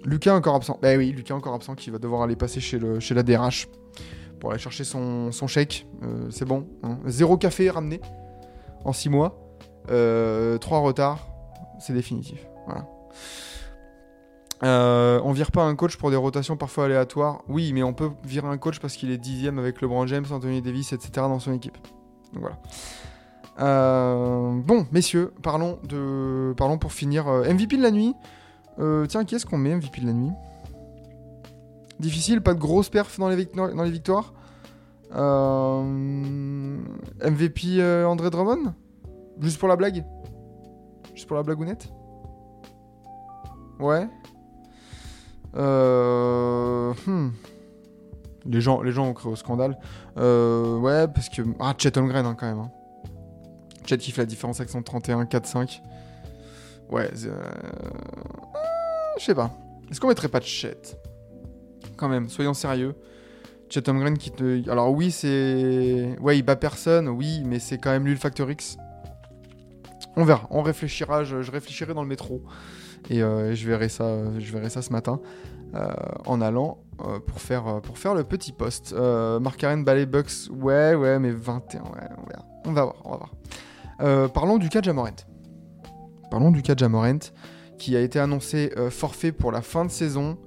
Lucas 0.05 0.35
encore 0.35 0.55
absent. 0.55 0.79
Bah 0.83 0.97
oui, 0.97 1.13
Lucas 1.13 1.35
encore 1.35 1.55
absent 1.55 1.75
qui 1.75 1.91
va 1.91 1.99
devoir 1.99 2.23
aller 2.23 2.37
passer 2.37 2.61
chez, 2.61 2.79
le, 2.79 3.01
chez 3.01 3.15
la 3.15 3.23
DRH 3.23 3.69
pour 4.41 4.51
aller 4.51 4.59
chercher 4.61 4.85
son, 4.85 5.33
son 5.33 5.47
chèque. 5.47 5.87
Euh, 6.03 6.29
c'est 6.31 6.45
bon. 6.45 6.67
hein. 6.83 6.99
Zéro 7.07 7.37
café 7.37 7.71
ramené 7.71 8.01
en 8.85 8.93
6 8.93 9.09
mois. 9.09 9.41
Euh, 9.91 10.59
3 10.59 10.81
retards. 10.81 11.27
C'est 11.81 11.93
définitif. 11.93 12.47
Voilà. 12.67 12.87
Euh, 14.63 15.21
on 15.23 15.33
vire 15.33 15.51
pas 15.51 15.65
un 15.65 15.75
coach 15.75 15.97
pour 15.97 16.11
des 16.11 16.17
rotations 16.17 16.57
parfois 16.57 16.87
aléatoires. 16.87 17.43
Oui, 17.49 17.73
mais 17.73 17.83
on 17.83 17.93
peut 17.93 18.11
virer 18.25 18.49
un 18.49 18.59
coach 18.59 18.79
parce 18.81 18.97
qu'il 18.97 19.11
est 19.11 19.19
dixième 19.19 19.59
avec 19.59 19.81
LeBron 19.83 20.07
James, 20.07 20.25
Anthony 20.31 20.63
Davis, 20.63 20.93
etc. 20.93 21.11
dans 21.17 21.41
son 21.41 21.53
équipe. 21.53 21.77
Donc 22.33 22.43
voilà. 22.43 22.57
Euh, 23.59 24.53
bon, 24.65 24.87
messieurs, 24.93 25.33
parlons 25.43 25.79
de, 25.85 26.55
parlons 26.57 26.79
pour 26.79 26.93
finir 26.93 27.29
euh, 27.29 27.53
MVP 27.53 27.77
de 27.77 27.83
la 27.83 27.91
nuit. 27.91 28.15
Tiens, 29.09 29.25
qui 29.25 29.35
est-ce 29.35 29.47
qu'on 29.47 29.57
met 29.57 29.75
MVP 29.75 30.03
de 30.03 30.07
la 30.07 30.13
nuit? 30.13 30.33
Difficile, 31.99 32.43
pas 32.43 32.53
de 32.53 32.59
grosse 32.59 32.91
perf 32.91 33.19
dans 33.19 33.31
les, 33.31 33.37
victoires. 33.37 34.35
MVP 37.23 38.05
André 38.05 38.29
Drummond? 38.29 38.75
Juste 39.41 39.59
pour 39.59 39.69
la 39.69 39.77
blague? 39.77 40.05
Juste 41.15 41.27
pour 41.27 41.39
la 41.39 41.43
blagounette? 41.43 41.89
Ouais. 43.81 44.07
Euh, 45.57 46.93
hmm. 47.07 47.31
Les 48.49 48.61
gens, 48.61 48.83
les 48.83 48.93
gens 48.93 49.07
ont 49.07 49.13
cru 49.15 49.31
au 49.31 49.37
scandale. 49.37 49.79
Euh, 50.19 50.79
ouais, 50.79 51.09
parce 51.09 51.29
que. 51.29 51.43
Ah, 51.59 51.75
Chet 51.77 51.99
hein, 51.99 52.37
quand 52.39 52.47
même. 52.47 52.59
hein. 52.59 52.71
Chet 53.87 53.99
qui 53.99 54.11
fait 54.13 54.23
la 54.23 54.27
différence 54.27 54.61
avec 54.61 54.71
son 54.71 54.81
31-4-5. 54.81 55.81
Ouais, 56.91 57.11
c'est, 57.15 57.29
euh, 57.29 57.33
Je 59.19 59.25
sais 59.25 59.35
pas. 59.35 59.51
Est-ce 59.91 60.01
qu'on 60.01 60.09
mettrait 60.09 60.29
pas 60.29 60.41
Chet? 60.41 60.99
Quand 61.97 62.09
même, 62.09 62.29
soyons 62.29 62.55
sérieux. 62.55 62.95
Chet 63.69 63.89
Holmgren 63.89 64.17
qui 64.17 64.31
te. 64.31 64.69
Alors, 64.71 64.93
oui, 64.93 65.11
c'est. 65.11 66.17
Ouais, 66.21 66.39
il 66.39 66.43
bat 66.43 66.57
personne, 66.57 67.09
oui, 67.09 67.43
mais 67.45 67.59
c'est 67.59 67.79
quand 67.79 67.91
même 67.91 68.05
lui 68.05 68.13
le 68.13 68.19
Factor 68.19 68.49
X. 68.51 68.77
On 70.19 70.25
verra, 70.25 70.47
on 70.51 70.63
réfléchira, 70.63 71.25
je 71.25 71.37
réfléchirai 71.51 71.93
dans 71.93 72.03
le 72.03 72.09
métro. 72.09 72.43
Et 73.11 73.23
euh, 73.23 73.55
je, 73.55 73.67
verrai 73.67 73.89
ça, 73.89 74.07
je 74.39 74.53
verrai 74.53 74.71
ça 74.71 74.83
ce 74.83 74.93
matin 74.93 75.21
euh, 75.75 75.93
en 76.27 76.41
allant 76.41 76.79
euh, 77.05 77.19
pour, 77.19 77.41
faire, 77.41 77.81
pour 77.83 77.99
faire 77.99 78.15
le 78.15 78.25
petit 78.25 78.53
post. 78.53 78.95
Euh, 78.97 79.41
Mark 79.41 79.63
Aren, 79.63 79.85
Ballet 79.85 80.07
Bucks, 80.07 80.49
ouais, 80.51 80.95
ouais, 80.95 81.19
mais 81.19 81.33
21, 81.33 81.81
ouais, 81.83 81.89
verra. 82.29 82.47
On 82.65 82.73
va 82.73 82.85
voir, 82.85 82.97
on 83.05 83.11
va 83.11 83.17
voir. 83.99 84.31
Parlons 84.33 84.59
du 84.59 84.69
cas 84.69 84.81
de. 84.81 84.93
Parlons 86.31 86.51
du 86.51 86.63
cas 86.63 86.75
de 86.75 86.87
qui 87.79 87.97
a 87.97 88.01
été 88.01 88.19
annoncé 88.19 88.73
forfait 88.91 89.33
pour 89.33 89.53
la 89.53 89.61
fin 89.61 89.85
de 89.85 89.91
saison. 89.91 90.39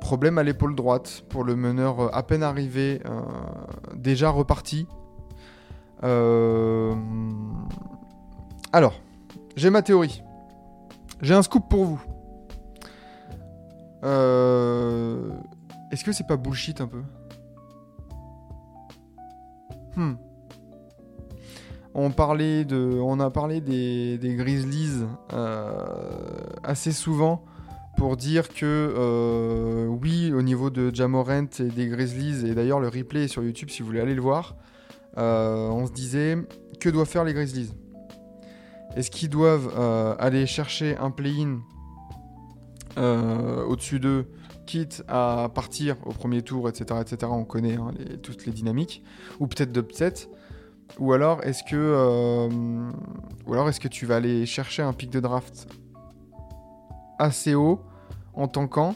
Problème 0.00 0.38
à 0.38 0.42
l'épaule 0.42 0.74
droite 0.74 1.22
pour 1.28 1.44
le 1.44 1.54
meneur 1.54 2.14
à 2.14 2.22
peine 2.24 2.42
arrivé, 2.42 3.00
déjà 3.94 4.30
reparti. 4.30 4.86
Alors, 8.72 8.94
j'ai 9.56 9.70
ma 9.70 9.82
théorie. 9.82 10.22
J'ai 11.22 11.34
un 11.34 11.42
scoop 11.42 11.68
pour 11.68 11.84
vous. 11.84 12.02
Euh, 14.02 15.30
Est-ce 15.92 16.04
que 16.04 16.10
c'est 16.10 16.26
pas 16.26 16.36
bullshit 16.36 16.80
un 16.80 16.88
peu 16.88 17.02
Hmm. 19.94 20.14
On, 21.94 22.10
parlait 22.10 22.64
a 23.20 23.30
parlé 23.30 23.60
des, 23.60 24.34
Grizzlies 24.36 25.04
euh, 25.34 25.84
assez 26.64 26.92
souvent 26.92 27.44
pour 27.98 28.16
dire 28.16 28.48
que 28.48 28.64
euh, 28.64 29.86
oui, 29.86 30.32
au 30.32 30.40
niveau 30.40 30.70
de 30.70 30.92
Jamorant 30.92 31.44
et 31.60 31.64
des 31.64 31.88
Grizzlies, 31.88 32.46
et 32.46 32.54
d'ailleurs 32.54 32.80
le 32.80 32.88
replay 32.88 33.24
est 33.24 33.28
sur 33.28 33.44
YouTube 33.44 33.68
si 33.68 33.82
vous 33.82 33.88
voulez 33.88 34.00
aller 34.00 34.14
le 34.14 34.22
voir, 34.22 34.56
on 35.18 35.86
se 35.86 35.92
disait 35.92 36.38
que 36.80 36.88
doivent 36.88 37.06
faire 37.06 37.24
les 37.24 37.34
Grizzlies? 37.34 37.70
Est-ce 38.96 39.10
qu'ils 39.10 39.30
doivent 39.30 39.72
euh, 39.76 40.14
aller 40.18 40.46
chercher 40.46 40.96
un 40.98 41.10
play-in 41.10 41.60
euh, 42.98 43.64
au-dessus 43.64 44.00
d'eux, 44.00 44.26
quitte 44.66 45.02
à 45.08 45.50
partir 45.54 45.96
au 46.04 46.12
premier 46.12 46.42
tour, 46.42 46.68
etc. 46.68 47.00
etc. 47.00 47.32
on 47.34 47.44
connaît 47.44 47.76
hein, 47.76 47.92
toutes 48.22 48.44
les 48.44 48.52
dynamiques, 48.52 49.02
ou 49.40 49.46
peut-être 49.46 49.72
d'upset. 49.72 50.28
Ou 50.98 51.12
alors 51.14 51.42
est-ce 51.42 51.62
que, 51.64 51.74
euh, 51.74 53.68
est-ce 53.68 53.80
que 53.80 53.88
tu 53.88 54.04
vas 54.04 54.16
aller 54.16 54.44
chercher 54.44 54.82
un 54.82 54.92
pic 54.92 55.10
de 55.10 55.20
draft 55.20 55.68
assez 57.18 57.54
haut 57.54 57.80
en 58.34 58.46
tankant 58.46 58.94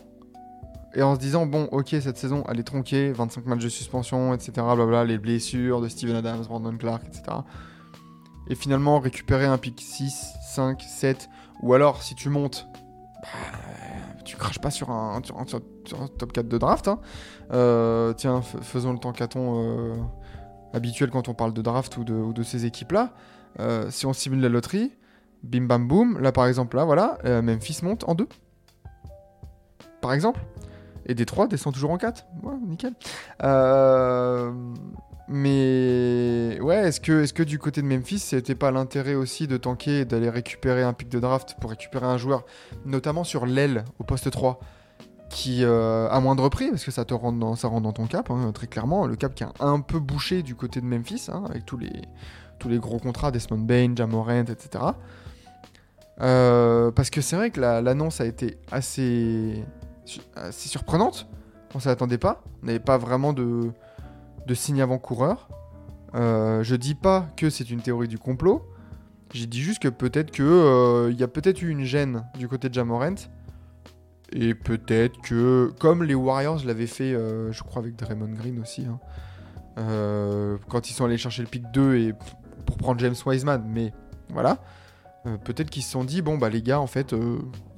et 0.95 1.03
en 1.03 1.15
se 1.15 1.21
disant 1.21 1.47
bon 1.47 1.69
ok 1.73 1.89
cette 2.01 2.19
saison 2.19 2.45
elle 2.49 2.59
est 2.59 2.65
tronquée, 2.65 3.13
25 3.13 3.47
matchs 3.47 3.65
de 3.65 3.69
suspension, 3.71 4.35
etc. 4.35 4.53
Blabla, 4.57 5.05
les 5.05 5.17
blessures 5.17 5.81
de 5.81 5.89
Steven 5.89 6.17
Adams, 6.17 6.43
Brandon 6.43 6.77
Clark, 6.77 7.03
etc. 7.07 7.39
Et 8.49 8.55
finalement 8.55 9.01
récupérer 9.01 9.47
un 9.47 9.59
pick 9.59 9.81
6, 9.81 10.35
5, 10.55 10.81
7, 10.83 11.29
ou 11.63 11.75
alors 11.75 12.03
si 12.03 12.15
tu 12.15 12.29
montes, 12.29 12.69
bah, 13.23 13.29
tu 14.25 14.37
craches 14.37 14.59
pas 14.59 14.71
sur 14.71 14.91
un, 14.91 15.21
top 15.21 16.33
4 16.33 16.49
de 16.49 16.59
draft. 16.59 16.89
hein. 16.89 17.01
Euh, 17.53 18.13
tiens, 18.13 18.43
faisons 18.43 18.93
le 18.93 18.99
tankaton 18.99 19.63
euh, 19.63 19.95
habituel 20.73 21.11
quand 21.11 21.29
on 21.29 21.35
parle 21.35 21.53
de 21.53 21.63
draft 21.63 21.97
ou 21.97 22.05
de, 22.05 22.43
ces 22.43 22.67
équipes-là. 22.67 23.15
Euh, 23.61 23.91
si 23.91 24.05
on 24.05 24.13
simule 24.13 24.41
la 24.41 24.49
loterie, 24.49 24.93
bim 25.43 25.63
bam 25.63 25.89
boum, 25.89 26.19
là 26.21 26.33
par 26.33 26.47
exemple, 26.47 26.77
là 26.77 26.85
voilà, 26.85 27.19
Memphis 27.43 27.79
monte 27.83 28.05
en 28.09 28.15
2. 28.15 28.29
Par 30.01 30.13
exemple. 30.13 30.41
Et 31.09 31.15
Détroit 31.15 31.47
descend 31.47 31.73
toujours 31.73 31.93
en 31.93 31.99
4. 31.99 32.27
Ouais, 32.43 32.55
nickel. 32.67 32.93
Mais 35.29 36.59
ouais, 36.61 36.89
est-ce 36.89 37.01
que, 37.01 37.23
est 37.25 37.33
que 37.33 37.43
du 37.43 37.59
côté 37.59 37.83
de 37.83 37.87
Memphis, 37.87 38.21
c'était 38.21 38.55
pas 38.55 38.71
l'intérêt 38.71 39.15
aussi 39.15 39.49
de 39.49 39.57
tanker 39.57 40.05
d'aller 40.05 40.31
récupérer 40.31 40.83
un 40.83 40.93
pic 40.93 41.09
de 41.09 41.19
draft 41.19 41.57
pour 41.61 41.71
récupérer 41.71 42.07
un 42.07 42.17
joueur, 42.17 42.45
notamment 42.85 43.25
sur 43.25 43.45
l'aile 43.45 43.85
au 43.99 44.05
poste 44.05 44.31
3, 44.31 44.61
qui 45.29 45.65
euh, 45.65 46.09
moindre 46.21 46.49
prix, 46.49 46.71
parce 46.71 46.85
que 46.85 46.93
ça 46.93 47.05
te 47.05 47.13
rentre 47.13 47.39
dans, 47.39 47.57
ça 47.57 47.69
dans 47.69 47.93
ton 47.93 48.07
cap, 48.07 48.31
hein, 48.31 48.53
très 48.53 48.69
clairement, 48.69 49.07
le 49.07 49.17
cap 49.17 49.35
qui 49.35 49.43
a 49.43 49.53
un 49.59 49.81
peu 49.81 49.99
bouché 49.99 50.43
du 50.43 50.55
côté 50.55 50.81
de 50.81 50.87
Memphis, 50.87 51.27
hein, 51.33 51.43
avec 51.51 51.67
tous 51.67 51.77
les, 51.77 52.03
tous 52.61 52.69
les 52.69 52.79
gros 52.79 52.99
contrats, 53.01 53.33
Desmond 53.33 53.59
Bain, 53.59 53.95
Jamorant, 53.97 54.45
etc. 54.47 54.85
Euh, 56.21 56.91
parce 56.93 57.11
que 57.11 57.21
c'est 57.21 57.37
vrai 57.37 57.51
que 57.51 57.61
la- 57.61 57.83
l'annonce 57.83 58.21
a 58.21 58.27
été 58.27 58.59
assez, 58.71 59.65
assez 60.37 60.69
surprenante. 60.69 61.27
On 61.75 61.81
s'y 61.81 61.89
attendait 61.89 62.17
pas. 62.17 62.43
On 62.63 62.67
n'avait 62.67 62.79
pas 62.79 62.97
vraiment 62.97 63.33
de, 63.35 63.71
de 64.47 64.55
signe 64.55 64.81
avant-coureur. 64.81 65.49
Euh, 66.15 66.63
je 66.63 66.77
dis 66.77 66.95
pas 66.95 67.29
que 67.37 67.51
c'est 67.51 67.71
une 67.71 67.81
théorie 67.81 68.09
du 68.09 68.19
complot. 68.19 68.67
J'ai 69.33 69.47
dit 69.47 69.61
juste 69.61 69.81
que 69.81 69.89
peut-être 69.89 70.31
que 70.31 70.43
euh, 70.43 71.11
il 71.11 71.19
y 71.19 71.23
a 71.23 71.29
peut-être 71.29 71.61
eu 71.63 71.69
une 71.69 71.85
gêne 71.85 72.25
du 72.39 72.49
côté 72.49 72.69
de 72.69 72.75
Jamorant. 72.75 73.15
Et 74.33 74.55
peut-être 74.55 75.21
que, 75.23 75.73
comme 75.79 76.03
les 76.03 76.15
Warriors 76.15 76.65
l'avaient 76.65 76.87
fait, 76.87 77.13
euh, 77.13 77.53
je 77.53 77.63
crois 77.63 77.83
avec 77.83 77.97
Draymond 77.97 78.33
Green 78.33 78.59
aussi, 78.61 78.85
hein, 78.85 78.99
euh, 79.79 80.59
quand 80.69 80.91
ils 80.91 80.95
sont 80.95 81.05
allés 81.05 81.19
chercher 81.19 81.43
le 81.43 81.49
pick 81.49 81.71
2 81.73 81.97
et 81.97 82.15
pour 82.65 82.77
prendre 82.77 82.99
James 83.01 83.15
Wiseman, 83.25 83.65
mais 83.69 83.93
voilà. 84.31 84.59
Peut-être 85.45 85.71
qu'ils 85.71 85.83
se 85.83 85.91
sont 85.91 86.05
dit, 86.05 86.23
bon 86.23 86.39
bah 86.39 86.49
les 86.49 86.63
gars, 86.63 86.79
en 86.79 86.87
fait, 86.87 87.13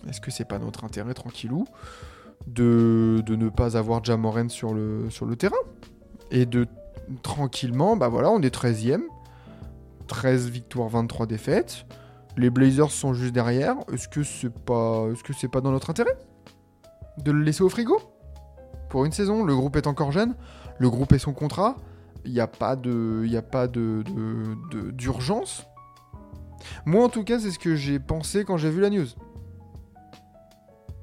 est-ce 0.07 0.21
que 0.21 0.31
c'est 0.31 0.45
pas 0.45 0.59
notre 0.59 0.85
intérêt 0.85 1.15
tranquillou 1.15 1.65
de, 2.47 3.23
de 3.25 3.37
ne 3.37 3.49
pas 3.49 3.79
avoir 3.79 4.05
Jamoran 4.05 4.51
sur 4.51 4.75
le, 4.75 5.09
sur 5.09 5.25
le 5.25 5.35
terrain? 5.35 5.57
Et 6.31 6.47
de 6.47 6.67
tranquillement, 7.23 7.97
bah 7.97 8.09
voilà, 8.09 8.31
on 8.31 8.41
est 8.43 8.55
13ème, 8.55 9.03
13 10.09 10.49
victoires, 10.51 10.89
23 10.89 11.27
défaites. 11.27 11.87
Les 12.37 12.51
Blazers 12.51 12.91
sont 12.91 13.15
juste 13.15 13.33
derrière. 13.33 13.77
Est-ce 13.93 14.09
que 14.09 14.23
c'est 14.23 14.53
pas, 14.53 15.07
est-ce 15.13 15.23
que 15.25 15.33
c'est 15.33 15.49
pas 15.49 15.61
dans 15.61 15.71
notre 15.73 15.91
intérêt 15.91 16.17
de 17.19 17.33
le 17.33 17.43
laisser 17.43 17.63
au 17.63 17.69
frigo 17.69 17.99
pour 18.91 19.05
une 19.05 19.13
saison? 19.13 19.45
Le 19.45 19.57
groupe 19.57 19.77
est 19.77 19.87
encore 19.87 20.13
jeune. 20.13 20.35
Le 20.79 20.89
groupe 20.91 21.13
est 21.13 21.19
son 21.19 21.33
contrat. 21.33 21.77
Il 22.25 22.33
n'y 22.33 22.41
a 22.41 22.47
pas 22.47 22.77
de, 22.77 23.23
il 23.25 23.37
a 23.37 23.43
pas 23.43 23.67
de- 23.69 24.05
d'urgence. 24.93 25.67
Moi, 26.85 27.05
en 27.05 27.09
tout 27.09 27.25
cas, 27.25 27.39
c'est 27.39 27.51
ce 27.51 27.59
que 27.59 27.75
j'ai 27.75 27.99
pensé 27.99 28.45
quand 28.45 28.57
j'ai 28.57 28.71
vu 28.71 28.81
la 28.81 28.91
news. 28.91 29.07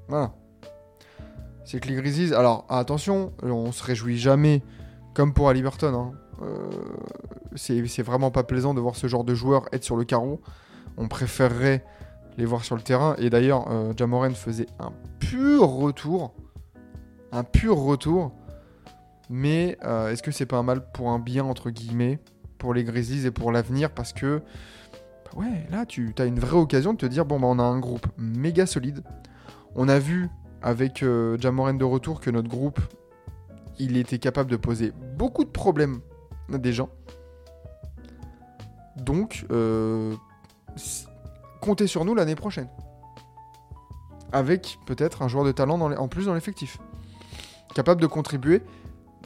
Voilà. 0.07 0.33
C'est 1.65 1.79
que 1.79 1.87
les 1.87 1.95
Grizzlies. 1.95 2.33
Alors, 2.33 2.65
attention, 2.69 3.33
on 3.41 3.71
se 3.71 3.83
réjouit 3.83 4.17
jamais, 4.17 4.61
comme 5.15 5.33
pour 5.33 5.49
Halliburton. 5.49 5.93
hein. 5.95 6.11
Euh, 6.41 6.69
c'est, 7.55 8.03
vraiment 8.03 8.29
pas 8.29 8.43
plaisant 8.43 8.73
de 8.73 8.81
voir 8.81 8.95
ce 8.95 9.07
genre 9.07 9.23
de 9.23 9.33
joueurs 9.33 9.65
être 9.71 9.83
sur 9.83 9.95
le 9.95 10.03
carreau. 10.03 10.41
On 10.97 11.07
préférerait 11.07 11.83
les 12.37 12.45
voir 12.45 12.63
sur 12.63 12.75
le 12.75 12.81
terrain. 12.81 13.15
Et 13.17 13.29
d'ailleurs, 13.29 13.71
euh, 13.71 13.93
Jamoran 13.95 14.31
faisait 14.31 14.67
un 14.79 14.91
pur 15.19 15.67
retour. 15.67 16.35
Un 17.31 17.43
pur 17.43 17.77
retour. 17.77 18.31
Mais 19.29 19.77
euh, 19.83 20.11
est-ce 20.11 20.21
que 20.21 20.31
c'est 20.31 20.45
pas 20.45 20.57
un 20.57 20.63
mal 20.63 20.91
pour 20.91 21.09
un 21.09 21.19
bien, 21.19 21.45
entre 21.45 21.71
guillemets, 21.71 22.19
pour 22.57 22.73
les 22.73 22.83
Grizzlies 22.83 23.25
et 23.25 23.31
pour 23.31 23.51
l'avenir? 23.51 23.91
Parce 23.91 24.13
que, 24.13 24.41
bah 25.25 25.39
ouais, 25.39 25.65
là, 25.71 25.85
tu 25.85 26.13
as 26.19 26.25
une 26.25 26.39
vraie 26.39 26.57
occasion 26.57 26.93
de 26.93 26.97
te 26.97 27.05
dire 27.05 27.25
bon, 27.25 27.39
bah, 27.39 27.47
on 27.47 27.57
a 27.57 27.63
un 27.63 27.79
groupe 27.79 28.07
méga 28.17 28.65
solide. 28.65 29.01
On 29.75 29.87
a 29.87 29.97
vu 29.99 30.29
avec 30.61 31.03
euh, 31.03 31.37
Jamoran 31.39 31.73
de 31.73 31.85
retour 31.85 32.19
que 32.19 32.29
notre 32.29 32.49
groupe, 32.49 32.79
il 33.79 33.97
était 33.97 34.19
capable 34.19 34.49
de 34.49 34.57
poser 34.57 34.93
beaucoup 35.17 35.43
de 35.43 35.49
problèmes 35.49 35.99
à 36.53 36.57
des 36.57 36.73
gens. 36.73 36.89
Donc, 38.97 39.45
euh, 39.51 40.15
comptez 41.61 41.87
sur 41.87 42.05
nous 42.05 42.15
l'année 42.15 42.35
prochaine. 42.35 42.69
Avec 44.31 44.77
peut-être 44.85 45.21
un 45.21 45.27
joueur 45.27 45.45
de 45.45 45.51
talent 45.51 45.79
en 45.79 46.07
plus 46.07 46.25
dans 46.25 46.33
l'effectif. 46.33 46.77
Capable 47.73 48.01
de 48.01 48.07
contribuer 48.07 48.61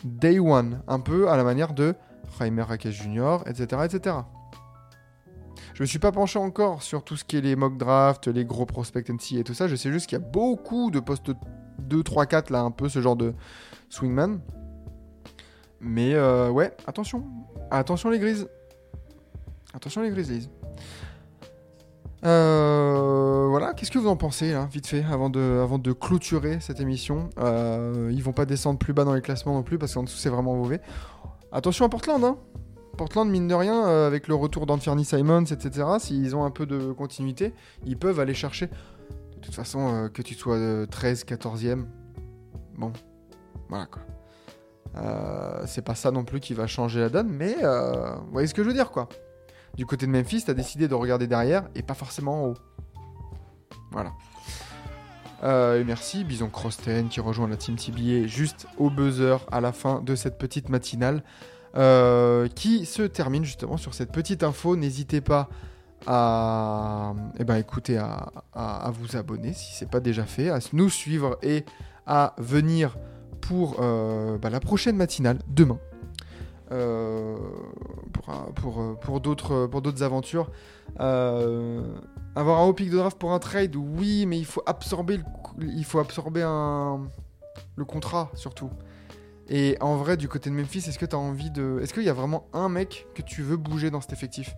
day 0.04 0.40
one, 0.40 0.82
un 0.88 1.00
peu 1.00 1.30
à 1.30 1.38
la 1.38 1.44
manière 1.44 1.74
de 1.74 1.96
Jaime 2.38 2.60
Raquez 2.60 2.92
Jr., 2.92 3.38
etc., 3.46 3.82
etc. 3.86 4.16
Je 5.74 5.84
me 5.84 5.88
suis 5.88 6.00
pas 6.00 6.12
penché 6.12 6.40
encore 6.40 6.84
sur 6.84 7.04
tout 7.04 7.16
ce 7.16 7.24
qui 7.24 7.38
est 7.38 7.42
les 7.42 7.56
mock 7.56 7.78
drafts, 7.78 8.28
les 8.28 8.46
gros 8.46 8.66
prospect 8.66 9.04
NC 9.10 9.38
et 9.38 9.44
tout 9.44 9.54
ça. 9.54 9.68
Je 9.68 9.76
sais 9.76 9.92
juste 9.92 10.08
qu'il 10.08 10.18
y 10.18 10.22
a 10.22 10.26
beaucoup 10.26 10.92
de 10.92 11.00
postes 11.00 11.32
2, 11.80 12.04
3, 12.04 12.26
4, 12.26 12.50
là, 12.50 12.62
un 12.62 12.72
peu 12.72 12.90
ce 12.90 13.02
genre 13.02 13.16
de 13.16 13.34
swingman. 13.90 14.40
Mais 15.82 16.14
euh, 16.14 16.50
ouais, 16.50 16.76
attention. 16.88 17.24
Attention 17.72 18.10
les 18.10 18.20
grises. 18.20 18.48
Attention 19.74 20.02
les 20.02 20.10
Grizzlies. 20.10 20.50
Euh, 22.26 23.48
voilà, 23.50 23.74
qu'est-ce 23.74 23.92
que 23.92 24.00
vous 24.00 24.10
en 24.10 24.18
pensez 24.18 24.52
là, 24.52 24.68
vite 24.72 24.88
fait, 24.88 25.06
avant 25.06 25.30
de, 25.30 25.62
avant 25.64 25.78
de 25.78 25.92
clôturer 25.94 26.60
cette 26.60 26.80
émission? 26.80 27.30
Euh, 27.40 28.10
Ils 28.12 28.24
vont 28.24 28.34
pas 28.34 28.46
descendre 28.46 28.80
plus 28.80 28.94
bas 28.94 29.06
dans 29.06 29.14
les 29.14 29.22
classements 29.22 29.54
non 29.54 29.64
plus 29.64 29.78
parce 29.78 29.94
qu'en 29.94 30.04
dessous 30.04 30.18
c'est 30.18 30.30
vraiment 30.30 30.56
mauvais. 30.56 30.82
Attention 31.52 31.86
à 31.86 31.90
Portland, 31.90 32.24
hein 32.24 32.38
Portland, 32.98 33.30
mine 33.30 33.48
de 33.48 33.54
rien, 33.54 33.88
euh, 33.88 34.08
avec 34.08 34.28
le 34.28 34.36
retour 34.36 34.66
d'Anthony 34.66 35.06
Simons, 35.06 35.46
etc., 35.46 35.88
s'ils 36.00 36.36
ont 36.36 36.44
un 36.44 36.52
peu 36.52 36.66
de 36.66 36.92
continuité, 36.92 37.54
ils 37.86 37.98
peuvent 37.98 38.20
aller 38.20 38.34
chercher. 38.34 38.68
De 38.68 39.40
toute 39.42 39.56
façon, 39.56 39.88
euh, 39.88 40.10
que 40.10 40.22
tu 40.22 40.34
sois 40.34 40.58
euh, 40.58 40.86
13, 40.86 41.24
14e, 41.24 41.86
bon, 42.78 42.92
voilà 43.70 43.86
quoi. 43.86 44.02
Euh, 44.98 45.64
c'est 45.68 45.84
pas 45.84 45.94
ça 45.96 46.10
non 46.12 46.24
plus 46.24 46.40
qui 46.40 46.54
va 46.54 46.66
changer 46.68 47.00
la 47.00 47.10
donne, 47.10 47.30
mais 47.30 47.56
euh, 47.64 48.16
vous 48.16 48.32
voyez 48.32 48.48
ce 48.48 48.54
que 48.54 48.64
je 48.64 48.68
veux 48.68 48.74
dire 48.74 48.92
quoi. 48.92 49.08
Du 49.76 49.86
côté 49.86 50.08
de 50.08 50.12
Memphis, 50.12 50.44
t'as 50.46 50.54
décidé 50.56 50.88
de 50.88 50.96
regarder 50.96 51.28
derrière 51.28 51.68
et 51.76 51.84
pas 51.84 51.94
forcément 51.94 52.44
en 52.44 52.48
haut. 52.48 52.58
Voilà. 53.92 54.12
Euh, 55.44 55.80
et 55.80 55.84
merci 55.84 56.24
Bison 56.26 56.50
Crosten 56.50 57.08
qui 57.08 57.20
rejoint 57.22 57.48
la 57.48 57.56
team 57.56 57.76
TBA 57.76 58.28
juste 58.28 58.68
au 58.78 58.90
buzzer 58.90 59.38
à 59.52 59.62
la 59.62 59.72
fin 59.72 60.02
de 60.02 60.16
cette 60.16 60.38
petite 60.38 60.68
matinale 60.70 61.24
euh, 61.78 62.48
qui 62.50 62.86
se 62.86 63.04
termine 63.04 63.46
justement 63.46 63.78
sur 63.78 63.94
cette 63.94 64.12
petite 64.12 64.44
info. 64.44 64.76
N'hésitez 64.76 65.22
pas 65.22 65.48
à, 66.08 67.14
eh 67.38 67.44
ben, 67.44 67.56
écoutez, 67.58 67.98
à, 67.98 68.32
à- 68.54 68.88
à 68.88 68.92
vous 68.92 69.16
abonner 69.16 69.54
si 69.54 69.74
c'est 69.76 69.90
pas 69.90 70.00
déjà 70.00 70.26
fait, 70.26 70.50
à 70.50 70.60
nous 70.74 70.90
suivre 70.90 71.38
et 71.42 71.64
à 72.06 72.34
venir 72.38 72.98
pour 73.50 73.78
euh, 73.80 74.38
bah, 74.38 74.52
la 74.52 74.60
prochaine 74.60 74.96
matinale 74.96 75.40
demain. 75.48 75.80
Euh, 76.72 77.36
pour, 78.54 78.80
euh, 78.80 78.94
pour 78.94 79.20
d'autres 79.20 79.66
pour 79.66 79.82
d'autres 79.82 80.04
aventures. 80.04 80.52
Avoir 81.00 82.60
un 82.60 82.66
haut 82.66 82.74
pic 82.74 82.92
de 82.92 82.98
draft 82.98 83.18
pour 83.18 83.34
un 83.34 83.40
trade, 83.40 83.76
oui, 83.76 84.28
mais 84.28 84.38
il 84.38 84.46
faut 84.46 84.62
absorber 84.68 85.18
le, 85.18 85.24
il 85.66 85.84
faut 85.84 85.98
absorber 85.98 86.44
un, 86.44 87.08
le 87.76 87.86
contrat 87.86 88.30
surtout. 88.36 88.70
Et 89.48 89.78
en 89.82 89.96
vrai, 89.96 90.16
du 90.16 90.28
côté 90.28 90.52
de 90.52 90.56
Memphis, 90.56 90.88
est-ce 90.88 91.00
que 91.00 91.08
tu 91.08 91.16
as 91.16 91.20
envie 91.20 91.50
de. 91.50 91.80
Est-ce 91.82 91.92
qu'il 91.92 92.04
y 92.04 92.10
a 92.10 92.14
vraiment 92.14 92.46
un 92.54 92.70
mec 92.70 93.08
que 93.16 93.24
tu 93.24 93.42
veux 93.42 93.58
bouger 93.58 93.90
dans 93.90 94.00
cet 94.00 94.14
effectif? 94.14 94.56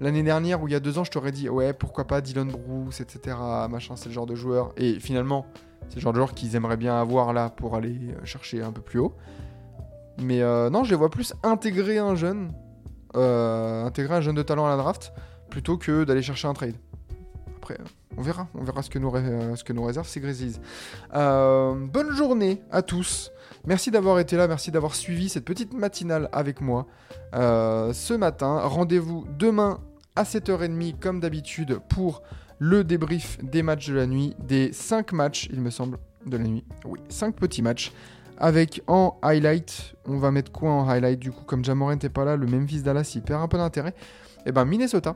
L'année 0.00 0.22
dernière, 0.22 0.62
ou 0.62 0.68
il 0.68 0.72
y 0.72 0.74
a 0.74 0.80
deux 0.80 0.98
ans, 0.98 1.04
je 1.04 1.10
t'aurais 1.10 1.30
dit, 1.30 1.50
ouais, 1.50 1.74
pourquoi 1.74 2.06
pas 2.06 2.22
Dylan 2.22 2.50
Bruce, 2.50 3.02
etc. 3.02 3.36
Machin, 3.68 3.96
c'est 3.96 4.08
le 4.08 4.14
genre 4.14 4.24
de 4.24 4.34
joueur. 4.34 4.72
Et 4.78 4.98
finalement, 4.98 5.44
c'est 5.90 5.96
le 5.96 6.00
genre 6.00 6.14
de 6.14 6.16
joueur 6.16 6.32
qu'ils 6.32 6.56
aimeraient 6.56 6.78
bien 6.78 6.98
avoir 6.98 7.34
là 7.34 7.50
pour 7.50 7.76
aller 7.76 7.98
euh, 8.14 8.24
chercher 8.24 8.62
un 8.62 8.72
peu 8.72 8.80
plus 8.80 8.98
haut. 8.98 9.14
Mais 10.22 10.40
euh, 10.40 10.70
non, 10.70 10.84
je 10.84 10.90
les 10.90 10.96
vois 10.96 11.10
plus 11.10 11.34
intégrer 11.42 11.98
un 11.98 12.14
jeune, 12.14 12.50
euh, 13.14 13.84
intégrer 13.84 14.14
un 14.14 14.20
jeune 14.22 14.36
de 14.36 14.42
talent 14.42 14.66
à 14.66 14.70
la 14.70 14.78
draft, 14.78 15.12
plutôt 15.50 15.76
que 15.76 16.04
d'aller 16.04 16.22
chercher 16.22 16.48
un 16.48 16.54
trade. 16.54 16.76
Après, 17.58 17.76
on 18.16 18.22
verra, 18.22 18.48
on 18.54 18.64
verra 18.64 18.82
ce 18.82 18.88
que 18.88 18.98
nous, 18.98 19.10
réserve 19.10 20.08
ces 20.08 20.20
Grizzlies. 20.20 20.58
Bonne 21.12 22.12
journée 22.12 22.62
à 22.70 22.80
tous. 22.80 23.32
Merci 23.66 23.90
d'avoir 23.90 24.18
été 24.18 24.38
là, 24.38 24.48
merci 24.48 24.70
d'avoir 24.70 24.94
suivi 24.94 25.28
cette 25.28 25.44
petite 25.44 25.74
matinale 25.74 26.30
avec 26.32 26.62
moi 26.62 26.86
ce 27.34 28.14
matin. 28.14 28.60
Rendez-vous 28.60 29.26
demain 29.38 29.78
à 30.16 30.24
7h30 30.24 30.98
comme 30.98 31.20
d'habitude 31.20 31.78
pour 31.88 32.22
le 32.58 32.84
débrief 32.84 33.38
des 33.42 33.62
matchs 33.62 33.88
de 33.88 33.94
la 33.94 34.06
nuit, 34.06 34.36
des 34.38 34.72
5 34.72 35.12
matchs, 35.12 35.48
il 35.52 35.60
me 35.60 35.70
semble, 35.70 35.98
de 36.26 36.36
la 36.36 36.44
nuit. 36.44 36.64
Oui, 36.84 37.00
5 37.08 37.34
petits 37.34 37.62
matchs. 37.62 37.92
Avec 38.36 38.82
en 38.86 39.18
highlight, 39.22 39.94
on 40.06 40.16
va 40.16 40.30
mettre 40.30 40.50
quoi 40.50 40.70
en 40.70 40.88
highlight 40.88 41.18
du 41.18 41.30
coup 41.30 41.44
Comme 41.44 41.64
Jamorant 41.64 41.96
n'est 41.96 42.08
pas 42.08 42.24
là, 42.24 42.36
le 42.36 42.46
Memphis 42.46 42.82
Dallas 42.82 43.12
il 43.14 43.22
perd 43.22 43.42
un 43.42 43.48
peu 43.48 43.58
d'intérêt. 43.58 43.94
Et 44.46 44.52
ben 44.52 44.64
Minnesota. 44.64 45.14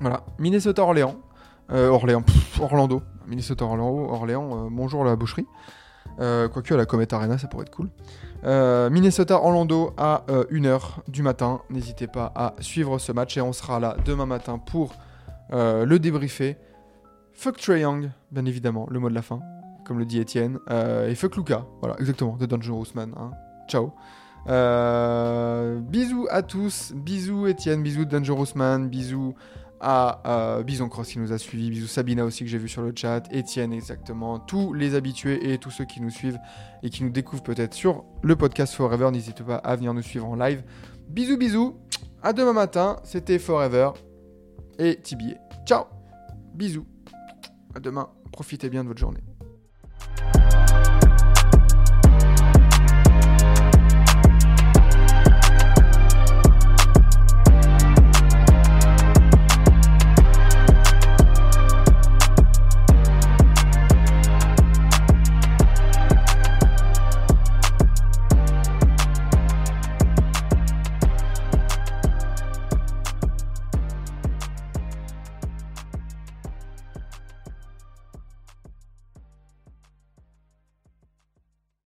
Voilà, 0.00 0.24
Minnesota-Orléans. 0.38 1.16
Euh, 1.72 1.88
Orléans, 1.88 2.24
Orlando. 2.60 3.02
Minnesota-Orlando, 3.26 4.08
Orléans, 4.10 4.66
euh, 4.66 4.68
bonjour 4.70 5.04
la 5.04 5.16
boucherie. 5.16 5.46
Euh, 6.20 6.48
quoique 6.48 6.72
à 6.72 6.76
la 6.76 6.86
Comet 6.86 7.12
Arena, 7.12 7.38
ça 7.38 7.46
pourrait 7.48 7.64
être 7.64 7.74
cool. 7.74 7.88
Euh, 8.44 8.90
Minnesota-Orlando 8.90 9.92
à 9.96 10.24
1h 10.28 10.80
du 11.08 11.22
matin. 11.22 11.60
N'hésitez 11.70 12.06
pas 12.06 12.32
à 12.34 12.54
suivre 12.60 12.98
ce 12.98 13.12
match 13.12 13.36
et 13.36 13.40
on 13.40 13.52
sera 13.52 13.80
là 13.80 13.96
demain 14.04 14.26
matin 14.26 14.58
pour 14.58 14.92
euh, 15.52 15.84
le 15.84 15.98
débriefer. 15.98 16.56
Fuck 17.32 17.58
Trae 17.58 17.80
Young, 17.80 18.10
bien 18.30 18.46
évidemment, 18.46 18.86
le 18.90 18.98
mot 18.98 19.10
de 19.10 19.14
la 19.14 19.22
fin, 19.22 19.40
comme 19.84 19.98
le 19.98 20.06
dit 20.06 20.18
Étienne. 20.20 20.58
Euh, 20.70 21.08
et 21.08 21.14
fuck 21.14 21.36
Luca, 21.36 21.66
voilà, 21.80 21.96
exactement, 22.00 22.36
The 22.38 22.44
Dangerous 22.44 22.86
Man. 22.94 23.12
hein. 23.16 23.30
Ciao. 23.68 23.92
Euh, 24.48 25.80
bisous 25.80 26.26
à 26.30 26.42
tous, 26.42 26.92
bisous 26.94 27.46
Étienne, 27.46 27.82
bisous 27.82 28.04
Dangerous 28.04 28.54
Man, 28.54 28.88
bisous 28.88 29.34
à 29.80 30.62
Bison 30.64 30.88
Cross 30.88 31.12
qui 31.12 31.18
nous 31.18 31.32
a 31.32 31.38
suivis, 31.38 31.70
bisous 31.70 31.86
Sabina 31.86 32.24
aussi 32.24 32.44
que 32.44 32.50
j'ai 32.50 32.58
vu 32.58 32.68
sur 32.68 32.82
le 32.82 32.92
chat, 32.94 33.22
Étienne 33.30 33.72
exactement, 33.72 34.38
tous 34.38 34.72
les 34.72 34.94
habitués 34.94 35.52
et 35.52 35.58
tous 35.58 35.70
ceux 35.70 35.84
qui 35.84 36.00
nous 36.00 36.10
suivent 36.10 36.38
et 36.82 36.90
qui 36.90 37.04
nous 37.04 37.10
découvrent 37.10 37.42
peut-être 37.42 37.74
sur 37.74 38.04
le 38.22 38.36
podcast 38.36 38.74
Forever, 38.74 39.10
n'hésitez 39.10 39.44
pas 39.44 39.56
à 39.56 39.76
venir 39.76 39.92
nous 39.94 40.02
suivre 40.02 40.26
en 40.26 40.36
live. 40.36 40.62
Bisous 41.08 41.36
bisous, 41.36 41.76
à 42.22 42.32
demain 42.32 42.52
matin, 42.52 42.96
c'était 43.04 43.38
Forever 43.38 43.90
et 44.78 44.96
TBA. 44.96 45.36
Ciao, 45.66 45.84
bisous, 46.54 46.86
à 47.74 47.80
demain, 47.80 48.08
profitez 48.32 48.70
bien 48.70 48.82
de 48.82 48.88
votre 48.88 49.00
journée. 49.00 49.35